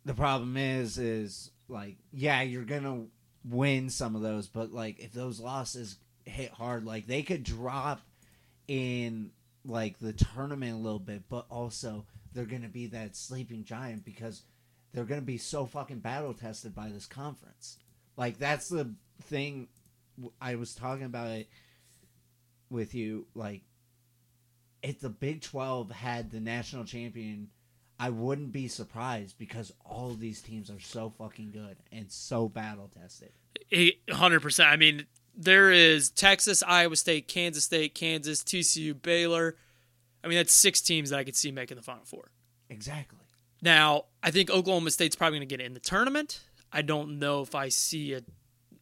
the 0.04 0.14
problem 0.14 0.56
is, 0.56 0.98
is 0.98 1.50
like 1.68 1.96
yeah, 2.12 2.42
you're 2.42 2.64
gonna 2.64 3.04
win 3.48 3.90
some 3.90 4.16
of 4.16 4.22
those, 4.22 4.46
but 4.46 4.72
like 4.72 4.98
if 5.00 5.12
those 5.12 5.40
losses 5.40 5.98
hit 6.24 6.50
hard, 6.50 6.84
like 6.84 7.06
they 7.06 7.22
could 7.22 7.44
drop 7.44 8.00
in 8.66 9.30
like 9.64 9.98
the 9.98 10.12
tournament 10.12 10.74
a 10.74 10.78
little 10.78 10.98
bit, 10.98 11.22
but 11.28 11.46
also 11.50 12.06
they're 12.32 12.44
gonna 12.44 12.68
be 12.68 12.86
that 12.86 13.16
sleeping 13.16 13.64
giant 13.64 14.04
because 14.04 14.42
they're 14.92 15.04
gonna 15.04 15.20
be 15.20 15.38
so 15.38 15.66
fucking 15.66 16.00
battle 16.00 16.34
tested 16.34 16.74
by 16.74 16.88
this 16.88 17.06
conference. 17.06 17.78
Like 18.16 18.38
that's 18.38 18.68
the 18.68 18.90
thing. 19.22 19.68
I 20.40 20.54
was 20.54 20.74
talking 20.74 21.04
about 21.04 21.30
it 21.30 21.48
with 22.70 22.94
you. 22.94 23.26
Like 23.34 23.62
if 24.82 25.00
the 25.00 25.10
Big 25.10 25.42
Twelve 25.42 25.90
had 25.90 26.30
the 26.30 26.40
national 26.40 26.84
champion, 26.84 27.48
I 27.98 28.10
wouldn't 28.10 28.52
be 28.52 28.68
surprised 28.68 29.38
because 29.38 29.72
all 29.84 30.10
of 30.10 30.20
these 30.20 30.40
teams 30.42 30.70
are 30.70 30.80
so 30.80 31.10
fucking 31.16 31.52
good 31.52 31.76
and 31.92 32.10
so 32.10 32.48
battle 32.48 32.90
tested. 33.00 33.30
Eight- 33.70 34.04
100%. 34.08 34.66
I 34.66 34.76
mean, 34.76 35.06
there 35.36 35.70
is 35.70 36.10
Texas, 36.10 36.62
Iowa 36.66 36.96
State, 36.96 37.28
Kansas 37.28 37.64
State, 37.64 37.94
Kansas, 37.94 38.42
TCU, 38.42 39.00
Baylor. 39.00 39.56
I 40.22 40.28
mean, 40.28 40.38
that's 40.38 40.52
six 40.52 40.80
teams 40.80 41.10
that 41.10 41.18
I 41.18 41.24
could 41.24 41.36
see 41.36 41.52
making 41.52 41.76
the 41.76 41.82
Final 41.82 42.04
Four. 42.04 42.30
Exactly. 42.68 43.18
Now, 43.62 44.06
I 44.22 44.30
think 44.30 44.50
Oklahoma 44.50 44.90
State's 44.90 45.16
probably 45.16 45.38
going 45.38 45.48
to 45.48 45.56
get 45.56 45.64
in 45.64 45.74
the 45.74 45.80
tournament. 45.80 46.40
I 46.72 46.82
don't 46.82 47.18
know 47.18 47.42
if 47.42 47.54
I 47.54 47.68
see 47.68 48.14
a, 48.14 48.22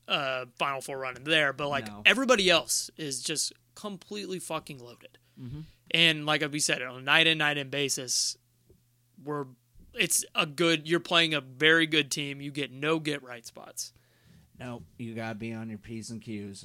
a 0.09 0.47
Final 0.59 0.81
Four 0.81 0.99
run 0.99 1.17
in 1.17 1.25
there, 1.25 1.53
but 1.53 1.69
like 1.69 1.87
No. 1.87 2.03
everybody 2.07 2.49
else 2.49 2.91
is 2.97 3.23
just 3.23 3.53
completely 3.75 4.39
fucking 4.39 4.79
loaded. 4.79 5.19
Mhm. 5.41 5.65
And 5.91 6.27
like 6.27 6.43
we 6.51 6.59
said, 6.61 6.81
on 6.83 6.99
a 6.99 7.03
night 7.03 7.27
in, 7.27 7.39
night 7.39 7.59
in 7.59 7.69
basis, 7.71 8.37
we're 9.25 9.47
it's 9.95 10.25
a 10.35 10.47
good. 10.47 10.89
You're 10.89 11.01
playing 11.01 11.35
a 11.35 11.41
very 11.41 11.87
good 11.87 12.11
team. 12.11 12.41
You 12.41 12.51
get 12.51 12.73
no 12.73 12.99
get 12.99 13.23
right 13.23 13.47
spots. 13.47 13.93
Nope. 14.59 14.85
You 14.99 15.15
gotta 15.15 15.35
be 15.35 15.53
on 15.53 15.69
your 15.69 15.79
p's 15.79 16.11
and 16.11 16.21
q's. 16.21 16.65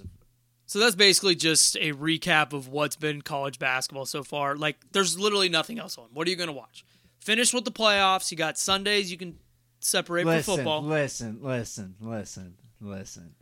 So 0.67 0.79
that's 0.79 0.95
basically 0.95 1.35
just 1.35 1.77
a 1.77 1.93
recap 1.93 2.51
of 2.51 2.67
what's 2.67 2.97
been 2.97 3.21
college 3.21 3.57
basketball 3.57 4.05
so 4.05 4.21
far. 4.21 4.57
Like, 4.57 4.75
there's 4.91 5.17
literally 5.17 5.47
nothing 5.47 5.79
else 5.79 5.97
on. 5.97 6.09
What 6.13 6.27
are 6.27 6.29
you 6.29 6.35
going 6.35 6.47
to 6.47 6.53
watch? 6.53 6.83
Finish 7.21 7.53
with 7.53 7.63
the 7.63 7.71
playoffs. 7.71 8.31
You 8.31 8.37
got 8.37 8.57
Sundays. 8.57 9.09
You 9.09 9.17
can 9.17 9.37
separate 9.79 10.25
from 10.25 10.41
football. 10.41 10.83
listen, 10.83 11.39
listen, 11.41 11.95
listen, 12.01 12.55
listen, 12.81 13.33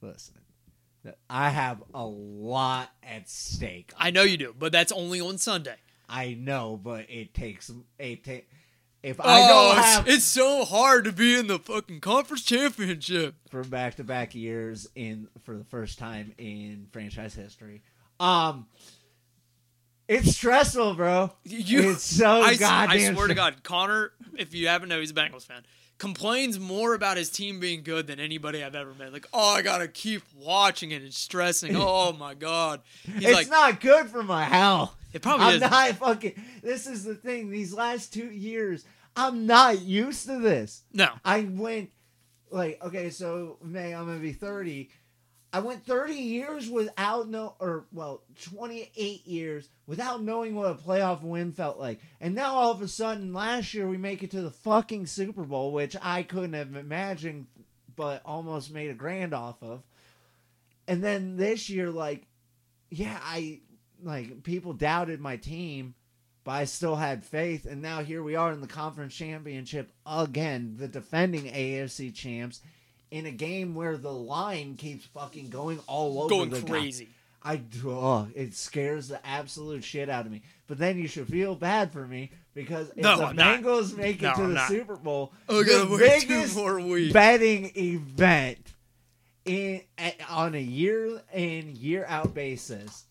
listen. 0.00 0.34
I 1.30 1.50
have 1.50 1.84
a 1.94 2.04
lot 2.04 2.90
at 3.00 3.30
stake. 3.30 3.92
I 3.96 4.10
know 4.10 4.22
you 4.22 4.36
do, 4.36 4.52
but 4.58 4.72
that's 4.72 4.90
only 4.90 5.20
on 5.20 5.38
Sunday. 5.38 5.76
I 6.08 6.34
know, 6.34 6.78
but 6.82 7.06
it 7.08 7.34
takes 7.34 7.70
it 7.98 8.24
take. 8.24 8.48
If 9.02 9.20
I 9.20 9.42
oh, 9.42 9.48
don't 9.74 9.84
have 9.84 10.08
it's 10.08 10.24
so 10.24 10.64
hard 10.64 11.04
to 11.04 11.12
be 11.12 11.38
in 11.38 11.46
the 11.46 11.58
fucking 11.58 12.00
conference 12.00 12.42
championship. 12.42 13.36
for 13.50 13.62
back 13.62 13.96
to 13.96 14.04
back 14.04 14.34
years 14.34 14.88
in 14.94 15.28
for 15.44 15.56
the 15.56 15.64
first 15.64 15.98
time 15.98 16.34
in 16.38 16.88
franchise 16.90 17.34
history, 17.34 17.82
um, 18.18 18.66
it's 20.08 20.36
stressful, 20.36 20.94
bro. 20.94 21.32
You, 21.44 21.90
it's 21.92 22.02
so 22.02 22.40
I, 22.42 22.56
goddamn. 22.56 23.12
I 23.12 23.14
swear 23.14 23.28
to 23.28 23.34
God, 23.34 23.62
Connor, 23.62 24.12
if 24.38 24.54
you 24.54 24.68
haven't 24.68 24.88
know, 24.88 25.00
he's 25.00 25.10
a 25.10 25.14
Bengals 25.14 25.46
fan. 25.46 25.62
Complains 25.98 26.60
more 26.60 26.94
about 26.94 27.16
his 27.16 27.30
team 27.30 27.58
being 27.58 27.82
good 27.82 28.06
than 28.06 28.20
anybody 28.20 28.62
I've 28.62 28.74
ever 28.74 28.92
met. 28.94 29.12
Like, 29.12 29.26
oh, 29.32 29.54
I 29.54 29.62
gotta 29.62 29.88
keep 29.88 30.22
watching 30.36 30.90
it 30.90 31.02
and 31.02 31.12
stressing. 31.12 31.76
Oh 31.76 32.12
my 32.12 32.34
god, 32.34 32.82
he's 33.04 33.24
It's 33.24 33.34
like, 33.34 33.50
not 33.50 33.80
good 33.80 34.08
for 34.08 34.22
my 34.22 34.44
health. 34.44 34.94
It 35.16 35.22
probably 35.22 35.46
I'm 35.46 35.54
is. 35.54 35.60
not 35.62 35.96
fucking. 35.96 36.34
This 36.62 36.86
is 36.86 37.04
the 37.04 37.14
thing. 37.14 37.50
These 37.50 37.72
last 37.72 38.12
two 38.12 38.30
years, 38.30 38.84
I'm 39.16 39.46
not 39.46 39.80
used 39.80 40.26
to 40.26 40.38
this. 40.38 40.82
no, 40.92 41.08
I 41.24 41.40
went 41.50 41.90
like 42.50 42.82
okay, 42.84 43.10
so 43.10 43.56
May 43.62 43.94
I'm 43.94 44.06
gonna 44.06 44.18
be 44.18 44.32
thirty. 44.32 44.90
I 45.52 45.60
went 45.60 45.86
thirty 45.86 46.14
years 46.14 46.68
without 46.68 47.28
no, 47.28 47.54
or 47.60 47.86
well, 47.92 48.22
twenty 48.42 48.90
eight 48.94 49.26
years 49.26 49.68
without 49.86 50.22
knowing 50.22 50.54
what 50.54 50.70
a 50.70 50.74
playoff 50.74 51.22
win 51.22 51.52
felt 51.52 51.78
like, 51.78 52.00
and 52.20 52.34
now 52.34 52.54
all 52.54 52.72
of 52.72 52.82
a 52.82 52.88
sudden, 52.88 53.32
last 53.32 53.72
year 53.72 53.88
we 53.88 53.96
make 53.96 54.22
it 54.22 54.32
to 54.32 54.42
the 54.42 54.50
fucking 54.50 55.06
Super 55.06 55.44
Bowl, 55.44 55.72
which 55.72 55.96
I 56.02 56.24
couldn't 56.24 56.52
have 56.52 56.76
imagined, 56.76 57.46
but 57.96 58.20
almost 58.26 58.70
made 58.70 58.90
a 58.90 58.94
grand 58.94 59.32
off 59.32 59.62
of. 59.62 59.82
And 60.88 61.02
then 61.02 61.36
this 61.36 61.70
year, 61.70 61.90
like, 61.90 62.26
yeah, 62.90 63.18
I 63.22 63.60
like 64.06 64.42
people 64.42 64.72
doubted 64.72 65.20
my 65.20 65.36
team, 65.36 65.94
but 66.44 66.52
I 66.52 66.64
still 66.64 66.96
had 66.96 67.24
faith. 67.24 67.66
And 67.66 67.82
now 67.82 68.02
here 68.02 68.22
we 68.22 68.36
are 68.36 68.52
in 68.52 68.60
the 68.60 68.66
conference 68.66 69.14
championship 69.14 69.90
again, 70.06 70.76
the 70.78 70.88
defending 70.88 71.44
AFC 71.52 72.14
champs 72.14 72.60
in 73.10 73.26
a 73.26 73.30
game 73.30 73.74
where 73.74 73.96
the 73.96 74.12
line 74.12 74.76
keeps 74.76 75.04
fucking 75.06 75.48
going 75.50 75.78
all 75.86 76.20
over 76.20 76.28
Going 76.28 76.50
the 76.50 76.60
guy. 76.60 76.68
crazy. 76.68 77.08
I 77.42 77.60
oh, 77.84 78.26
it 78.34 78.54
scares 78.54 79.06
the 79.06 79.24
absolute 79.24 79.84
shit 79.84 80.08
out 80.08 80.26
of 80.26 80.32
me. 80.32 80.42
But 80.66 80.78
then 80.78 80.98
you 80.98 81.06
should 81.06 81.28
feel 81.28 81.54
bad 81.54 81.92
for 81.92 82.04
me 82.04 82.30
because 82.54 82.90
if 82.90 82.96
No, 82.96 83.18
the 83.18 83.24
I'm 83.26 83.36
not. 83.36 83.60
Bengals 83.62 83.96
make 83.96 84.16
it 84.20 84.22
No, 84.22 84.34
to 84.34 84.42
I'm 84.42 84.48
the 84.48 84.54
not. 84.54 84.68
Super 84.68 84.96
Bowl, 84.96 85.32
Oh, 85.48 85.62
the 85.62 85.70
gotta 85.70 85.90
wait 85.92 86.22
two 86.22 86.28
biggest 86.28 86.56
more 86.56 86.80
weeks. 86.80 87.12
betting 87.12 87.70
event 87.76 88.58
in 89.44 89.80
a- 89.96 90.16
on 90.28 90.56
a 90.56 90.60
year 90.60 91.22
in 91.32 91.76
year 91.76 92.04
out 92.08 92.34
basis. 92.34 93.04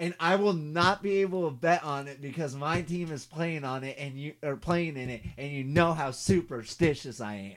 And 0.00 0.14
I 0.20 0.36
will 0.36 0.52
not 0.52 1.02
be 1.02 1.18
able 1.22 1.48
to 1.48 1.54
bet 1.56 1.82
on 1.82 2.06
it 2.06 2.22
because 2.22 2.54
my 2.54 2.82
team 2.82 3.10
is 3.10 3.24
playing 3.26 3.64
on 3.64 3.82
it 3.82 3.96
and 3.98 4.14
you 4.14 4.34
are 4.44 4.54
playing 4.56 4.96
in 4.96 5.10
it 5.10 5.22
and 5.36 5.50
you 5.50 5.64
know 5.64 5.92
how 5.92 6.12
superstitious 6.12 7.20
I 7.20 7.34
am. 7.34 7.56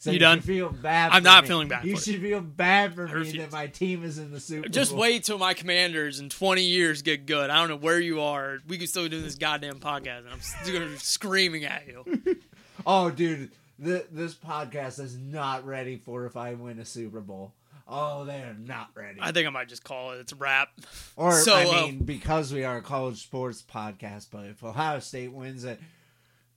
So 0.00 0.10
You 0.10 0.14
you, 0.14 0.18
done? 0.20 0.40
feel 0.40 0.70
bad. 0.70 1.10
I'm 1.12 1.24
not 1.24 1.42
me. 1.44 1.48
feeling 1.48 1.68
bad 1.68 1.84
You 1.84 1.96
for 1.96 2.00
it. 2.00 2.04
should 2.04 2.20
feel 2.20 2.40
bad 2.40 2.94
for 2.94 3.06
me 3.08 3.32
that 3.38 3.50
my 3.50 3.66
team 3.66 4.04
is 4.04 4.18
in 4.18 4.30
the 4.30 4.38
Super 4.38 4.62
Bowl. 4.62 4.70
Just 4.70 4.92
Bowl. 4.92 5.00
wait 5.00 5.24
till 5.24 5.38
my 5.38 5.54
commanders 5.54 6.20
in 6.20 6.28
20 6.28 6.62
years 6.62 7.02
get 7.02 7.26
good. 7.26 7.50
I 7.50 7.56
don't 7.58 7.68
know 7.68 7.76
where 7.76 7.98
you 8.00 8.20
are. 8.20 8.58
We 8.68 8.78
could 8.78 8.88
still 8.88 9.08
do 9.08 9.20
this 9.20 9.34
goddamn 9.34 9.80
podcast, 9.80 10.18
and 10.20 10.28
I'm 10.30 10.40
still 10.40 10.88
screaming 10.98 11.64
at 11.64 11.84
you. 11.86 12.36
Oh, 12.86 13.10
dude, 13.10 13.50
th- 13.84 14.06
this 14.12 14.34
podcast 14.34 15.00
is 15.00 15.16
not 15.18 15.66
ready 15.66 15.96
for 15.96 16.26
if 16.26 16.36
I 16.36 16.54
win 16.54 16.78
a 16.78 16.84
Super 16.84 17.20
Bowl. 17.20 17.52
Oh, 17.90 18.24
they 18.26 18.40
are 18.42 18.54
not 18.58 18.90
ready. 18.94 19.18
I 19.22 19.32
think 19.32 19.46
I 19.46 19.50
might 19.50 19.68
just 19.68 19.82
call 19.82 20.12
it. 20.12 20.18
It's 20.18 20.32
a 20.32 20.36
wrap. 20.36 20.68
Or 21.16 21.32
So, 21.32 21.54
I 21.54 21.64
uh, 21.64 21.72
mean, 21.86 21.98
because 22.00 22.52
we 22.52 22.62
are 22.64 22.76
a 22.76 22.82
college 22.82 23.22
sports 23.22 23.62
podcast, 23.62 24.28
but 24.30 24.44
if 24.46 24.62
Ohio 24.62 24.98
State 25.00 25.32
wins 25.32 25.64
it, 25.64 25.80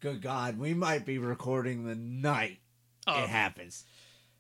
good 0.02 0.22
God, 0.22 0.60
we 0.60 0.74
might 0.74 1.06
be 1.06 1.18
recording 1.18 1.86
the 1.86 1.96
night 1.96 2.60
Oh, 3.08 3.24
it 3.24 3.30
happens. 3.30 3.86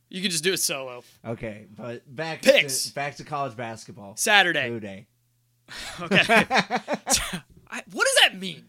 you 0.09 0.21
can 0.21 0.29
just 0.29 0.43
do 0.43 0.53
it 0.53 0.57
solo. 0.57 1.03
Okay, 1.25 1.65
but 1.75 2.03
back 2.13 2.41
Picks. 2.43 2.89
to 2.89 2.93
back 2.93 3.15
to 3.15 3.23
college 3.23 3.55
basketball. 3.57 4.15
Saturday. 4.17 4.67
Who 4.69 4.79
day? 4.79 5.07
Okay. 6.01 6.23
I, 6.27 7.81
what 7.93 8.05
does 8.05 8.17
that 8.21 8.37
mean? 8.37 8.65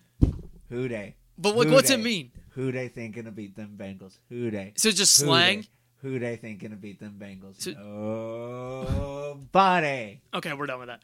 Who 0.71 0.87
day? 0.89 1.17
But 1.37 1.55
Who 1.55 1.73
what's 1.73 1.89
day? 1.89 1.95
it 1.95 2.01
mean? 2.03 2.31
Who 2.51 2.71
they 2.71 2.87
thinking 2.89 3.25
to 3.25 3.31
beat 3.33 3.57
them 3.57 3.75
Bengals? 3.77 4.17
Who 4.29 4.51
day? 4.51 4.73
So 4.77 4.89
it's 4.89 4.97
just 4.99 5.19
Who 5.21 5.27
slang? 5.27 5.67
Who 6.03 6.19
they 6.19 6.37
thinking 6.37 6.71
to 6.71 6.77
beat 6.77 6.99
them 7.01 7.17
Bengals? 7.19 7.63
So- 7.63 9.39
buddy. 9.53 10.21
Okay, 10.35 10.53
we're 10.53 10.67
done 10.67 10.81
with 10.81 10.89
that. 10.89 11.03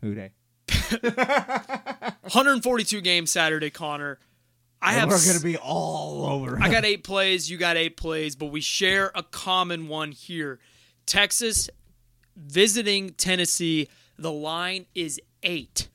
Who 0.00 0.14
day? 0.14 0.30
142 0.90 3.00
games 3.00 3.30
Saturday, 3.30 3.70
Connor. 3.70 4.18
I 4.80 4.92
And 4.92 5.00
have. 5.00 5.08
we're 5.10 5.24
gonna 5.26 5.40
be 5.44 5.56
all 5.56 6.24
over. 6.26 6.58
I 6.62 6.70
got 6.70 6.84
eight 6.84 7.02
plays. 7.04 7.50
You 7.50 7.58
got 7.58 7.76
eight 7.76 7.96
plays, 7.96 8.36
but 8.36 8.46
we 8.46 8.60
share 8.60 9.10
a 9.14 9.22
common 9.24 9.88
one 9.88 10.12
here. 10.12 10.60
Texas 11.04 11.68
visiting 12.36 13.10
Tennessee. 13.10 13.88
The 14.18 14.30
line 14.32 14.86
is 14.94 15.20
eight. 15.42 15.88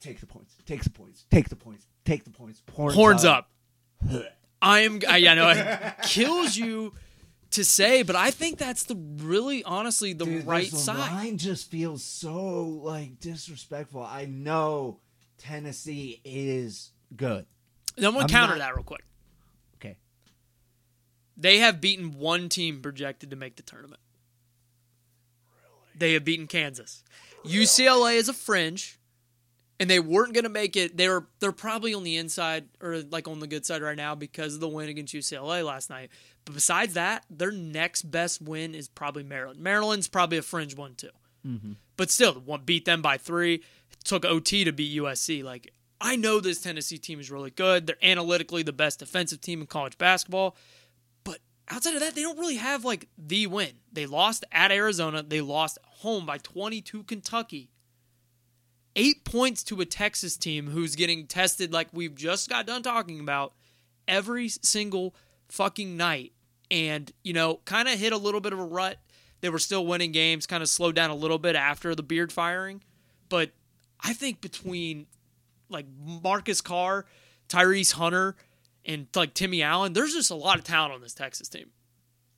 Take 0.00 0.20
the 0.20 0.26
points. 0.26 0.54
Take 0.66 0.82
the 0.82 0.90
points. 0.90 1.26
Take 1.30 1.48
the 1.50 1.56
points. 1.56 1.86
Take 2.06 2.24
the 2.24 2.30
points. 2.30 2.62
Horns, 2.72 2.94
Horns 2.94 3.24
up. 3.24 3.50
I 4.10 4.24
am. 4.80 5.00
I, 5.08 5.16
yeah, 5.18 5.34
no, 5.34 5.48
it 5.50 5.94
kills 6.04 6.56
you 6.56 6.92
to 7.50 7.64
say, 7.64 8.02
but 8.02 8.16
I 8.16 8.30
think 8.30 8.58
that's 8.58 8.84
the 8.84 8.96
really, 8.96 9.62
honestly, 9.64 10.12
the 10.12 10.24
Dude, 10.24 10.46
right 10.46 10.70
this 10.70 10.84
side. 10.84 10.96
line 10.98 11.38
just 11.38 11.70
feels 11.70 12.02
so 12.02 12.62
like 12.62 13.20
disrespectful. 13.20 14.02
I 14.02 14.24
know 14.26 14.98
Tennessee 15.38 16.20
is 16.24 16.90
good. 17.16 17.46
And 17.96 18.06
I'm 18.06 18.12
gonna 18.12 18.24
I'm 18.24 18.28
counter 18.28 18.54
not- 18.54 18.58
that 18.60 18.74
real 18.74 18.84
quick. 18.84 19.04
Okay. 19.76 19.96
They 21.36 21.58
have 21.58 21.80
beaten 21.80 22.18
one 22.18 22.48
team 22.48 22.80
projected 22.80 23.30
to 23.30 23.36
make 23.36 23.56
the 23.56 23.62
tournament. 23.62 24.00
They 25.96 26.14
have 26.14 26.24
beaten 26.24 26.46
Kansas. 26.48 27.04
UCLA 27.44 28.16
is 28.16 28.28
a 28.28 28.32
fringe, 28.32 28.98
and 29.80 29.90
they 29.90 29.98
weren't 29.98 30.34
going 30.34 30.44
to 30.44 30.50
make 30.50 30.76
it. 30.76 30.96
They 30.96 31.08
were 31.08 31.26
they're 31.40 31.52
probably 31.52 31.94
on 31.94 32.04
the 32.04 32.16
inside 32.16 32.66
or 32.80 32.98
like 33.02 33.26
on 33.28 33.40
the 33.40 33.46
good 33.46 33.66
side 33.66 33.82
right 33.82 33.96
now 33.96 34.14
because 34.14 34.54
of 34.54 34.60
the 34.60 34.68
win 34.68 34.88
against 34.88 35.14
UCLA 35.14 35.64
last 35.64 35.90
night. 35.90 36.10
But 36.44 36.54
besides 36.54 36.94
that, 36.94 37.24
their 37.30 37.50
next 37.50 38.02
best 38.02 38.40
win 38.40 38.74
is 38.74 38.88
probably 38.88 39.24
Maryland. 39.24 39.60
Maryland's 39.60 40.08
probably 40.08 40.38
a 40.38 40.42
fringe 40.42 40.76
one 40.76 40.94
too. 40.94 41.10
Mm-hmm. 41.46 41.72
But 41.96 42.10
still, 42.10 42.34
one 42.34 42.62
beat 42.64 42.84
them 42.84 43.02
by 43.02 43.18
three. 43.18 43.62
Took 44.04 44.24
OT 44.24 44.64
to 44.64 44.72
beat 44.72 44.96
USC. 44.98 45.42
Like 45.42 45.72
I 46.00 46.16
know 46.16 46.40
this 46.40 46.60
Tennessee 46.60 46.98
team 46.98 47.18
is 47.18 47.30
really 47.30 47.50
good. 47.50 47.86
They're 47.86 47.96
analytically 48.02 48.62
the 48.62 48.72
best 48.72 49.00
defensive 49.00 49.40
team 49.40 49.60
in 49.60 49.66
college 49.66 49.98
basketball. 49.98 50.56
But 51.24 51.38
outside 51.68 51.94
of 51.94 52.00
that, 52.00 52.14
they 52.14 52.22
don't 52.22 52.38
really 52.38 52.56
have 52.56 52.84
like 52.84 53.08
the 53.18 53.46
win. 53.46 53.72
They 53.92 54.06
lost 54.06 54.44
at 54.52 54.70
Arizona. 54.70 55.22
They 55.22 55.40
lost 55.40 55.78
home 55.84 56.26
by 56.26 56.38
20 56.38 56.80
to 56.82 57.02
Kentucky. 57.04 57.70
Eight 58.96 59.24
points 59.24 59.62
to 59.64 59.80
a 59.80 59.84
Texas 59.84 60.36
team 60.36 60.68
who's 60.68 60.94
getting 60.94 61.26
tested 61.26 61.72
like 61.72 61.88
we've 61.92 62.14
just 62.14 62.48
got 62.48 62.66
done 62.66 62.82
talking 62.82 63.18
about 63.20 63.52
every 64.06 64.48
single 64.48 65.14
fucking 65.48 65.96
night. 65.96 66.32
And, 66.70 67.10
you 67.22 67.32
know, 67.32 67.60
kind 67.64 67.88
of 67.88 67.98
hit 67.98 68.12
a 68.12 68.16
little 68.16 68.40
bit 68.40 68.52
of 68.52 68.58
a 68.58 68.64
rut. 68.64 68.98
They 69.40 69.50
were 69.50 69.58
still 69.58 69.86
winning 69.86 70.12
games, 70.12 70.46
kind 70.46 70.62
of 70.62 70.68
slowed 70.68 70.94
down 70.94 71.10
a 71.10 71.14
little 71.14 71.38
bit 71.38 71.56
after 71.56 71.94
the 71.94 72.02
beard 72.02 72.32
firing. 72.32 72.82
But 73.28 73.50
I 74.00 74.12
think 74.14 74.40
between 74.40 75.06
like 75.68 75.86
Marcus 76.22 76.60
Carr, 76.60 77.04
Tyrese 77.48 77.92
Hunter, 77.92 78.36
and 78.84 79.06
like 79.14 79.34
Timmy 79.34 79.62
Allen, 79.62 79.92
there's 79.92 80.14
just 80.14 80.30
a 80.30 80.34
lot 80.34 80.58
of 80.58 80.64
talent 80.64 80.94
on 80.94 81.00
this 81.00 81.14
Texas 81.14 81.48
team. 81.48 81.70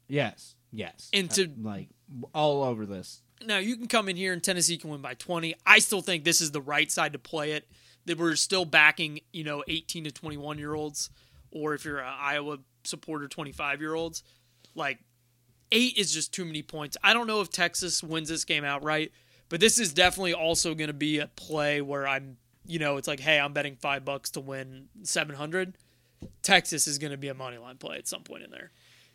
Yes. 0.09 0.55
Yes. 0.73 1.09
And 1.13 1.31
to- 1.33 1.45
Uh, 1.45 1.49
like 1.63 1.89
all 2.35 2.63
over 2.65 2.87
this. 2.87 3.23
Now 3.45 3.59
you 3.59 3.77
can 3.77 3.87
come 3.87 4.09
in 4.09 4.17
here 4.17 4.33
and 4.33 4.43
Tennessee 4.43 4.79
can 4.79 4.91
win 4.91 5.01
by 5.01 5.15
20. 5.15 5.55
I 5.67 5.79
still 5.79 6.01
think 6.01 6.25
this 6.25 6.41
is 6.41 6.51
the 6.51 6.61
right 6.61 6.91
side 6.91 7.13
to 7.13 7.19
play 7.19 7.53
it. 7.53 7.69
That 8.07 8.19
we're 8.19 8.37
still 8.37 8.65
backing, 8.65 9.21
you 9.33 9.43
know, 9.43 9.65
18 9.67 10.05
to 10.05 10.13
21 10.13 10.59
year 10.59 10.75
olds, 10.75 11.11
or 11.51 11.75
if 11.75 11.85
you're 11.85 11.99
an 11.99 12.15
Iowa 12.21 12.59
supporter, 12.85 13.27
25 13.27 13.81
year 13.81 13.95
olds. 13.95 14.23
Like 14.75 15.01
eight 15.73 15.97
is 15.97 16.13
just 16.13 16.33
too 16.33 16.45
many 16.45 16.63
points. 16.63 16.97
I 17.03 17.13
don't 17.13 17.27
know 17.27 17.41
if 17.41 17.51
Texas 17.51 18.03
wins 18.03 18.29
this 18.29 18.45
game 18.45 18.65
outright, 18.65 19.13
but 19.49 19.61
this 19.61 19.79
is 19.79 19.93
definitely 19.93 20.35
also 20.35 20.75
going 20.75 20.89
to 20.89 20.95
be 20.95 21.19
a 21.19 21.27
play 21.27 21.81
where 21.81 22.07
I'm, 22.07 22.37
you 22.65 22.79
know, 22.79 22.97
it's 22.97 23.09
like, 23.09 23.21
hey, 23.21 23.39
I'm 23.39 23.53
betting 23.53 23.77
five 23.77 24.05
bucks 24.05 24.31
to 24.31 24.41
win 24.41 24.89
700. 25.03 25.77
Texas 26.43 26.87
is 26.87 26.99
going 26.99 27.11
to 27.11 27.17
be 27.17 27.29
a 27.29 27.35
money 27.35 27.59
line 27.59 27.77
play 27.77 27.97
at 27.97 28.09
some 28.09 28.23
point 28.23 28.43
in 28.43 28.51
there. 28.51 28.71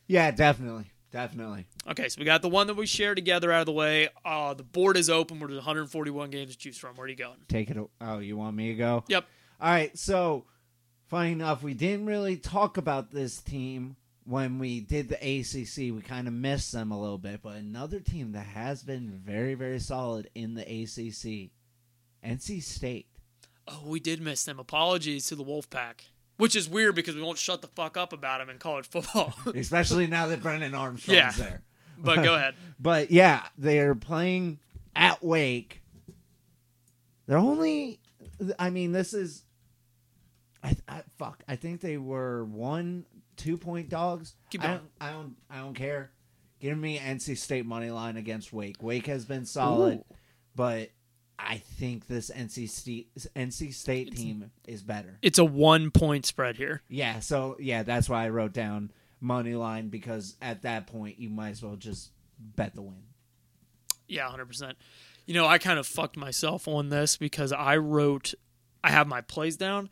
Yeah, 0.08 0.32
definitely. 0.32 0.92
Definitely. 1.12 1.68
Okay, 1.90 2.08
so 2.08 2.20
we 2.20 2.26
got 2.26 2.42
the 2.42 2.50
one 2.50 2.68
that 2.68 2.76
we 2.76 2.86
share 2.86 3.16
together 3.16 3.52
out 3.52 3.62
of 3.62 3.66
the 3.66 3.74
way. 3.74 4.08
Uh, 4.24 4.54
the 4.54 4.64
board 4.64 4.96
is 4.96 5.10
open. 5.10 5.40
We're 5.40 5.50
141 5.50 6.30
games 6.30 6.54
to 6.54 6.58
choose 6.58 6.78
from. 6.78 6.96
Where 6.96 7.06
are 7.06 7.10
you 7.10 7.16
going? 7.16 7.38
Take 7.50 7.70
it. 7.70 7.78
Oh, 8.00 8.20
you 8.20 8.38
want 8.38 8.56
me 8.56 8.70
to 8.70 8.76
go? 8.76 9.04
Yep. 9.08 9.26
All 9.60 9.70
right. 9.70 9.98
So, 9.98 10.46
funny 11.08 11.34
enough, 11.34 11.64
we 11.64 11.74
didn't 11.74 12.06
really 12.06 12.38
talk 12.38 12.78
about 12.78 13.12
this 13.12 13.42
team 13.42 13.98
when 14.24 14.58
we 14.58 14.80
did 14.80 15.10
the 15.10 15.16
ACC. 15.16 15.94
We 15.94 16.02
kind 16.02 16.30
of 16.30 16.34
missed 16.34 16.72
them 16.72 16.92
a 16.92 17.00
little 17.00 17.18
bit, 17.18 17.42
but 17.42 17.56
another 17.58 18.00
team 18.00 18.32
that 18.32 18.46
has 18.46 18.82
been 18.82 19.10
very, 19.10 19.54
very 19.54 19.80
solid 19.80 20.30
in 20.34 20.54
the 20.54 20.62
ACC, 20.62 21.52
NC 22.26 22.64
State. 22.64 23.08
Oh, 23.68 23.82
we 23.86 24.00
did 24.00 24.22
miss 24.22 24.46
them. 24.46 24.60
Apologies 24.60 25.28
to 25.28 25.36
the 25.36 25.44
Wolfpack. 25.44 26.11
Which 26.42 26.56
is 26.56 26.68
weird 26.68 26.96
because 26.96 27.14
we 27.14 27.22
won't 27.22 27.38
shut 27.38 27.62
the 27.62 27.68
fuck 27.68 27.98
up 27.98 28.14
about 28.14 28.40
them 28.40 28.50
in 28.50 28.58
college 28.58 28.88
football. 28.88 29.36
Especially 29.56 30.08
now 30.08 30.26
that 30.26 30.42
Brennan 30.42 30.74
Armstrong's 30.74 31.16
Yeah. 31.16 31.32
there. 31.38 31.62
but 32.00 32.24
go 32.24 32.34
ahead. 32.34 32.56
But 32.80 33.12
yeah, 33.12 33.44
they're 33.60 33.94
playing 33.94 34.58
at 34.96 35.24
Wake. 35.24 35.84
They're 37.28 37.38
only. 37.38 38.00
I 38.58 38.72
mean, 38.72 38.92
this 38.92 39.14
is. 39.14 39.44
I, 40.64 40.76
I 40.88 41.04
fuck. 41.20 41.44
I 41.48 41.58
think 41.58 41.80
they 41.80 41.98
were 41.98 42.44
one 42.46 43.06
two 43.38 43.56
point 43.56 43.90
dogs. 43.90 44.34
Keep 44.50 44.64
I 44.64 44.68
don't. 44.68 44.84
I 45.00 45.12
don't. 45.12 45.36
I 45.48 45.58
don't 45.60 45.76
care. 45.76 46.10
Give 46.60 46.76
me 46.76 46.98
NC 46.98 47.38
State 47.38 47.68
money 47.68 47.92
line 47.92 48.18
against 48.18 48.52
Wake. 48.52 48.82
Wake 48.82 49.06
has 49.06 49.26
been 49.26 49.46
solid, 49.46 50.00
Ooh. 50.00 50.16
but 50.56 50.90
I 51.44 51.58
think 51.58 52.08
this 52.08 52.30
NC 52.30 52.70
State 52.70 53.16
NC 53.36 53.74
State 53.74 54.16
team 54.16 54.52
is 54.68 54.84
better. 54.84 55.18
It's 55.22 55.40
a 55.40 55.46
one 55.46 55.92
point 55.92 56.26
spread 56.26 56.58
here. 56.58 56.82
Yeah. 56.88 57.20
So 57.20 57.58
yeah, 57.60 57.84
that's 57.84 58.08
why 58.08 58.26
I 58.26 58.30
wrote 58.30 58.54
down 58.54 58.92
money 59.20 59.56
line 59.56 59.90
because 59.90 60.36
at 60.42 60.64
that 60.64 60.88
point 60.88 61.20
you 61.20 61.30
might 61.30 61.52
as 61.52 61.64
well 61.64 61.76
just 61.76 62.12
bet 62.40 62.76
the 62.76 62.82
win. 62.82 63.04
Yeah, 64.08 64.28
100%. 64.28 64.74
You 65.26 65.34
know, 65.34 65.46
I 65.48 65.58
kind 65.58 65.80
of 65.80 65.88
fucked 65.88 66.18
myself 66.18 66.68
on 66.68 66.90
this 66.90 67.16
because 67.16 67.54
I 67.54 67.78
wrote, 67.78 68.34
I 68.84 68.92
have 68.92 69.08
my 69.08 69.22
plays 69.22 69.56
down. 69.56 69.90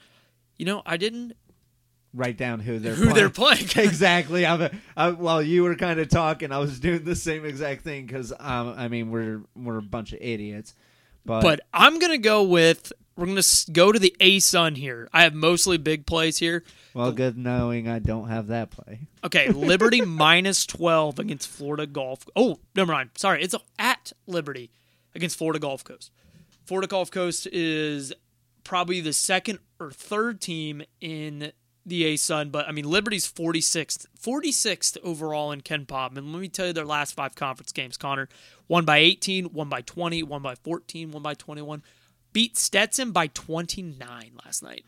You 0.58 0.66
know, 0.66 0.82
I 0.86 0.98
didn't 0.98 1.34
write 2.14 2.38
down 2.38 2.60
who 2.60 2.80
they're 2.80 2.96
who 2.96 3.04
playing. 3.04 3.16
they're 3.16 3.30
playing. 3.30 3.70
exactly. 3.76 4.46
I'm, 4.46 4.70
I, 4.98 5.12
while 5.12 5.42
you 5.42 5.64
were 5.64 5.76
kind 5.76 6.00
of 6.00 6.10
talking, 6.10 6.52
I 6.52 6.58
was 6.58 6.80
doing 6.80 7.04
the 7.06 7.16
same 7.16 7.46
exact 7.46 7.84
thing 7.84 8.06
because 8.06 8.34
um, 8.40 8.74
I 8.78 8.88
mean 8.88 9.12
we're 9.12 9.42
we're 9.56 9.78
a 9.78 9.84
bunch 9.84 10.12
of 10.12 10.20
idiots, 10.22 10.76
but, 11.30 11.42
but 11.42 11.62
I'm 11.74 12.00
going 12.00 12.12
to 12.12 12.18
go 12.18 12.44
with 12.44 12.92
We're 13.16 13.28
gonna 13.28 13.42
go 13.72 13.92
to 13.92 14.00
the 14.00 14.16
A 14.20 14.40
Sun 14.40 14.76
here. 14.76 15.08
I 15.14 15.24
have 15.24 15.34
mostly 15.34 15.78
big 15.78 16.06
plays 16.06 16.40
here. 16.40 16.64
Well, 16.94 17.12
good 17.12 17.38
knowing 17.38 17.88
I 17.88 18.00
don't 18.00 18.28
have 18.30 18.48
that 18.48 18.72
play. 18.72 19.02
Okay, 19.24 19.50
Liberty 19.54 20.02
minus 20.02 20.66
12 20.66 21.20
against 21.20 21.48
Florida 21.48 21.86
Gulf. 21.86 22.28
Oh, 22.36 22.60
never 22.76 22.92
mind. 22.92 23.12
Sorry, 23.16 23.44
it's 23.44 23.56
at 23.78 24.12
Liberty 24.26 24.72
against 25.14 25.38
Florida 25.38 25.60
Gulf 25.60 25.84
Coast. 25.84 26.12
Florida 26.66 26.88
Gulf 26.88 27.12
Coast 27.12 27.48
is 27.52 28.12
probably 28.64 29.02
the 29.02 29.14
second 29.14 29.60
or 29.80 29.92
third 29.92 30.42
team 30.42 30.82
in 31.00 31.52
the 31.90 32.06
A 32.06 32.16
Sun, 32.16 32.50
but 32.50 32.68
I 32.68 32.72
mean 32.72 32.90
Liberty's 32.90 33.30
46th, 33.30 34.06
46th 34.22 34.98
overall 35.04 35.52
in 35.52 35.62
KenPom. 35.62 36.18
And 36.18 36.32
let 36.32 36.42
me 36.42 36.48
tell 36.48 36.68
you 36.68 36.74
their 36.74 36.86
last 36.86 37.14
five 37.14 37.36
conference 37.36 37.72
games, 37.72 37.98
Connor. 37.98 38.30
One 38.68 38.86
by 38.86 39.00
18, 39.00 39.46
one 39.46 39.70
by 39.70 39.82
20, 39.82 40.24
one 40.24 40.42
by 40.42 40.56
14, 40.56 41.12
one 41.12 41.24
by 41.24 41.34
21. 41.34 41.84
Beat 42.32 42.58
Stetson 42.58 43.12
by 43.12 43.28
29 43.28 44.32
last 44.46 44.62
night 44.62 44.86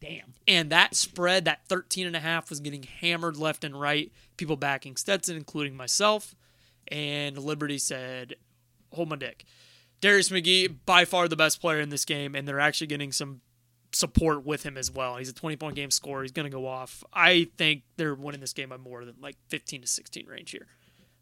Damn. 0.00 0.34
and 0.46 0.70
that 0.70 0.94
spread 0.94 1.46
that 1.46 1.66
13 1.66 2.06
and 2.06 2.14
a 2.14 2.20
half 2.20 2.50
was 2.50 2.60
getting 2.60 2.82
hammered 2.82 3.36
left 3.36 3.64
and 3.64 3.80
right 3.80 4.12
people 4.36 4.56
backing 4.56 4.96
stetson 4.96 5.34
including 5.36 5.76
myself 5.76 6.34
and 6.88 7.38
liberty 7.38 7.78
said 7.78 8.34
hold 8.92 9.08
my 9.08 9.16
dick 9.16 9.44
darius 10.02 10.28
mcghee 10.28 10.74
by 10.84 11.06
far 11.06 11.26
the 11.26 11.36
best 11.36 11.58
player 11.60 11.80
in 11.80 11.88
this 11.88 12.04
game 12.04 12.34
and 12.34 12.46
they're 12.46 12.60
actually 12.60 12.86
getting 12.86 13.12
some 13.12 13.40
support 13.94 14.44
with 14.44 14.62
him 14.64 14.76
as 14.76 14.90
well. 14.90 15.16
He's 15.16 15.28
a 15.28 15.34
20 15.34 15.56
point 15.56 15.76
game 15.76 15.90
scorer. 15.90 16.22
He's 16.22 16.32
going 16.32 16.50
to 16.50 16.56
go 16.56 16.66
off. 16.66 17.02
I 17.12 17.48
think 17.56 17.82
they're 17.96 18.14
winning 18.14 18.40
this 18.40 18.52
game 18.52 18.68
by 18.70 18.76
more 18.76 19.04
than 19.04 19.14
like 19.20 19.36
15 19.48 19.82
to 19.82 19.86
16 19.86 20.26
range 20.26 20.50
here. 20.50 20.66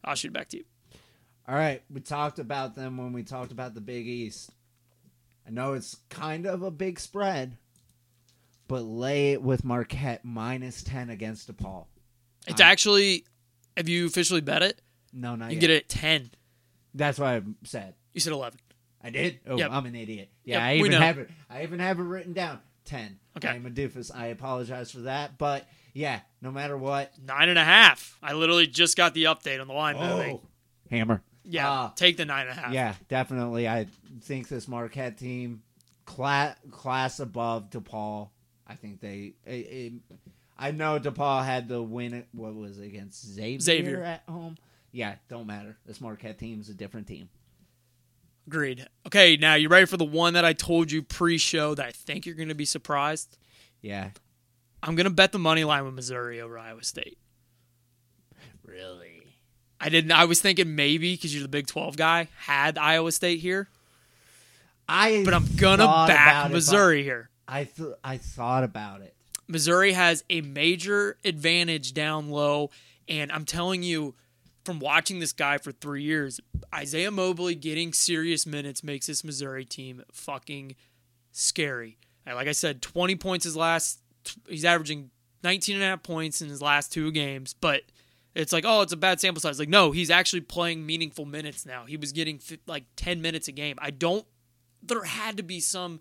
I'll 0.05 0.15
shoot 0.15 0.29
it 0.29 0.35
back 0.35 0.49
to 0.49 0.59
you. 0.59 0.65
All 1.49 1.55
right, 1.57 1.83
we 1.93 2.01
talked 2.01 2.39
about 2.39 2.75
them 2.77 2.97
when 2.97 3.13
we 3.13 3.23
talked 3.25 3.51
about 3.53 3.75
the 3.75 3.81
Big 3.81 4.07
East. 4.07 4.51
I 5.47 5.51
know 5.51 5.73
it's 5.73 5.97
kind 6.09 6.47
of 6.47 6.63
a 6.63 6.71
big 6.71 7.01
spread, 7.01 7.57
but 8.69 8.83
lay 8.83 9.33
it 9.33 9.43
with 9.43 9.65
Marquette 9.65 10.25
minus 10.25 10.83
10 10.85 11.11
against 11.11 11.51
DePaul. 11.55 11.87
it's 12.47 12.61
I- 12.61 12.71
actually 12.71 13.25
have 13.77 13.89
you 13.89 14.07
officially 14.07 14.41
bet 14.41 14.63
it? 14.63 14.81
No, 15.13 15.35
not 15.35 15.47
you 15.51 15.55
yet. 15.57 15.61
can 15.61 15.61
get 15.61 15.71
it 15.71 15.77
at 15.85 15.89
10 15.89 16.31
That's 16.95 17.19
what 17.19 17.29
I 17.29 17.43
said. 17.65 17.95
you 18.15 18.21
said 18.21 18.33
11 18.33 18.59
I 19.03 19.11
did? 19.11 19.41
Oh, 19.47 19.57
Yep. 19.59 19.71
I'm 19.73 19.87
an 19.87 19.95
idiot. 19.95 20.31
Yeah, 20.45 20.59
Yep, 20.59 20.63
I 20.63 20.75
even 20.77 20.93
have 20.93 21.19
it. 21.19 21.31
I 21.51 21.63
even 21.63 21.79
have 21.81 21.99
it 21.99 22.03
written 22.05 22.33
down. 22.33 22.61
10. 22.85 23.19
Okay. 23.37 23.49
I'm 23.49 23.67
a 23.67 23.71
doofus. 23.71 24.11
I 24.15 24.27
apologize 24.27 24.91
for 24.91 25.01
that, 25.01 25.39
but 25.39 25.69
yeah, 25.95 26.21
no 26.41 26.51
matter 26.51 26.77
what. 26.77 27.13
nine 27.25 27.49
and 27.49 27.59
a 27.59 27.65
half 27.65 28.19
i 28.23 28.33
literally 28.33 28.67
just 28.67 28.97
got 28.97 29.15
the 29.15 29.25
update 29.25 29.61
on 29.61 29.69
the 29.69 29.73
line. 29.75 29.97
Oh, 29.97 30.43
hammer. 30.91 31.23
Yeah, 31.45 31.71
Uh, 31.71 31.91
take 31.95 32.17
the 32.17 32.25
nine 32.25 32.47
and 32.49 32.59
a 32.59 32.61
half. 32.61 32.73
Yeah, 32.73 32.95
definitely. 33.09 33.69
I 33.69 33.87
think 34.23 34.49
this 34.49 34.69
Marquette 34.69 35.19
team, 35.19 35.63
class, 36.05 36.57
class 36.71 37.19
above 37.21 37.71
DePaul. 37.71 38.31
I 38.67 38.75
think 38.75 39.01
they. 39.01 39.35
It, 39.45 39.51
it, 39.51 39.93
I 40.59 40.71
know 40.71 41.01
DePaul 41.01 41.45
had 41.45 41.69
the 41.69 41.83
win. 41.83 42.25
What 42.33 42.55
was 42.55 42.79
it 42.79 42.85
against 42.85 43.27
Xavier, 43.27 43.61
Xavier. 43.61 44.03
at 44.05 44.23
home? 44.29 44.57
Yeah, 44.93 45.17
don't 45.29 45.47
matter. 45.47 45.77
This 45.87 46.01
Marquette 46.01 46.39
team 46.39 46.61
is 46.61 46.69
a 46.69 46.75
different 46.75 47.07
team. 47.09 47.29
Agreed. 48.47 48.87
Okay, 49.07 49.37
now 49.37 49.55
you 49.55 49.69
ready 49.69 49.87
for 49.87 49.97
the 49.97 50.05
one 50.05 50.35
that 50.35 50.45
I 50.45 50.53
told 50.53 50.91
you 50.91 51.03
pre-show 51.03 51.75
that 51.75 51.87
I 51.87 51.91
think 51.93 52.27
you're 52.27 52.35
going 52.35 52.49
to 52.49 52.55
be 52.55 52.65
surprised? 52.65 53.39
Yeah, 53.81 54.11
I'm 54.83 54.95
going 54.97 55.05
to 55.05 55.11
bet 55.11 55.33
the 55.33 55.39
money 55.39 55.65
line 55.65 55.85
with 55.85 55.95
Missouri 55.95 56.41
over 56.41 56.59
Iowa 56.59 56.83
State. 56.83 57.19
really. 58.65 59.09
I 59.81 59.89
didn't. 59.89 60.13
I 60.13 60.25
was 60.27 60.41
thinking 60.41 60.77
maybe 60.77 61.15
because 61.15 61.35
you're 61.35 61.43
the 61.43 61.49
Big 61.49 61.67
12 61.67 61.97
guy 61.97 62.29
had 62.39 62.79
Iowa 62.79 63.11
State 63.11 63.41
here, 63.41 63.69
I. 64.89 65.23
but 65.25 65.35
I'm 65.35 65.45
thought 65.45 65.75
about 65.75 66.09
back 66.09 66.51
it, 66.51 66.53
Missouri 66.53 67.03
here. 67.03 67.31
I 67.49 67.65
th- 67.65 67.95
I 68.05 68.17
thought 68.17 68.63
about 68.63 69.03
it. 69.03 69.15
Missouri 69.49 69.93
has 69.93 70.23
a 70.31 70.41
major 70.41 71.17
advantage 71.25 71.95
down 71.95 72.31
low, 72.31 72.71
and 73.09 73.33
I'm 73.33 73.45
telling 73.45 73.83
you, 73.83 74.15
from 74.65 74.79
watching 74.79 75.19
this 75.19 75.33
guy 75.33 75.59
for 75.59 75.73
three 75.73 76.03
years, 76.03 76.41
Isiaih 76.73 77.13
Mosley 77.13 77.55
getting 77.55 77.93
serious 77.93 78.47
minutes 78.47 78.85
makes 78.85 79.07
this 79.07 79.25
Missouri 79.25 79.65
team 79.65 80.03
fucking 80.13 80.77
scary. 81.33 81.99
Like 82.27 82.49
I 82.49 82.53
said, 82.53 82.83
20 82.83 83.17
points 83.17 83.45
his 83.45 83.57
last. 83.57 84.01
He's 84.49 84.65
averaging 84.65 85.11
19 85.43 85.77
and 85.77 85.85
a 85.85 85.89
half 85.89 86.03
points 86.03 86.41
in 86.41 86.49
his 86.49 86.63
last 86.63 86.93
two 86.93 87.11
games, 87.11 87.55
but 87.55 87.83
it's 88.35 88.53
like, 88.53 88.65
oh, 88.67 88.83
it's 88.83 88.93
a 88.93 88.97
bad 88.97 89.21
sample 89.21 89.41
size. 89.41 89.59
Like, 89.59 89.69
no, 89.69 89.91
he's 89.91 90.11
actually 90.11 90.43
playing 90.43 90.87
meaningful 90.87 91.25
minutes 91.25 91.67
now. 91.67 91.85
He 91.85 91.97
was 91.97 92.13
getting 92.13 92.41
like 92.67 92.85
10 92.97 93.21
minutes 93.21 93.49
a 93.49 93.53
game. 93.53 93.77
I 93.81 93.91
don't. 93.91 94.25
There 94.83 95.05
had 95.05 95.37
to 95.37 95.43
be 95.43 95.61
some 95.61 96.01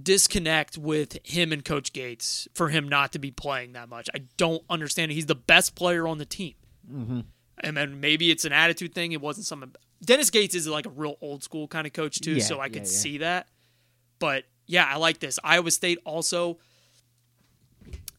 disconnect 0.00 0.76
with 0.76 1.18
him 1.24 1.52
and 1.52 1.64
Coach 1.64 1.92
Gates 1.92 2.46
for 2.54 2.68
him 2.68 2.88
not 2.88 3.12
to 3.12 3.18
be 3.18 3.30
playing 3.30 3.72
that 3.72 3.88
much. 3.88 4.08
I 4.14 4.22
don't 4.36 4.62
understand. 4.68 5.12
He's 5.12 5.26
the 5.26 5.34
best 5.34 5.74
player 5.74 6.06
on 6.06 6.18
the 6.18 6.26
team. 6.26 6.54
Mm-hmm. 6.90 7.20
And 7.62 7.76
then 7.76 8.00
maybe 8.00 8.30
it's 8.30 8.44
an 8.44 8.52
attitude 8.52 8.94
thing. 8.94 9.12
It 9.12 9.20
wasn't 9.20 9.46
something. 9.46 9.72
Dennis 10.04 10.30
Gates 10.30 10.54
is 10.54 10.66
like 10.66 10.86
a 10.86 10.90
real 10.90 11.16
old 11.20 11.42
school 11.42 11.66
kind 11.68 11.86
of 11.86 11.92
coach 11.92 12.20
too, 12.20 12.34
Yeah, 12.34 12.42
so 12.44 12.58
I 12.58 12.66
yeah, 12.66 12.68
could 12.68 12.82
yeah. 12.82 12.88
see 12.88 13.18
that. 13.18 13.48
But 14.18 14.44
yeah, 14.66 14.84
I 14.84 14.96
like 14.96 15.20
this. 15.20 15.38
Iowa 15.42 15.70
State 15.70 15.98
also 16.04 16.58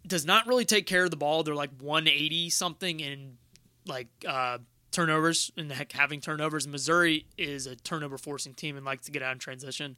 does 0.06 0.26
not 0.26 0.48
really 0.48 0.66
take 0.66 0.86
care 0.88 1.04
of 1.04 1.12
the 1.12 1.18
ball. 1.18 1.44
They're 1.44 1.54
like 1.56 1.72
180 1.82 2.50
something 2.50 3.00
in 3.00 3.38
like 3.86 4.08
uh, 4.28 4.58
turnovers 4.92 5.52
and 5.58 5.72
heck, 5.72 5.92
having 5.92 6.22
turnovers. 6.22 6.68
Missouri 6.68 7.26
is 7.38 7.68
a 7.68 7.76
turnover 7.76 8.18
forcing 8.18 8.54
team 8.54 8.76
and 8.78 8.86
likes 8.86 9.06
to 9.06 9.12
get 9.12 9.22
out 9.22 9.34
in 9.34 9.40
transition. 9.40 9.98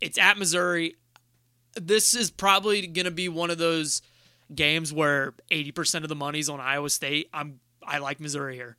It's 0.00 0.18
at 0.18 0.38
Missouri. 0.38 0.96
This 1.74 2.14
is 2.14 2.30
probably 2.30 2.86
going 2.86 3.04
to 3.04 3.10
be 3.10 3.28
one 3.28 3.50
of 3.50 3.58
those 3.58 4.02
games 4.54 4.92
where 4.92 5.34
80% 5.50 6.02
of 6.02 6.08
the 6.08 6.16
money's 6.16 6.48
on 6.48 6.60
Iowa 6.60 6.88
State. 6.90 7.28
I'm 7.32 7.60
I 7.88 7.98
like 7.98 8.20
Missouri 8.20 8.54
here. 8.54 8.76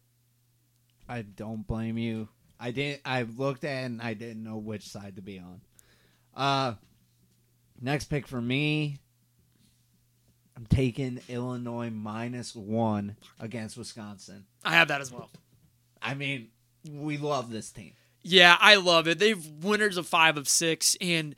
I 1.08 1.24
don't 1.24 1.66
blame 1.66 1.98
you. 1.98 2.30
I 2.60 2.72
didn't. 2.72 3.02
I 3.06 3.24
looked 3.24 3.64
at 3.64 3.84
it 3.84 3.86
and 3.86 4.02
I 4.02 4.14
didn't 4.14 4.44
know 4.44 4.58
which 4.58 4.88
side 4.88 5.16
to 5.16 5.22
be 5.22 5.40
on. 5.40 5.62
Uh, 6.36 6.74
next 7.82 8.06
pick 8.06 8.28
for 8.28 8.40
me. 8.40 9.00
I'm 10.56 10.66
taking 10.66 11.22
Illinois 11.30 11.90
minus 11.90 12.56
one 12.56 13.16
against 13.40 13.78
Wisconsin. 13.78 14.46
I 14.64 14.74
have 14.74 14.90
that 14.90 15.02
as 15.02 15.12
well. 15.12 15.30
I 16.02 16.14
mean, 16.14 16.50
we 16.92 17.18
love 17.18 17.50
this 17.50 17.72
team. 17.72 17.94
Yeah, 18.22 18.58
I 18.60 18.76
love 18.76 19.08
it. 19.08 19.20
They've 19.20 19.44
winners 19.64 19.98
of 19.98 20.06
five 20.06 20.38
of 20.38 20.50
six, 20.50 20.98
and 21.00 21.34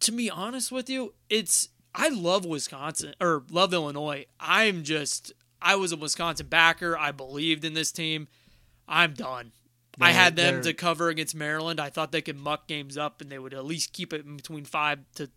to 0.00 0.12
be 0.12 0.30
honest 0.30 0.70
with 0.70 0.90
you, 0.90 1.14
it's 1.30 1.70
I 1.94 2.10
love 2.10 2.44
Wisconsin 2.44 3.14
or 3.20 3.42
love 3.50 3.72
Illinois. 3.72 4.26
I'm 4.38 4.82
just 4.82 5.32
I 5.64 5.76
was 5.76 5.90
a 5.92 5.96
Wisconsin 5.96 6.46
backer. 6.48 6.96
I 6.96 7.10
believed 7.10 7.64
in 7.64 7.74
this 7.74 7.90
team. 7.90 8.28
I'm 8.86 9.14
done. 9.14 9.52
I 10.00 10.12
They're- 10.12 10.20
had 10.22 10.36
them 10.36 10.62
to 10.62 10.74
cover 10.74 11.08
against 11.08 11.34
Maryland. 11.34 11.80
I 11.80 11.88
thought 11.88 12.12
they 12.12 12.20
could 12.22 12.38
muck 12.38 12.66
games 12.68 12.98
up 12.98 13.20
and 13.20 13.30
they 13.30 13.38
would 13.38 13.54
at 13.54 13.64
least 13.64 13.92
keep 13.92 14.12
it 14.12 14.26
in 14.26 14.36
between 14.36 14.64
five 14.64 14.98
to 15.14 15.30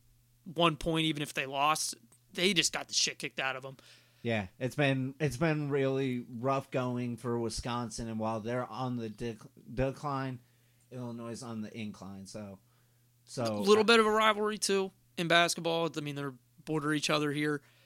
one 0.53 0.75
point, 0.75 1.05
even 1.05 1.21
if 1.21 1.33
they 1.33 1.45
lost. 1.45 1.95
They 2.33 2.53
just 2.53 2.73
got 2.73 2.87
the 2.87 2.93
shit 2.93 3.19
kicked 3.19 3.39
out 3.39 3.55
of 3.55 3.63
them. 3.63 3.77
Yeah, 4.23 4.47
it's 4.59 4.75
been 4.75 5.13
it's 5.19 5.37
been 5.37 5.69
really 5.69 6.25
rough 6.39 6.69
going 6.71 7.15
for 7.17 7.39
Wisconsin, 7.39 8.09
and 8.09 8.19
while 8.19 8.39
they're 8.41 8.65
on 8.69 8.97
the 8.97 9.09
dec- 9.09 9.47
decline, 9.73 10.39
Illinois 10.91 11.29
is 11.31 11.43
on 11.43 11.61
the 11.61 11.75
incline. 11.77 12.25
So, 12.25 12.57
so 13.25 13.43
A 13.43 13.59
little 13.59 13.83
bit 13.85 13.99
of 13.99 14.05
a 14.05 14.11
rivalry 14.11 14.57
too 14.57 14.91
in 15.17 15.27
basketball. 15.27 15.89
I 15.95 16.01
mean, 16.01 16.15
they're 16.15 16.33
border 16.65 16.93
each 16.93 17.09
other 17.09 17.31
here, 17.31 17.61
I- 17.63 17.76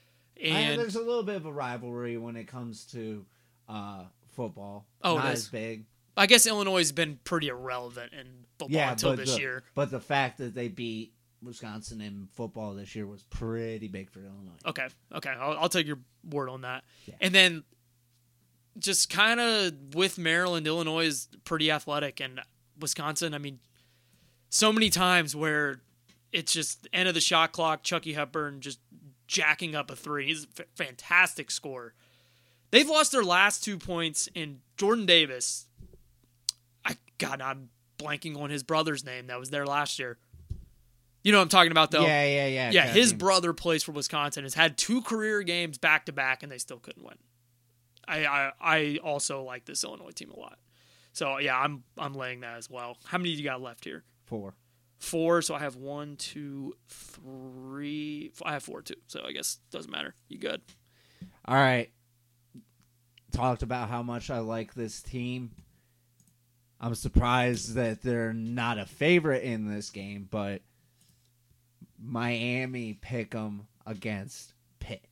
and 0.42 0.80
there's 0.80 0.96
a 0.96 1.00
little 1.00 1.22
bit 1.22 1.36
of 1.36 1.46
a 1.46 1.52
rivalry 1.52 2.16
when 2.16 2.36
it 2.36 2.48
comes 2.48 2.84
to 2.86 3.24
uh, 3.68 4.04
football. 4.32 4.86
Oh, 5.02 5.18
it 5.18 5.22
not 5.22 5.32
as 5.32 5.48
big. 5.48 5.84
I 6.16 6.26
guess 6.26 6.46
Illinois 6.46 6.78
has 6.78 6.92
been 6.92 7.18
pretty 7.24 7.48
irrelevant 7.48 8.12
in 8.12 8.26
football 8.58 8.76
Yeah, 8.76 8.92
until 8.92 9.16
this 9.16 9.34
the, 9.34 9.40
year. 9.40 9.62
But 9.74 9.90
the 9.90 10.00
fact 10.00 10.38
that 10.38 10.54
they 10.54 10.68
beat 10.68 11.14
Wisconsin 11.42 12.00
in 12.00 12.28
football 12.32 12.74
this 12.74 12.94
year 12.94 13.06
was 13.06 13.22
pretty 13.24 13.88
big 13.88 14.10
for 14.10 14.20
Illinois. 14.20 14.58
Okay, 14.66 14.86
okay, 15.14 15.30
I'll, 15.30 15.58
I'll 15.58 15.68
take 15.68 15.86
your 15.86 15.98
word 16.28 16.48
on 16.48 16.62
that. 16.62 16.84
Yeah. 17.06 17.14
And 17.20 17.34
then, 17.34 17.64
just 18.78 19.10
kind 19.10 19.40
of 19.40 19.94
with 19.94 20.18
Maryland, 20.18 20.66
Illinois 20.66 21.06
is 21.06 21.28
pretty 21.44 21.70
athletic, 21.70 22.20
and 22.20 22.40
Wisconsin. 22.78 23.34
I 23.34 23.38
mean, 23.38 23.60
so 24.50 24.72
many 24.72 24.90
times 24.90 25.34
where 25.34 25.80
it's 26.32 26.52
just 26.52 26.88
end 26.92 27.08
of 27.08 27.14
the 27.14 27.20
shot 27.20 27.52
clock. 27.52 27.82
Chucky 27.82 28.12
Hepburn 28.14 28.60
just 28.60 28.80
jacking 29.32 29.74
up 29.74 29.90
a 29.90 29.96
three. 29.96 30.26
He's 30.26 30.44
a 30.44 30.60
f- 30.60 30.66
fantastic 30.76 31.50
scorer. 31.50 31.94
They've 32.70 32.88
lost 32.88 33.12
their 33.12 33.24
last 33.24 33.64
two 33.64 33.78
points, 33.78 34.28
and 34.36 34.60
Jordan 34.76 35.06
Davis. 35.06 35.66
I 36.84 36.96
God, 37.18 37.40
I'm 37.40 37.70
blanking 37.98 38.38
on 38.40 38.50
his 38.50 38.62
brother's 38.62 39.04
name 39.04 39.26
that 39.26 39.38
was 39.38 39.50
there 39.50 39.66
last 39.66 39.98
year. 39.98 40.18
You 41.24 41.32
know 41.32 41.38
what 41.38 41.42
I'm 41.44 41.48
talking 41.48 41.70
about, 41.70 41.90
though. 41.92 42.02
Yeah, 42.06 42.24
yeah, 42.24 42.46
yeah. 42.46 42.70
Yeah, 42.72 42.86
his 42.88 43.12
brother 43.12 43.52
plays 43.52 43.82
for 43.82 43.92
Wisconsin. 43.92 44.42
Has 44.44 44.54
had 44.54 44.76
two 44.76 45.02
career 45.02 45.42
games 45.42 45.78
back 45.78 46.06
to 46.06 46.12
back, 46.12 46.42
and 46.42 46.50
they 46.50 46.58
still 46.58 46.78
couldn't 46.78 47.04
win. 47.04 47.16
I, 48.06 48.26
I 48.26 48.52
I 48.60 48.98
also 49.02 49.42
like 49.42 49.64
this 49.64 49.84
Illinois 49.84 50.10
team 50.10 50.30
a 50.30 50.38
lot. 50.38 50.58
So 51.12 51.38
yeah, 51.38 51.58
I'm 51.58 51.84
I'm 51.96 52.14
laying 52.14 52.40
that 52.40 52.56
as 52.56 52.68
well. 52.68 52.98
How 53.04 53.18
many 53.18 53.30
do 53.32 53.38
you 53.38 53.44
got 53.44 53.62
left 53.62 53.84
here? 53.84 54.04
four. 54.26 54.54
Four. 55.02 55.42
So 55.42 55.54
I 55.54 55.58
have 55.58 55.76
one, 55.76 56.16
two, 56.16 56.74
three. 56.88 58.32
I 58.44 58.52
have 58.52 58.62
four 58.62 58.82
too. 58.82 58.94
So 59.06 59.22
I 59.26 59.32
guess 59.32 59.58
doesn't 59.70 59.90
matter. 59.90 60.14
You 60.28 60.38
good? 60.38 60.62
All 61.44 61.56
right. 61.56 61.90
Talked 63.32 63.62
about 63.62 63.88
how 63.88 64.02
much 64.02 64.30
I 64.30 64.38
like 64.38 64.74
this 64.74 65.02
team. 65.02 65.50
I'm 66.80 66.94
surprised 66.94 67.74
that 67.74 68.02
they're 68.02 68.32
not 68.32 68.78
a 68.78 68.86
favorite 68.86 69.44
in 69.44 69.72
this 69.72 69.90
game, 69.90 70.28
but 70.30 70.62
Miami 71.98 72.94
pick 72.94 73.30
them 73.30 73.68
against 73.86 74.52
Pitt. 74.80 75.06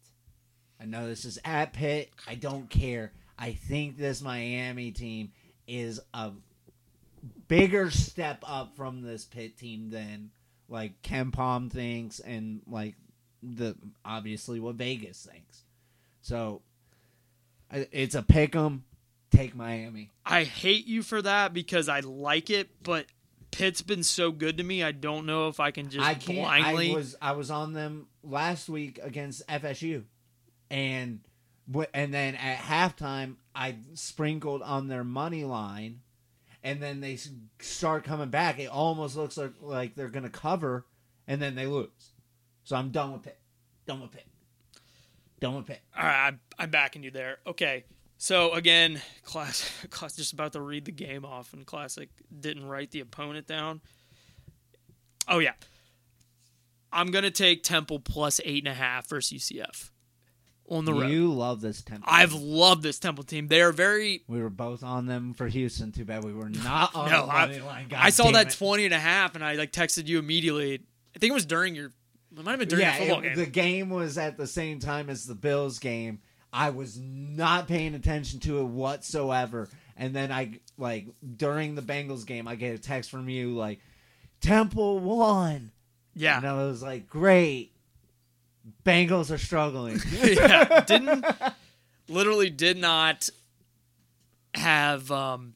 I 0.80 0.84
know 0.86 1.06
this 1.06 1.24
is 1.24 1.38
at 1.44 1.72
Pitt. 1.72 2.10
I 2.26 2.34
don't 2.34 2.68
care. 2.68 3.12
I 3.38 3.52
think 3.52 3.96
this 3.96 4.20
Miami 4.20 4.90
team 4.90 5.32
is 5.66 6.00
a 6.12 6.32
bigger 7.50 7.90
step 7.90 8.42
up 8.46 8.76
from 8.76 9.02
this 9.02 9.24
Pitt 9.24 9.58
team 9.58 9.90
than 9.90 10.30
like 10.68 11.02
KenPom 11.02 11.70
thinks 11.70 12.20
and 12.20 12.62
like 12.66 12.94
the 13.42 13.76
obviously 14.04 14.60
what 14.60 14.76
Vegas 14.76 15.28
thinks. 15.30 15.64
So 16.22 16.62
it's 17.70 18.14
a 18.14 18.22
pick 18.22 18.54
'em. 18.54 18.84
Take 19.30 19.54
Miami. 19.54 20.10
I 20.24 20.44
hate 20.44 20.86
you 20.86 21.02
for 21.02 21.22
that 21.22 21.52
because 21.54 21.88
I 21.88 22.00
like 22.00 22.50
it, 22.50 22.68
but 22.82 23.06
Pitt's 23.50 23.82
been 23.82 24.02
so 24.02 24.32
good 24.32 24.58
to 24.58 24.64
me. 24.64 24.82
I 24.82 24.92
don't 24.92 25.26
know 25.26 25.48
if 25.48 25.60
I 25.60 25.70
can 25.70 25.88
just 25.90 26.06
I 26.06 26.14
can't. 26.14 26.38
blindly. 26.38 26.92
I 26.92 26.94
was 26.94 27.16
I 27.20 27.32
was 27.32 27.50
on 27.50 27.72
them 27.72 28.06
last 28.22 28.68
week 28.68 28.98
against 29.02 29.46
FSU, 29.48 30.04
and 30.70 31.20
and 31.94 32.14
then 32.14 32.34
at 32.34 32.58
halftime 32.58 33.36
I 33.54 33.76
sprinkled 33.94 34.62
on 34.62 34.88
their 34.88 35.04
money 35.04 35.44
line, 35.44 36.00
and 36.62 36.82
then 36.82 37.00
they 37.00 37.18
start 37.60 38.04
coming 38.04 38.28
back. 38.28 38.58
It 38.58 38.66
almost 38.66 39.16
looks 39.16 39.36
like 39.36 39.52
like 39.60 39.94
they're 39.94 40.08
gonna 40.08 40.30
cover, 40.30 40.86
and 41.26 41.40
then 41.40 41.54
they 41.54 41.66
lose. 41.66 42.12
So 42.64 42.76
I'm 42.76 42.90
done 42.90 43.12
with 43.12 43.22
Pitt. 43.22 43.38
Done 43.86 44.00
with 44.00 44.12
Pitt. 44.12 44.26
Done 45.40 45.56
with 45.56 45.66
Pitt. 45.66 45.80
All 45.96 46.04
right, 46.04 46.28
I'm, 46.28 46.40
I'm 46.58 46.70
backing 46.70 47.02
you 47.02 47.10
there. 47.10 47.38
Okay. 47.46 47.84
So 48.18 48.52
again, 48.52 49.00
class, 49.24 49.70
class 49.90 50.16
just 50.16 50.32
about 50.32 50.52
to 50.52 50.60
read 50.60 50.84
the 50.84 50.92
game 50.92 51.24
off, 51.24 51.52
and 51.52 51.64
classic 51.66 52.10
didn't 52.38 52.66
write 52.66 52.90
the 52.90 53.00
opponent 53.00 53.46
down. 53.46 53.80
Oh 55.26 55.38
yeah, 55.38 55.54
I'm 56.92 57.10
gonna 57.10 57.30
take 57.30 57.62
Temple 57.62 58.00
plus 58.00 58.40
eight 58.44 58.64
and 58.64 58.72
a 58.72 58.74
half 58.74 59.08
versus 59.08 59.40
UCF 59.40 59.90
on 60.70 60.84
the 60.84 60.92
road. 60.94 61.10
You 61.10 61.32
love 61.32 61.60
this 61.60 61.82
Temple. 61.82 62.08
I've 62.10 62.32
loved 62.32 62.82
this 62.82 62.98
Temple 62.98 63.24
team. 63.24 63.48
They 63.48 63.60
are 63.62 63.72
very. 63.72 64.22
we 64.28 64.40
were 64.42 64.50
both 64.50 64.82
on 64.82 65.06
them 65.06 65.34
for 65.34 65.46
Houston. 65.48 65.92
Too 65.92 66.04
bad 66.04 66.24
we 66.24 66.32
were 66.32 66.48
not 66.48 66.94
on 66.94 67.10
No, 67.10 67.26
the 67.26 67.32
I- 67.32 67.46
money 67.46 67.60
line. 67.60 67.86
God 67.88 67.98
I 68.02 68.10
saw 68.10 68.30
that 68.30 68.48
it. 68.48 68.56
20 68.56 68.84
and 68.86 68.94
a 68.94 68.98
half, 68.98 69.34
and 69.34 69.44
I 69.44 69.54
like 69.54 69.72
texted 69.72 70.06
you 70.06 70.18
immediately. 70.18 70.80
I 71.14 71.18
think 71.18 71.30
it 71.30 71.34
was 71.34 71.46
during 71.46 71.74
your. 71.74 71.92
It 72.36 72.44
might 72.44 72.52
have 72.52 72.60
been 72.60 72.68
during 72.68 72.84
yeah, 72.84 72.96
your 72.96 73.06
football 73.06 73.18
it- 73.24 73.34
game. 73.34 73.36
the 73.44 73.50
game 73.50 73.90
was 73.90 74.16
at 74.16 74.36
the 74.36 74.46
same 74.46 74.78
time 74.78 75.10
as 75.10 75.26
the 75.26 75.34
Bills 75.34 75.78
game. 75.80 76.20
I 76.52 76.70
was 76.70 76.98
not 76.98 77.68
paying 77.68 77.94
attention 77.94 78.40
to 78.40 78.58
it 78.60 78.64
whatsoever. 78.64 79.68
And 79.96 80.14
then 80.14 80.32
I 80.32 80.60
like 80.78 81.06
during 81.36 81.74
the 81.74 81.82
Bengals 81.82 82.24
game, 82.26 82.48
I 82.48 82.54
get 82.54 82.74
a 82.74 82.78
text 82.78 83.10
from 83.10 83.28
you 83.28 83.50
like 83.56 83.80
Temple 84.40 84.98
won. 85.00 85.72
yeah. 86.14 86.38
And 86.38 86.46
I 86.46 86.54
was 86.54 86.82
like, 86.82 87.06
great. 87.08 87.69
Bengals 88.84 89.30
are 89.30 89.38
struggling. 89.38 90.00
yeah, 90.22 90.80
didn't 90.84 91.24
literally 92.08 92.50
did 92.50 92.76
not 92.76 93.30
have 94.54 95.10
um 95.10 95.54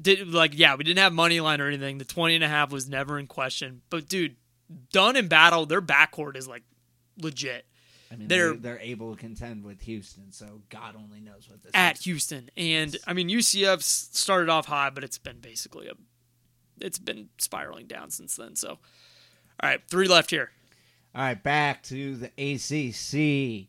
did 0.00 0.28
like 0.32 0.56
yeah, 0.58 0.74
we 0.76 0.84
didn't 0.84 0.98
have 0.98 1.12
money 1.12 1.40
line 1.40 1.60
or 1.60 1.66
anything. 1.68 1.98
The 1.98 2.04
20 2.04 2.36
and 2.36 2.44
a 2.44 2.48
half 2.48 2.70
was 2.70 2.88
never 2.88 3.18
in 3.18 3.26
question. 3.26 3.82
But 3.90 4.08
dude, 4.08 4.36
Dunn 4.92 5.16
and 5.16 5.28
Battle, 5.28 5.66
their 5.66 5.82
backcourt 5.82 6.36
is 6.36 6.46
like 6.46 6.62
legit 7.20 7.64
I 8.10 8.14
mean, 8.16 8.28
They're- 8.28 8.54
they're 8.54 8.78
able 8.78 9.14
to 9.14 9.20
contend 9.20 9.64
with 9.64 9.80
Houston, 9.82 10.30
so 10.30 10.60
God 10.68 10.94
only 10.96 11.18
knows 11.20 11.48
what 11.48 11.62
this 11.62 11.72
at 11.74 11.98
is. 11.98 12.04
Houston. 12.04 12.50
And 12.56 12.96
I 13.06 13.12
mean 13.14 13.28
UCF 13.28 13.82
started 13.82 14.48
off 14.48 14.66
high, 14.66 14.90
but 14.90 15.02
it's 15.02 15.18
been 15.18 15.40
basically 15.40 15.88
a 15.88 15.94
it's 16.80 16.98
been 16.98 17.30
spiraling 17.38 17.86
down 17.86 18.10
since 18.10 18.36
then. 18.36 18.54
So 18.54 18.68
all 18.68 18.78
right, 19.70 19.80
three 19.88 20.06
left 20.08 20.30
here. 20.30 20.50
All 21.16 21.22
right, 21.22 21.42
back 21.42 21.82
to 21.84 22.14
the 22.14 22.26
ACC. 22.36 23.68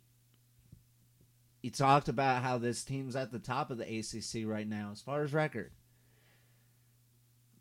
You 1.62 1.72
talked 1.72 2.10
about 2.10 2.44
how 2.44 2.58
this 2.58 2.84
team's 2.84 3.16
at 3.16 3.32
the 3.32 3.40
top 3.40 3.72
of 3.72 3.78
the 3.78 3.86
ACC 3.86 4.46
right 4.46 4.68
now 4.68 4.90
as 4.92 5.00
far 5.00 5.24
as 5.24 5.32
record. 5.32 5.72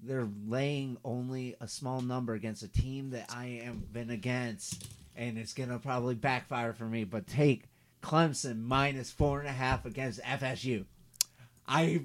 They're 0.03 0.28
laying 0.49 0.97
only 1.05 1.55
a 1.61 1.68
small 1.68 2.01
number 2.01 2.34
against 2.34 2.64
a 2.64 2.68
team 2.68 3.11
that 3.11 3.30
I 3.32 3.61
am 3.62 3.84
been 3.93 4.11
against, 4.11 4.89
and 5.14 5.39
it's 5.39 5.55
gonna 5.55 5.78
probably 5.78 6.16
backfire 6.16 6.72
for 6.72 6.87
me. 6.87 7.05
But 7.05 7.28
take 7.28 7.66
Clemson 8.03 8.64
minus 8.64 9.12
four 9.12 9.39
and 9.39 9.49
a 9.49 9.53
half 9.53 9.87
against 9.87 10.20
FSU. 10.22 10.84
I 11.68 12.01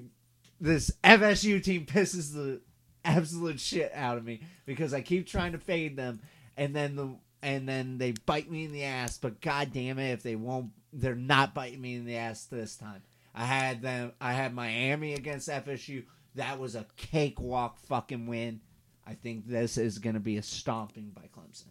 this 0.60 0.92
FSU 1.02 1.60
team 1.60 1.84
pisses 1.86 2.32
the 2.32 2.60
absolute 3.04 3.58
shit 3.58 3.90
out 3.92 4.18
of 4.18 4.24
me 4.24 4.42
because 4.66 4.94
I 4.94 5.00
keep 5.00 5.26
trying 5.26 5.50
to 5.50 5.58
fade 5.58 5.96
them, 5.96 6.20
and 6.56 6.76
then 6.76 6.94
the 6.94 7.16
and 7.42 7.68
then 7.68 7.98
they 7.98 8.12
bite 8.12 8.50
me 8.50 8.64
in 8.64 8.72
the 8.72 8.84
ass. 8.84 9.18
But 9.18 9.40
god 9.40 9.72
damn 9.72 9.98
it, 9.98 10.12
if 10.12 10.22
they 10.22 10.36
won't, 10.36 10.70
they're 10.92 11.14
not 11.14 11.54
biting 11.54 11.80
me 11.80 11.96
in 11.96 12.04
the 12.04 12.16
ass 12.16 12.44
this 12.44 12.76
time. 12.76 13.02
I 13.34 13.44
had 13.44 13.82
them. 13.82 14.12
I 14.20 14.32
had 14.32 14.54
Miami 14.54 15.14
against 15.14 15.48
FSU. 15.48 16.04
That 16.34 16.58
was 16.58 16.74
a 16.74 16.86
cakewalk 16.96 17.78
fucking 17.80 18.26
win. 18.26 18.60
I 19.06 19.14
think 19.14 19.46
this 19.46 19.76
is 19.78 19.98
going 19.98 20.14
to 20.14 20.20
be 20.20 20.36
a 20.36 20.42
stomping 20.42 21.10
by 21.14 21.22
Clemson. 21.36 21.66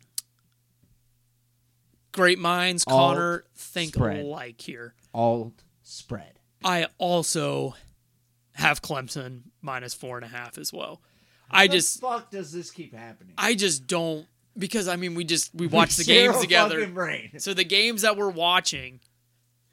Great 2.12 2.40
minds, 2.40 2.84
Alt 2.88 3.16
Connor, 3.16 3.44
think 3.56 3.96
spread. 3.96 4.20
alike 4.20 4.60
here. 4.60 4.94
Alt 5.14 5.64
spread. 5.82 6.40
I 6.64 6.88
also 6.98 7.76
have 8.54 8.82
Clemson 8.82 9.44
minus 9.62 9.94
four 9.94 10.18
and 10.18 10.26
a 10.26 10.28
half 10.28 10.58
as 10.58 10.74
well. 10.74 11.02
I 11.50 11.68
the 11.68 11.74
just 11.74 12.02
fuck 12.02 12.30
does 12.30 12.52
this 12.52 12.70
keep 12.70 12.94
happening? 12.94 13.34
I 13.38 13.56
just 13.56 13.88
don't 13.88 14.28
because 14.58 14.88
I 14.88 14.96
mean 14.96 15.16
we 15.16 15.24
just 15.24 15.54
we 15.56 15.68
watch 15.68 15.96
the 15.96 16.04
Zero 16.04 16.32
games 16.34 16.42
together. 16.42 16.80
fucking 16.80 16.94
brain. 16.94 17.32
So 17.40 17.54
the 17.54 17.64
games 17.64 18.02
that 18.04 18.18
we're 18.18 18.30
watching 18.30 19.00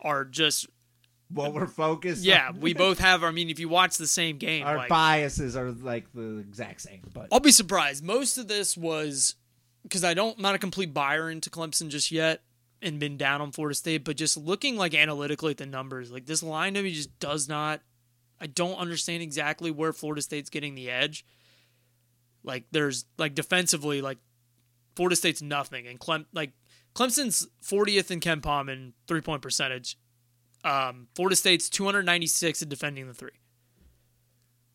are 0.00 0.24
just 0.24 0.66
What 1.30 1.52
we're 1.54 1.66
focused. 1.66 2.24
yeah, 2.24 2.48
on. 2.48 2.60
we 2.60 2.74
both 2.74 2.98
have 2.98 3.22
I 3.24 3.30
mean 3.30 3.50
if 3.50 3.58
you 3.58 3.68
watch 3.68 3.96
the 3.96 4.06
same 4.06 4.38
game 4.38 4.64
our 4.66 4.76
like 4.76 4.88
biases 4.88 5.56
are 5.56 5.70
like 5.70 6.12
the 6.14 6.38
exact 6.38 6.80
same. 6.82 7.00
But 7.12 7.28
I'll 7.32 7.40
be 7.40 7.50
surprised. 7.50 8.04
Most 8.04 8.38
of 8.38 8.48
this 8.48 8.76
was 8.76 9.34
because 9.82 10.04
I 10.04 10.14
don't 10.14 10.36
I'm 10.36 10.42
not 10.42 10.54
a 10.54 10.58
complete 10.58 10.94
buyer 10.94 11.30
into 11.30 11.50
Clemson 11.50 11.88
just 11.88 12.10
yet 12.12 12.42
and 12.80 13.00
been 13.00 13.16
down 13.16 13.40
on 13.40 13.50
Florida 13.50 13.74
State, 13.74 14.04
but 14.04 14.16
just 14.16 14.36
looking 14.36 14.76
like 14.76 14.94
analytically 14.94 15.50
at 15.50 15.56
the 15.56 15.66
numbers, 15.66 16.12
like 16.12 16.26
this 16.26 16.42
line 16.44 16.74
to 16.74 16.82
me 16.82 16.92
just 16.92 17.18
does 17.18 17.48
not 17.48 17.80
I 18.40 18.46
don't 18.46 18.76
understand 18.76 19.20
exactly 19.24 19.72
where 19.72 19.92
Florida 19.92 20.22
State's 20.22 20.48
getting 20.48 20.76
the 20.76 20.88
edge. 20.88 21.24
Like 22.44 22.64
there's 22.70 23.04
like 23.18 23.34
defensively, 23.34 24.00
like 24.00 24.18
Florida 24.98 25.14
State's 25.14 25.40
nothing, 25.40 25.86
and 25.86 26.00
Clem 26.00 26.26
like 26.32 26.50
Clemson's 26.92 27.46
40th 27.64 28.10
in 28.10 28.18
KenPom 28.18 28.68
in 28.68 28.94
three 29.06 29.20
point 29.20 29.42
percentage. 29.42 29.96
Um, 30.64 31.06
Florida 31.14 31.36
State's 31.36 31.70
296 31.70 32.62
in 32.62 32.68
defending 32.68 33.06
the 33.06 33.14
three. 33.14 33.30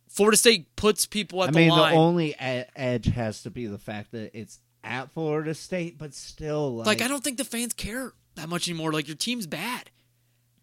Florida 0.07 0.37
State 0.37 0.73
puts 0.77 1.05
people 1.05 1.43
at 1.43 1.49
I 1.49 1.51
the 1.51 1.57
mean, 1.57 1.69
line. 1.71 1.91
the 1.91 1.99
only 1.99 2.29
e- 2.29 2.35
edge 2.73 3.07
has 3.07 3.43
to 3.43 3.51
be 3.51 3.65
the 3.65 3.77
fact 3.77 4.13
that 4.13 4.31
it's 4.33 4.59
at 4.81 5.11
Florida 5.11 5.53
State, 5.53 5.97
but 5.97 6.13
still, 6.13 6.77
like, 6.77 6.87
like 6.87 7.01
I 7.01 7.09
don't 7.09 7.21
think 7.21 7.35
the 7.35 7.43
fans 7.43 7.73
care 7.73 8.13
that 8.35 8.47
much 8.47 8.69
anymore. 8.69 8.93
Like 8.93 9.09
your 9.09 9.17
team's 9.17 9.45
bad. 9.45 9.91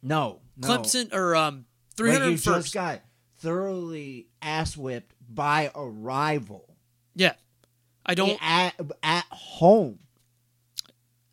no, 0.02 0.40
no. 0.56 0.68
Clemson 0.68 1.12
or 1.12 1.36
um 1.36 1.66
like 1.98 2.22
you 2.22 2.38
just 2.38 2.72
got 2.72 3.02
thoroughly 3.36 4.28
ass 4.40 4.74
whipped 4.74 5.14
by 5.28 5.70
a 5.74 5.84
rival 5.86 6.70
yeah. 7.14 7.34
I 8.05 8.14
don't 8.14 8.38
at 8.42 8.74
at 9.03 9.24
home. 9.30 9.98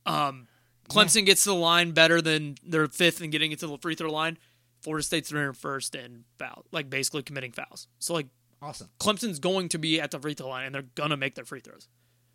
um 0.05 0.47
Clemson 0.89 1.25
gets 1.25 1.43
to 1.43 1.49
the 1.49 1.55
line 1.55 1.91
better 1.91 2.21
than 2.21 2.55
their 2.65 2.87
fifth 2.87 3.19
and 3.21 3.29
getting 3.31 3.51
it 3.51 3.59
to 3.59 3.67
the 3.67 3.77
free 3.77 3.95
throw 3.95 4.11
line. 4.11 4.37
Florida 4.81 5.03
State's 5.03 5.29
301st 5.31 6.05
and 6.05 6.23
foul, 6.39 6.65
like 6.71 6.89
basically 6.89 7.23
committing 7.23 7.51
fouls. 7.51 7.87
So 7.99 8.13
like 8.13 8.27
Awesome. 8.61 8.89
Clemson's 8.99 9.39
going 9.39 9.69
to 9.69 9.77
be 9.77 9.99
at 10.01 10.11
the 10.11 10.19
free 10.19 10.33
throw 10.33 10.47
line 10.47 10.65
and 10.65 10.73
they're 10.75 10.85
gonna 10.95 11.17
make 11.17 11.35
their 11.35 11.45
free 11.45 11.59
throws. 11.59 11.87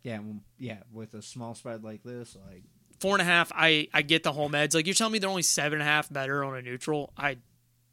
Yeah, 0.03 0.19
yeah. 0.59 0.79
With 0.91 1.13
a 1.13 1.21
small 1.21 1.55
spread 1.55 1.83
like 1.83 2.03
this, 2.03 2.37
like 2.47 2.63
Four 2.99 3.15
and 3.15 3.21
a 3.21 3.25
half, 3.25 3.51
I 3.53 3.89
I 3.93 4.01
get 4.01 4.23
the 4.23 4.31
home 4.31 4.55
edge. 4.55 4.73
Like 4.73 4.85
you're 4.85 4.93
telling 4.93 5.13
me 5.13 5.19
they're 5.19 5.29
only 5.29 5.41
seven 5.41 5.73
and 5.79 5.81
a 5.81 5.85
half 5.91 6.11
better 6.11 6.43
on 6.43 6.55
a 6.55 6.61
neutral. 6.61 7.11
I 7.17 7.37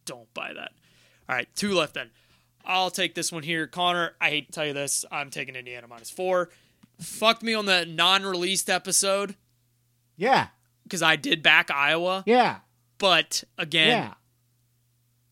don't 0.04 0.32
buy 0.34 0.52
that. 0.52 0.72
All 1.28 1.34
right, 1.34 1.48
two 1.56 1.74
left 1.74 1.94
then. 1.94 2.10
I'll 2.64 2.90
take 2.90 3.14
this 3.14 3.32
one 3.32 3.42
here, 3.42 3.66
Connor. 3.66 4.12
I 4.20 4.30
hate 4.30 4.46
to 4.46 4.52
tell 4.52 4.66
you 4.66 4.72
this, 4.72 5.04
I'm 5.10 5.30
taking 5.30 5.56
Indiana 5.56 5.86
minus 5.88 6.10
four. 6.10 6.50
Fucked 7.00 7.42
me 7.42 7.54
on 7.54 7.64
the 7.66 7.86
non-released 7.86 8.68
episode 8.68 9.34
yeah, 10.16 10.48
because 10.82 11.02
I 11.02 11.16
did 11.16 11.42
back 11.42 11.70
Iowa, 11.70 12.22
yeah, 12.26 12.58
but 12.98 13.42
again, 13.56 13.88
yeah. 13.88 14.14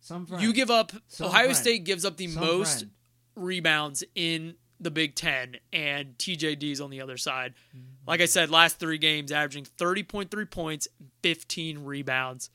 Some 0.00 0.24
friend. 0.24 0.42
you 0.42 0.54
give 0.54 0.70
up. 0.70 0.92
Some 1.08 1.26
Ohio 1.26 1.44
friend. 1.44 1.56
State 1.56 1.84
gives 1.84 2.06
up 2.06 2.16
the 2.16 2.28
Some 2.28 2.42
most 2.42 2.78
friend. 2.78 2.92
rebounds 3.36 4.02
in 4.14 4.54
the 4.80 4.90
Big 4.90 5.14
Ten, 5.14 5.56
and 5.72 6.16
TJD's 6.16 6.80
on 6.80 6.88
the 6.88 7.02
other 7.02 7.18
side. 7.18 7.52
Mm-hmm. 7.76 8.08
Like 8.08 8.22
I 8.22 8.24
said, 8.24 8.50
last 8.50 8.78
three 8.78 8.96
games, 8.96 9.30
averaging 9.30 9.66
30.3 9.76 10.50
points, 10.50 10.88
15 11.22 11.84
rebounds. 11.84 12.48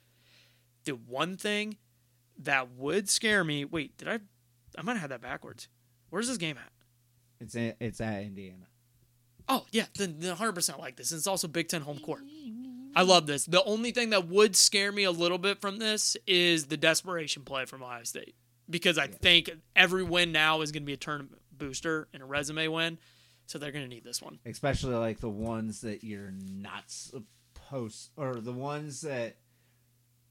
The 0.86 0.94
one 0.94 1.38
thing 1.38 1.78
that 2.40 2.72
would 2.72 3.10
scare 3.10 3.44
me. 3.44 3.66
Wait, 3.66 3.98
did 3.98 4.08
I? 4.08 4.20
I 4.78 4.82
might 4.82 4.98
have 4.98 5.10
that 5.10 5.22
backwards. 5.22 5.68
Where's 6.10 6.28
this 6.28 6.38
game 6.38 6.58
at? 6.58 6.72
It's 7.40 7.56
a, 7.56 7.76
it's 7.80 8.00
at 8.02 8.24
Indiana. 8.24 8.68
Oh 9.50 9.66
yeah, 9.72 9.86
then 9.98 10.16
then 10.20 10.36
100% 10.36 10.80
like 10.80 10.96
this. 10.96 11.12
And 11.12 11.18
it's 11.18 11.28
also 11.28 11.48
Big 11.48 11.68
Ten 11.68 11.82
home 11.82 12.00
court. 12.00 12.22
I 12.96 13.02
love 13.02 13.26
this. 13.26 13.46
The 13.46 13.64
only 13.64 13.92
thing 13.92 14.12
that 14.12 14.28
would 14.28 14.56
scare 14.56 14.92
me 14.92 15.04
a 15.04 15.12
little 15.12 15.40
bit 15.40 15.60
from 15.60 15.78
this 15.78 16.16
is 16.28 16.66
the 16.66 16.78
desperation 16.78 17.44
play 17.44 17.66
from 17.66 17.82
Ohio 17.82 18.04
State 18.04 18.36
because 18.70 18.98
I 18.98 19.08
think 19.08 19.50
every 19.76 20.04
win 20.04 20.32
now 20.32 20.62
is 20.62 20.72
going 20.72 20.84
to 20.84 20.88
be 20.88 20.94
a 20.94 20.98
tournament 20.98 21.42
booster 21.52 22.08
and 22.14 22.22
a 22.22 22.26
resume 22.26 22.68
win, 22.68 23.00
so 23.48 23.58
they're 23.58 23.72
going 23.72 23.84
to 23.86 23.90
need 23.90 24.04
this 24.04 24.22
one. 24.22 24.40
especially 24.46 24.96
like 24.96 25.20
the 25.20 25.30
ones 25.30 25.82
that 25.82 26.04
you're 26.04 26.34
not 26.38 26.84
supposed 26.88 28.12
or 28.16 28.36
the 28.36 28.54
ones 28.54 29.02
that 29.02 29.38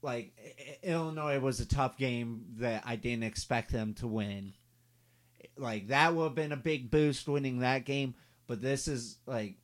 like 0.03 0.33
Illinois 0.83 1.39
was 1.39 1.59
a 1.59 1.65
tough 1.65 1.97
game 1.97 2.43
that 2.57 2.83
I 2.85 2.95
didn't 2.97 3.23
expect 3.23 3.71
them 3.71 3.93
to 3.95 4.07
win. 4.07 4.53
Like 5.57 5.87
that 5.87 6.13
would 6.13 6.23
have 6.25 6.35
been 6.35 6.51
a 6.51 6.57
big 6.57 6.91
boost 6.91 7.27
winning 7.27 7.59
that 7.59 7.85
game, 7.85 8.13
but 8.47 8.61
this 8.61 8.87
is 8.87 9.17
like 9.25 9.55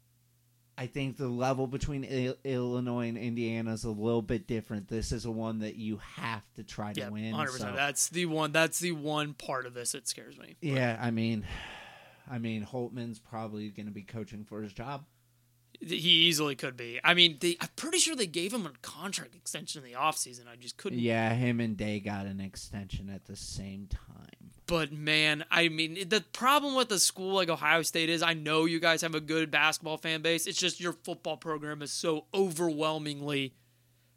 I 0.78 0.88
think 0.88 1.18
the 1.18 1.28
level 1.28 1.68
between 1.68 2.06
Il- 2.06 2.38
Illinois 2.46 3.10
and 3.10 3.18
Indiana 3.18 3.74
is 3.74 3.84
a 3.84 3.90
little 3.90 4.22
bit 4.22 4.48
different. 4.48 4.88
This 4.88 5.12
is 5.12 5.26
a 5.26 5.32
one 5.32 5.60
that 5.60 5.76
you 5.76 6.00
have 6.16 6.44
to 6.56 6.64
try 6.64 6.94
to 6.94 7.02
Yeah, 7.02 7.10
win. 7.10 7.34
100%. 7.34 7.50
so- 7.58 7.74
That's 7.76 8.08
the 8.08 8.28
one. 8.28 8.54
That's 8.54 8.80
the 8.80 8.94
one 8.94 9.34
part 9.34 9.66
of 9.66 9.74
this 9.74 9.92
that 9.92 10.08
scares 10.08 10.38
me. 10.38 10.56
yeah, 10.62 10.98
I 11.02 11.12
mean, 11.12 11.46
I 12.32 12.38
mean 12.38 12.64
Holtman's 12.66 13.20
probably 13.20 13.68
going 13.72 13.88
to 13.88 13.92
be 13.92 14.04
coaching 14.04 14.46
for 14.46 14.62
his 14.62 14.72
job. 14.72 15.04
He 15.82 15.96
easily 15.96 16.56
could 16.56 16.76
be. 16.76 17.00
I 17.04 17.14
mean, 17.14 17.38
they, 17.40 17.56
I'm 17.62 17.70
pretty 17.78 18.00
sure 18.00 18.14
they 18.16 18.28
gave 18.28 18.54
him 18.54 18.66
a 18.66 18.72
contract 18.82 19.34
extension 19.34 19.82
in 19.84 19.90
the 19.92 19.98
offseason. 19.98 20.42
I 20.52 20.58
just 20.58 20.76
couldn't. 20.76 21.00
Yeah, 21.00 21.34
him 21.34 21.62
and 21.62 21.78
Day 21.78 22.02
got 22.02 22.26
an 22.26 22.42
extension 22.42 23.10
at 23.10 23.26
the 23.28 23.36
same 23.38 23.88
time. 23.88 24.52
But 24.66 24.92
man, 24.92 25.46
I 25.50 25.70
mean, 25.70 26.10
the 26.10 26.22
problem 26.34 26.76
with 26.76 26.92
a 26.92 27.00
school 27.00 27.34
like 27.34 27.50
Ohio 27.50 27.82
State 27.82 28.10
is 28.10 28.22
I 28.22 28.34
know 28.34 28.66
you 28.66 28.80
guys 28.80 29.02
have 29.02 29.16
a 29.16 29.22
good 29.22 29.50
basketball 29.50 29.98
fan 29.98 30.22
base. 30.22 30.46
It's 30.48 30.60
just 30.60 30.80
your 30.82 30.94
football 30.94 31.38
program 31.38 31.82
is 31.82 31.92
so 31.92 32.26
overwhelmingly 32.34 33.54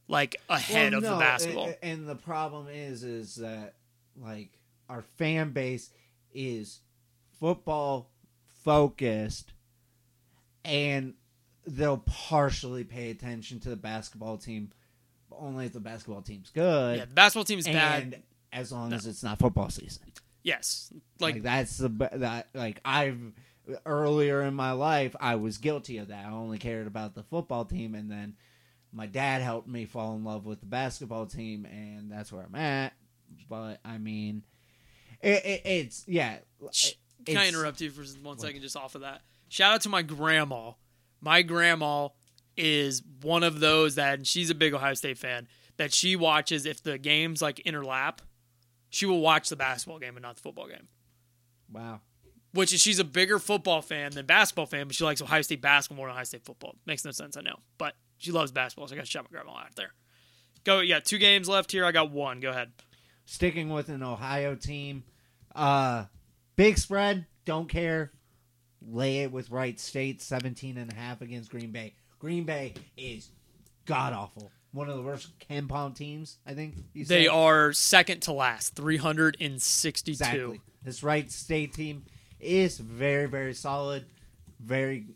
like 0.09 0.37
ahead 0.51 0.93
Well, 0.93 0.99
of 0.99 1.03
no, 1.05 1.13
the 1.15 1.21
basketball. 1.21 1.69
a- 1.69 1.85
And 1.85 2.07
the 2.09 2.17
problem 2.17 2.67
is, 2.69 3.03
is 3.05 3.37
that 3.37 3.75
like 4.21 4.51
our 4.91 5.03
fan 5.17 5.53
base 5.53 5.91
is 6.35 6.81
football 7.41 8.11
focused, 8.65 9.53
and 10.65 11.15
they'll 11.67 11.99
partially 11.99 12.85
pay 12.85 13.11
attention 13.11 13.61
to 13.61 13.69
the 13.71 13.77
basketball 13.77 14.37
team, 14.39 14.71
but 15.31 15.37
only 15.39 15.67
if 15.67 15.73
the 15.73 15.81
basketball 15.81 16.23
team's 16.23 16.51
good. 16.51 16.99
yeah, 16.99 17.05
the 17.05 17.15
basketball 17.15 17.45
team 17.45 17.59
is 17.59 17.67
and 17.67 17.75
bad. 17.75 18.23
as 18.53 18.73
long 18.73 18.91
No. 18.91 18.97
as 18.97 19.07
it's 19.07 19.23
not 19.23 19.39
football 19.39 19.71
season. 19.71 20.03
Yes, 20.43 20.93
Like, 21.21 21.35
like, 21.37 21.43
that's 21.45 21.77
the 21.79 21.89
that 22.15 22.49
like 22.53 22.81
I've 22.85 23.21
earlier 23.87 24.43
in 24.43 24.55
my 24.55 24.73
life 24.73 25.15
I 25.21 25.37
was 25.37 25.59
guilty 25.59 25.99
of 25.99 26.09
that. 26.09 26.27
I 26.27 26.31
only 26.31 26.59
cared 26.59 26.89
about 26.89 27.15
the 27.15 27.23
football 27.23 27.65
team, 27.65 27.95
and 27.95 28.11
then 28.11 28.35
my 28.93 29.07
dad 29.07 29.41
helped 29.41 29.69
me 29.69 29.85
fall 29.85 30.17
in 30.17 30.25
love 30.25 30.45
with 30.45 30.59
the 30.61 30.67
basketball 30.67 31.27
team, 31.27 31.65
and 31.65 32.11
that's 32.11 32.33
where 32.33 32.43
I'm 32.43 32.55
at. 32.57 32.93
But 33.49 33.79
I 33.85 33.99
mean, 33.99 34.43
it, 35.21 35.45
it, 35.45 35.63
it's 35.65 36.05
yeah. 36.09 36.39
Can 37.25 37.37
I 37.37 37.47
interrupt 37.47 37.81
you 37.81 37.91
for 37.91 38.03
one 38.21 38.39
second 38.39 38.63
just 38.63 38.77
off 38.77 38.97
of 38.97 39.03
that? 39.03 39.23
Shout 39.49 39.75
out 39.75 39.81
to 39.83 39.89
my 39.89 40.03
grandma. 40.03 40.73
My 41.23 41.41
grandma 41.43 42.09
is 42.57 43.03
one 43.23 43.43
of 43.43 43.61
those 43.61 43.95
that, 43.95 44.15
and 44.19 44.27
she's 44.27 44.51
a 44.51 44.55
big 44.55 44.75
Ohio 44.75 44.93
State 44.95 45.17
fan, 45.17 45.49
that 45.79 45.95
she 45.95 46.17
watches 46.17 46.67
if 46.67 46.83
the 46.83 46.99
games 46.99 47.41
like 47.41 47.63
interlap, 47.65 48.19
she 48.91 49.07
will 49.07 49.21
watch 49.21 49.49
the 49.49 49.57
basketball 49.57 49.99
game 49.99 50.17
and 50.17 50.23
not 50.23 50.37
the 50.37 50.43
football 50.43 50.67
game. 50.69 50.89
Wow. 51.73 52.01
which 52.53 52.73
is 52.75 52.83
she's 52.83 52.99
a 52.99 53.05
bigger 53.05 53.39
football 53.39 53.81
fan 53.81 54.13
than 54.13 54.27
basketball 54.27 54.67
fan, 54.67 54.87
but 54.87 54.95
she 54.95 55.05
likes 55.05 55.23
Ohio 55.23 55.41
State 55.41 55.63
basketball 55.63 55.97
more 55.97 56.09
than 56.09 56.13
Ohio 56.13 56.25
State 56.25 56.45
football. 56.45 56.75
Makes 56.85 57.05
no 57.05 57.11
sense, 57.11 57.37
I 57.37 57.41
know, 57.41 57.57
but 57.79 57.95
she 58.19 58.31
loves 58.33 58.53
basketball, 58.53 58.89
so 58.89 58.95
I 58.95 58.97
got 58.97 59.07
to 59.07 59.11
shout 59.11 59.25
my 59.25 59.31
grandma 59.31 59.61
out 59.61 59.75
there. 59.77 59.93
Go, 60.65 60.81
yeah, 60.81 61.01
two 61.01 61.19
games 61.19 61.49
left 61.49 61.73
here. 61.73 61.85
I 61.85 61.93
got 61.93 62.11
one. 62.13 62.41
Go 62.41 62.51
ahead. 62.51 62.73
Sticking 63.25 63.71
with 63.71 63.89
an 63.89 64.03
Ohio 64.03 64.55
team, 64.55 65.05
uh, 65.55 66.05
big 66.57 66.77
spread. 66.77 67.27
Don't 67.45 67.69
care. 67.69 68.13
Lay 68.89 69.19
it 69.23 69.33
with 69.33 69.51
Wright 69.51 69.79
State, 69.79 70.21
17 70.23 70.77
and 70.79 70.91
a 70.93 70.95
half 70.95 71.21
against 71.23 71.51
Green 71.51 71.71
Bay. 71.71 71.95
Green 72.19 72.45
Bay 72.45 72.75
is 72.97 73.31
god 73.85 74.13
awful. 74.13 74.51
One 74.73 74.89
of 74.89 74.97
the 74.97 75.03
worst 75.03 75.29
KenPom 75.51 75.95
teams, 75.95 76.39
I 76.47 76.55
think. 76.55 76.75
you 76.95 77.05
They 77.05 77.29
are 77.29 77.73
second 77.75 78.23
to 78.23 78.33
last, 78.33 78.75
three 78.75 78.97
hundred 78.97 79.37
and 79.41 79.61
sixty-two. 79.61 80.13
Exactly. 80.25 80.61
This 80.83 81.03
Wright 81.03 81.31
State 81.31 81.75
team 81.75 82.05
is 82.41 82.79
very, 82.79 83.27
very 83.27 83.53
solid. 83.55 84.07
Very. 84.61 85.07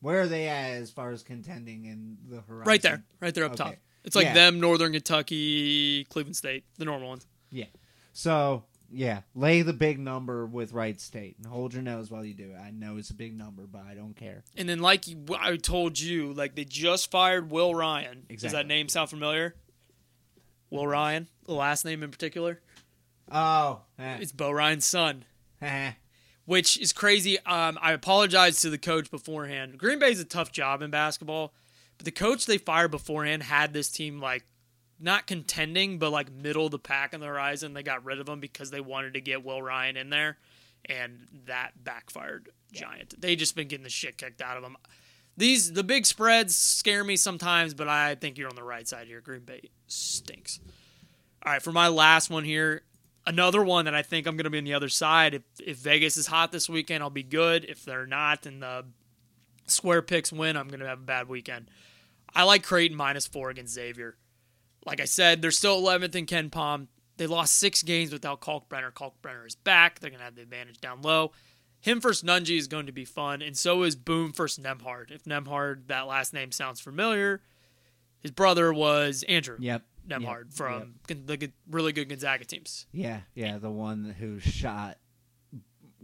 Where 0.00 0.22
are 0.22 0.26
they 0.26 0.48
at 0.48 0.70
as 0.80 0.90
far 0.90 1.10
as 1.12 1.22
contending 1.22 1.84
in 1.86 2.18
the 2.28 2.40
horizon? 2.40 2.68
Right 2.68 2.82
there, 2.82 3.04
right 3.20 3.34
there 3.34 3.44
up 3.44 3.52
Okay. 3.52 3.64
top. 3.64 3.74
It's 4.04 4.16
like 4.16 4.26
Yeah. 4.26 4.34
them, 4.34 4.58
Northern 4.60 4.92
Kentucky, 4.92 6.04
Cleveland 6.04 6.36
State, 6.36 6.64
the 6.78 6.84
normal 6.84 7.08
ones. 7.08 7.26
Yeah. 7.50 7.66
So 8.12 8.64
yeah, 8.90 9.20
lay 9.34 9.62
the 9.62 9.72
big 9.72 9.98
number 9.98 10.46
with 10.46 10.72
Wright 10.72 11.00
State 11.00 11.36
and 11.38 11.46
hold 11.46 11.74
your 11.74 11.82
nose 11.82 12.10
while 12.10 12.24
you 12.24 12.34
do 12.34 12.52
it. 12.52 12.56
I 12.58 12.70
know 12.70 12.96
it's 12.96 13.10
a 13.10 13.14
big 13.14 13.36
number, 13.36 13.62
but 13.66 13.82
I 13.88 13.94
don't 13.94 14.14
care. 14.14 14.44
And 14.56 14.68
then, 14.68 14.80
like 14.80 15.06
you- 15.06 15.24
I 15.38 15.56
told 15.56 15.98
you, 16.00 16.32
like 16.32 16.54
they 16.54 16.64
just 16.64 17.10
fired 17.10 17.50
Will 17.50 17.74
Ryan. 17.74 18.26
Does 18.34 18.52
that 18.52 18.66
name 18.66 18.88
sound 18.88 19.10
familiar? 19.10 19.54
Will 20.70 20.86
Ryan, 20.86 21.28
the 21.46 21.54
last 21.54 21.84
name 21.84 22.02
in 22.02 22.10
particular, 22.10 22.60
Oh, 23.30 23.82
eh, 23.98 24.18
it's 24.20 24.32
Bo 24.32 24.50
Ryan's 24.50 24.84
son. 24.86 25.24
eh. 25.62 25.92
which 26.46 26.78
is 26.78 26.92
crazy. 26.94 27.38
Um, 27.40 27.78
I 27.82 27.92
apologize 27.92 28.60
to 28.62 28.70
the 28.70 28.78
coach 28.78 29.10
beforehand. 29.10 29.76
Green 29.76 29.98
Bay's 29.98 30.18
a 30.20 30.24
tough 30.24 30.50
job 30.52 30.80
in 30.82 30.90
basketball, 30.90 31.52
but 31.98 32.04
the 32.06 32.10
coach 32.10 32.46
they 32.46 32.56
fired 32.58 32.90
beforehand 32.90 33.42
had 33.44 33.72
this 33.74 33.90
team 33.90 34.18
like 34.20 34.44
not 35.00 35.26
contending, 35.26 35.98
but 35.98 36.10
like 36.10 36.32
middle 36.32 36.66
of 36.66 36.70
the 36.72 36.78
pack 36.78 37.14
on 37.14 37.20
the 37.20 37.26
horizon. 37.26 37.74
They 37.74 37.82
got 37.82 38.04
rid 38.04 38.18
of 38.18 38.28
him 38.28 38.40
because 38.40 38.70
they 38.70 38.80
wanted 38.80 39.14
to 39.14 39.20
get 39.20 39.44
Will 39.44 39.62
Ryan 39.62 39.96
in 39.96 40.10
there, 40.10 40.38
and 40.86 41.26
that 41.46 41.72
backfired 41.82 42.50
giant. 42.72 43.20
They 43.20 43.36
just 43.36 43.56
been 43.56 43.68
getting 43.68 43.84
the 43.84 43.90
shit 43.90 44.18
kicked 44.18 44.42
out 44.42 44.56
of 44.56 44.62
them. 44.62 44.76
These 45.36 45.72
the 45.72 45.84
big 45.84 46.04
spreads 46.04 46.56
scare 46.56 47.04
me 47.04 47.16
sometimes, 47.16 47.74
but 47.74 47.88
I 47.88 48.16
think 48.16 48.38
you're 48.38 48.48
on 48.48 48.56
the 48.56 48.64
right 48.64 48.88
side 48.88 49.06
here. 49.06 49.20
Green 49.20 49.42
Bay 49.42 49.70
stinks. 49.86 50.60
All 51.44 51.52
right, 51.52 51.62
for 51.62 51.72
my 51.72 51.86
last 51.86 52.28
one 52.28 52.44
here, 52.44 52.82
another 53.24 53.62
one 53.62 53.84
that 53.84 53.94
I 53.94 54.02
think 54.02 54.26
I'm 54.26 54.36
going 54.36 54.44
to 54.44 54.50
be 54.50 54.58
on 54.58 54.64
the 54.64 54.74
other 54.74 54.88
side. 54.88 55.34
If 55.34 55.42
if 55.64 55.76
Vegas 55.76 56.16
is 56.16 56.26
hot 56.26 56.50
this 56.50 56.68
weekend, 56.68 57.04
I'll 57.04 57.10
be 57.10 57.22
good. 57.22 57.64
If 57.68 57.84
they're 57.84 58.06
not, 58.06 58.46
and 58.46 58.62
the 58.62 58.86
square 59.66 60.02
picks 60.02 60.32
win, 60.32 60.56
I'm 60.56 60.68
going 60.68 60.80
to 60.80 60.88
have 60.88 60.98
a 60.98 61.02
bad 61.02 61.28
weekend. 61.28 61.70
I 62.34 62.42
like 62.42 62.64
Creighton 62.64 62.96
minus 62.96 63.26
four 63.26 63.50
against 63.50 63.74
Xavier. 63.74 64.16
Like 64.86 65.00
I 65.00 65.04
said, 65.04 65.42
they're 65.42 65.50
still 65.50 65.80
11th 65.82 66.14
in 66.14 66.26
KenPom. 66.26 66.86
They 67.16 67.26
lost 67.26 67.56
six 67.56 67.82
games 67.82 68.12
without 68.12 68.40
Kalkbrenner. 68.40 68.92
Kalkbrenner 68.92 69.46
is 69.46 69.56
back. 69.56 69.98
They're 69.98 70.10
going 70.10 70.18
to 70.20 70.24
have 70.24 70.36
the 70.36 70.42
advantage 70.42 70.80
down 70.80 71.02
low. 71.02 71.32
Him 71.80 72.00
versus 72.00 72.22
Nunge 72.28 72.56
is 72.56 72.66
going 72.68 72.86
to 72.86 72.92
be 72.92 73.04
fun, 73.04 73.40
and 73.42 73.56
so 73.56 73.82
is 73.82 73.94
Boum 73.96 74.32
versus 74.32 74.64
Nembhard. 74.64 75.10
If 75.10 75.24
Nembhard, 75.24 75.86
that 75.88 76.06
last 76.06 76.32
name 76.32 76.50
sounds 76.52 76.80
familiar, 76.80 77.40
his 78.20 78.30
brother 78.32 78.72
was 78.72 79.24
Andrew 79.28 79.56
Yep. 79.60 79.82
Nembhard 80.08 80.46
Yep, 80.46 80.52
from 80.54 80.94
Gon- 81.06 81.26
the 81.26 81.52
really 81.70 81.92
good 81.92 82.08
Gonzaga 82.08 82.44
teams. 82.44 82.86
Yeah, 82.92 83.20
yeah, 83.34 83.58
the 83.58 83.70
one 83.70 84.14
who 84.18 84.38
shot 84.40 84.98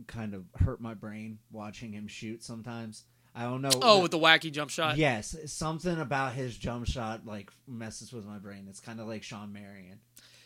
kind 0.06 0.34
of 0.34 0.44
hurt 0.56 0.80
my 0.80 0.94
brain 0.94 1.38
watching 1.50 1.92
him 1.92 2.06
shoot 2.06 2.42
sometimes. 2.44 3.04
I 3.34 3.44
don't 3.44 3.62
know. 3.62 3.70
Oh, 3.82 4.00
with 4.00 4.12
the 4.12 4.18
wacky 4.18 4.52
jump 4.52 4.70
shot. 4.70 4.96
yes, 4.96 5.36
something 5.46 6.00
about 6.00 6.34
his 6.34 6.56
jump 6.56 6.86
shot 6.86 7.26
like 7.26 7.50
messes 7.66 8.12
with 8.12 8.24
my 8.24 8.38
brain. 8.38 8.66
It's 8.68 8.80
kind 8.80 9.00
of 9.00 9.08
like 9.08 9.22
Shawn 9.24 9.52
Marion. 9.52 9.98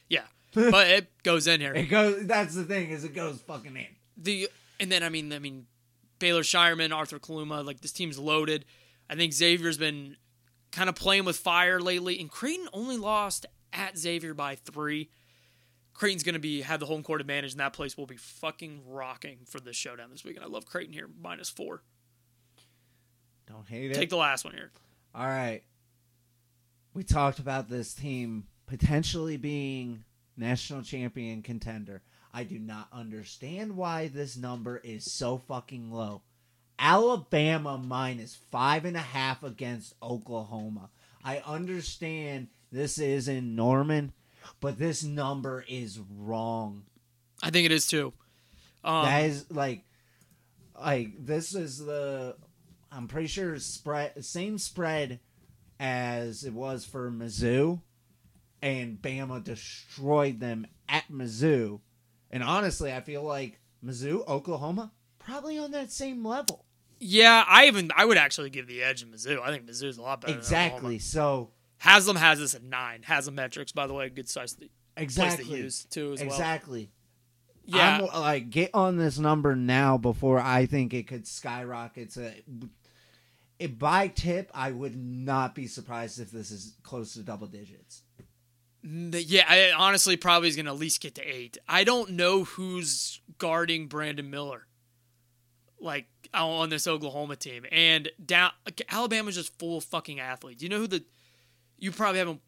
Yeah, 0.08 0.24
but 0.54 0.88
it 0.88 1.22
goes 1.22 1.46
in 1.46 1.60
here. 1.60 1.74
It 1.74 1.90
goes. 1.90 2.26
That's 2.26 2.54
the 2.54 2.64
thing 2.64 2.90
is 2.90 3.04
it 3.04 3.14
goes 3.14 3.40
fucking 3.42 3.76
in. 3.76 3.86
The 4.16 4.48
and 4.80 4.90
then 4.90 5.02
I 5.02 5.10
mean 5.10 5.32
I 5.32 5.38
mean 5.38 5.66
Baylor 6.18 6.42
Scheierman, 6.42 6.94
Arthur 6.94 7.18
Kaluma, 7.18 7.64
like 7.64 7.80
this 7.80 7.92
team's 7.92 8.18
loaded. 8.18 8.64
I 9.10 9.14
think 9.14 9.32
Xavier's 9.32 9.78
been 9.78 10.16
kind 10.72 10.88
of 10.88 10.94
playing 10.94 11.24
with 11.24 11.36
fire 11.36 11.80
lately, 11.80 12.18
and 12.20 12.30
Creighton 12.30 12.68
only 12.72 12.96
lost 12.96 13.46
at 13.72 13.98
Xavier 13.98 14.34
by 14.34 14.54
three. 14.54 15.10
Creighton's 15.94 16.22
going 16.22 16.34
to 16.34 16.40
be 16.40 16.62
have 16.62 16.80
the 16.80 16.86
home 16.86 17.02
court 17.02 17.20
advantage, 17.20 17.52
and 17.52 17.60
that 17.60 17.72
place 17.72 17.96
will 17.96 18.06
be 18.06 18.16
fucking 18.16 18.82
rocking 18.86 19.40
for 19.46 19.60
this 19.60 19.76
showdown 19.76 20.10
this 20.10 20.24
weekend. 20.24 20.44
I 20.44 20.48
love 20.48 20.64
Creighton 20.64 20.92
here 20.92 21.08
minus 21.20 21.48
four. 21.50 21.82
Don't 23.48 23.66
hate 23.66 23.90
it. 23.90 23.94
Take 23.94 24.10
the 24.10 24.16
last 24.16 24.44
one 24.44 24.54
here. 24.54 24.70
All 25.14 25.26
right. 25.26 25.62
We 26.94 27.02
talked 27.02 27.38
about 27.38 27.68
this 27.68 27.94
team 27.94 28.44
potentially 28.66 29.36
being 29.36 30.04
national 30.36 30.82
champion 30.82 31.42
contender. 31.42 32.02
I 32.32 32.44
do 32.44 32.58
not 32.58 32.88
understand 32.92 33.76
why 33.76 34.08
this 34.08 34.36
number 34.36 34.76
is 34.78 35.10
so 35.10 35.38
fucking 35.38 35.90
low. 35.90 36.22
Alabama 36.78 37.78
minus 37.78 38.36
five 38.50 38.84
and 38.84 38.96
a 38.96 39.00
half 39.00 39.42
against 39.42 39.94
Oklahoma. 40.02 40.90
I 41.24 41.38
understand 41.44 42.48
this 42.70 42.98
is 42.98 43.28
in 43.28 43.56
Norman, 43.56 44.12
but 44.60 44.78
this 44.78 45.02
number 45.02 45.64
is 45.68 45.98
wrong. 46.16 46.84
I 47.42 47.50
think 47.50 47.66
it 47.66 47.72
is 47.72 47.86
too. 47.86 48.12
Um, 48.84 49.04
that 49.04 49.24
is 49.24 49.50
like, 49.50 49.84
like 50.78 51.24
this 51.24 51.54
is 51.54 51.78
the. 51.78 52.36
I'm 52.90 53.08
pretty 53.08 53.28
sure 53.28 53.58
spread 53.58 54.24
same 54.24 54.58
spread 54.58 55.20
as 55.80 56.44
it 56.44 56.52
was 56.52 56.84
for 56.84 57.10
Mizzou, 57.10 57.80
and 58.62 59.00
Bama 59.00 59.42
destroyed 59.42 60.40
them 60.40 60.66
at 60.88 61.04
Mizzou. 61.10 61.80
And 62.30 62.42
honestly, 62.42 62.92
I 62.92 63.00
feel 63.00 63.22
like 63.22 63.60
Mizzou, 63.84 64.26
Oklahoma, 64.26 64.92
probably 65.18 65.58
on 65.58 65.70
that 65.72 65.92
same 65.92 66.24
level. 66.24 66.64
yeah, 67.00 67.44
I 67.46 67.66
even 67.66 67.90
I 67.94 68.04
would 68.04 68.18
actually 68.18 68.50
give 68.50 68.66
the 68.66 68.82
edge 68.82 69.00
to 69.02 69.06
Mizzou. 69.06 69.40
I 69.40 69.50
think 69.50 69.66
Mizzou's 69.66 69.98
a 69.98 70.02
lot 70.02 70.20
better. 70.20 70.36
Exactly. 70.36 70.98
So 70.98 71.50
Haslam 71.78 72.16
has 72.16 72.38
this 72.38 72.54
at 72.54 72.62
nine. 72.62 73.02
Haslam 73.02 73.34
metrics, 73.34 73.72
by 73.72 73.86
the 73.86 73.94
way, 73.94 74.08
good 74.08 74.28
size 74.28 74.52
to, 74.54 74.58
place 74.58 74.70
exactly. 74.96 75.44
to 75.44 75.56
use 75.56 75.84
too 75.84 76.12
as 76.12 76.20
well. 76.20 76.28
Exactly. 76.28 76.90
Yeah, 77.64 78.00
I'm, 78.12 78.20
like 78.20 78.50
get 78.50 78.70
on 78.72 78.96
this 78.96 79.18
number 79.18 79.54
now 79.54 79.98
before 79.98 80.40
I 80.40 80.64
think 80.66 80.94
it 80.94 81.06
could 81.06 81.26
skyrocket 81.26 82.10
to. 82.12 82.32
If 83.58 83.78
by 83.78 84.08
tip, 84.08 84.50
I 84.54 84.70
would 84.70 84.96
not 84.96 85.54
be 85.54 85.66
surprised 85.66 86.20
if 86.20 86.30
this 86.30 86.50
is 86.50 86.74
close 86.82 87.14
to 87.14 87.20
double 87.20 87.46
digits. 87.48 88.02
Yeah, 88.84 89.44
I 89.48 89.72
honestly 89.76 90.16
probably 90.16 90.48
is 90.48 90.54
going 90.56 90.66
to 90.66 90.72
at 90.72 90.78
least 90.78 91.00
get 91.00 91.16
to 91.16 91.22
eight. 91.22 91.58
I 91.68 91.82
don't 91.82 92.10
know 92.10 92.44
who's 92.44 93.20
guarding 93.38 93.88
Brandon 93.88 94.30
Miller, 94.30 94.68
like 95.80 96.06
on 96.32 96.70
this 96.70 96.86
Oklahoma 96.86 97.34
team, 97.36 97.64
and 97.72 98.08
down 98.24 98.52
Alabama's 98.88 99.34
just 99.34 99.58
full 99.58 99.78
of 99.78 99.84
fucking 99.84 100.20
athletes. 100.20 100.62
You 100.62 100.68
know 100.68 100.78
who 100.78 100.86
the? 100.86 101.04
You 101.78 101.90
probably 101.90 102.20
haven't. 102.20 102.40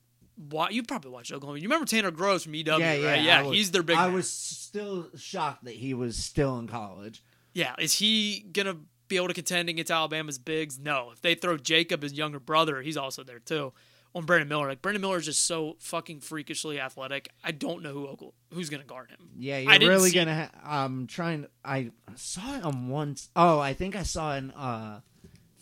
You 0.71 0.83
probably 0.85 1.11
watched 1.11 1.33
Oklahoma. 1.33 1.59
You 1.59 1.65
remember 1.65 1.85
Tanner 1.87 2.11
Groves 2.13 2.45
from 2.45 2.55
EW, 2.55 2.79
yeah, 2.79 2.95
yeah, 2.95 3.11
right? 3.11 3.23
Yeah, 3.23 3.39
I 3.41 3.43
was- 3.43 3.57
he's 3.59 3.71
their 3.73 3.83
big. 3.83 3.97
I 3.97 4.07
man. 4.07 4.15
was 4.15 4.31
still 4.31 5.09
shocked 5.17 5.65
that 5.65 5.75
he 5.75 5.93
was 5.93 6.17
still 6.17 6.59
in 6.61 6.69
college. 6.69 7.23
Yeah, 7.53 7.75
is 7.79 7.95
he 7.95 8.47
gonna 8.53 8.77
be 9.11 9.17
able 9.17 9.29
to 9.29 9.35
contend 9.35 9.69
against 9.69 9.91
Alabama's 9.91 10.39
bigs? 10.39 10.79
No. 10.79 11.11
If 11.13 11.21
they 11.21 11.35
throw 11.35 11.59
Jacob, 11.59 12.03
his 12.03 12.15
younger 12.15 12.41
brother, 12.41 12.81
he's 12.81 12.97
also 12.97 13.23
there 13.23 13.41
too. 13.41 13.75
On 14.15 14.25
Brandon 14.25 14.49
Miller, 14.49 14.67
like 14.69 14.83
Brandon 14.83 15.03
Miller 15.03 15.19
is 15.19 15.27
just 15.27 15.47
so 15.47 15.77
fucking 15.79 16.21
freakishly 16.21 16.81
athletic. 16.81 17.29
I 17.45 17.53
don't 17.53 17.83
know 17.83 17.93
who 17.93 18.07
Oklahoma, 18.09 18.33
who's 18.53 18.69
gonna 18.69 18.83
guard 18.83 19.11
him. 19.11 19.31
Yeah, 19.39 19.57
I 19.57 19.61
you're 19.61 19.73
didn't 19.75 19.89
really 19.89 20.11
gonna. 20.11 20.35
Ha- 20.35 20.61
I'm 20.83 21.07
trying. 21.07 21.47
I 21.65 21.93
saw 22.17 22.57
it 22.57 22.65
on 22.65 22.89
once. 22.89 23.29
Oh, 23.37 23.61
I 23.61 23.73
think 23.75 23.95
I 23.95 24.03
saw 24.03 24.35
in 24.35 24.51
uh, 24.51 25.01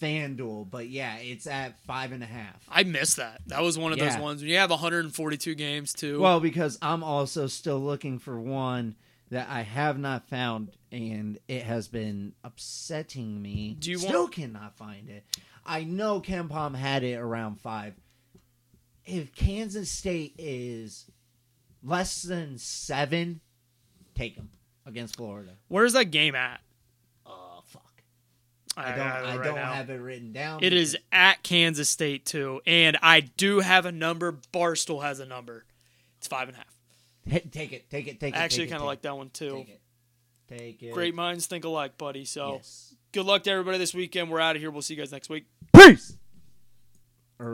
FanDuel, 0.01 0.71
but 0.71 0.89
yeah, 0.89 1.17
it's 1.17 1.47
at 1.47 1.79
five 1.85 2.13
and 2.13 2.23
a 2.23 2.27
half. 2.27 2.65
I 2.71 2.85
missed 2.85 3.17
that. 3.19 3.43
That 3.49 3.63
was 3.63 3.77
one 3.79 3.93
of 3.93 3.99
those 3.99 4.17
ones 4.17 4.41
when 4.41 4.49
you 4.51 4.57
have 4.57 4.71
142 4.71 5.55
games 5.55 5.93
too. 5.93 6.19
Well, 6.19 6.41
because 6.41 6.79
I'm 6.81 7.05
also 7.05 7.49
still 7.49 7.81
looking 7.81 8.19
for 8.19 8.41
one 8.41 8.97
that 9.31 9.49
I 9.49 9.63
have 9.63 9.99
not 9.99 10.29
found, 10.29 10.71
and 10.91 11.39
it 11.49 11.63
has 11.65 11.89
been 11.89 12.35
upsetting 12.45 13.41
me. 13.43 13.77
Do 13.79 13.91
you 13.91 13.99
still 13.99 14.23
want- 14.23 14.35
cannot 14.35 14.77
find 14.77 15.09
it? 15.09 15.25
I 15.67 15.85
know 15.85 16.21
KenPom 16.21 16.75
had 16.75 17.03
it 17.05 17.17
around 17.17 17.61
five. 17.61 17.95
If 19.05 19.35
Kansas 19.35 19.91
State 19.91 20.35
is 20.39 21.11
less 21.83 22.23
than 22.23 22.59
seven, 22.59 23.41
take 24.15 24.37
them 24.37 24.51
against 24.87 25.17
Florida. 25.17 25.53
where's 25.69 25.93
that 25.93 26.07
game 26.07 26.35
at? 26.35 26.61
Oh 27.27 27.61
fuck! 27.67 28.03
I, 28.77 28.93
I 28.93 28.97
don't. 28.97 28.99
have 29.07 29.23
it 29.25 29.27
I 29.27 29.37
right 29.37 29.45
don't 29.45 29.55
now. 29.57 29.73
have 29.75 29.91
it 29.91 29.95
written 30.01 30.33
down. 30.33 30.63
It 30.63 30.73
is 30.73 30.97
at 31.13 31.43
Kansas 31.43 31.89
State 31.91 32.25
too, 32.25 32.61
and 32.67 32.97
I 33.03 33.21
do 33.21 33.61
have 33.61 33.85
a 33.87 33.93
number. 33.93 34.33
Barstool 34.53 35.03
has 35.03 35.21
a 35.21 35.27
number. 35.27 35.65
It's 36.19 36.27
five 36.29 36.49
and 36.49 36.57
a 36.57 36.61
half. 36.61 36.78
Hey, 37.29 37.41
take 37.51 37.73
it. 37.73 37.91
Take 37.91 38.09
it. 38.09 38.21
Take 38.21 38.35
it. 38.35 38.39
I 38.39 38.43
actually 38.43 38.67
kind 38.67 38.77
of 38.77 38.81
take 38.83 38.87
like 38.87 39.03
that 39.03 39.17
one 39.17 39.31
too. 39.31 39.53
Take 39.53 39.69
it. 39.69 39.81
Take 40.49 40.83
it. 40.83 40.95
Great 40.95 41.15
minds 41.15 41.47
think 41.47 41.65
alike, 41.65 41.99
buddy. 41.99 42.25
So 42.25 42.55
Yes. 42.55 42.95
good 43.13 43.27
luck 43.27 43.43
to 43.45 43.51
everybody 43.51 43.79
this 43.79 43.95
weekend. 43.95 44.31
We're 44.31 44.41
out 44.41 44.57
of 44.57 44.63
here. 44.63 44.71
We'll 44.71 44.83
see 44.83 44.95
you 44.95 45.01
guys 45.01 45.13
next 45.13 45.29
week. 45.29 45.45
Peace. 45.75 46.17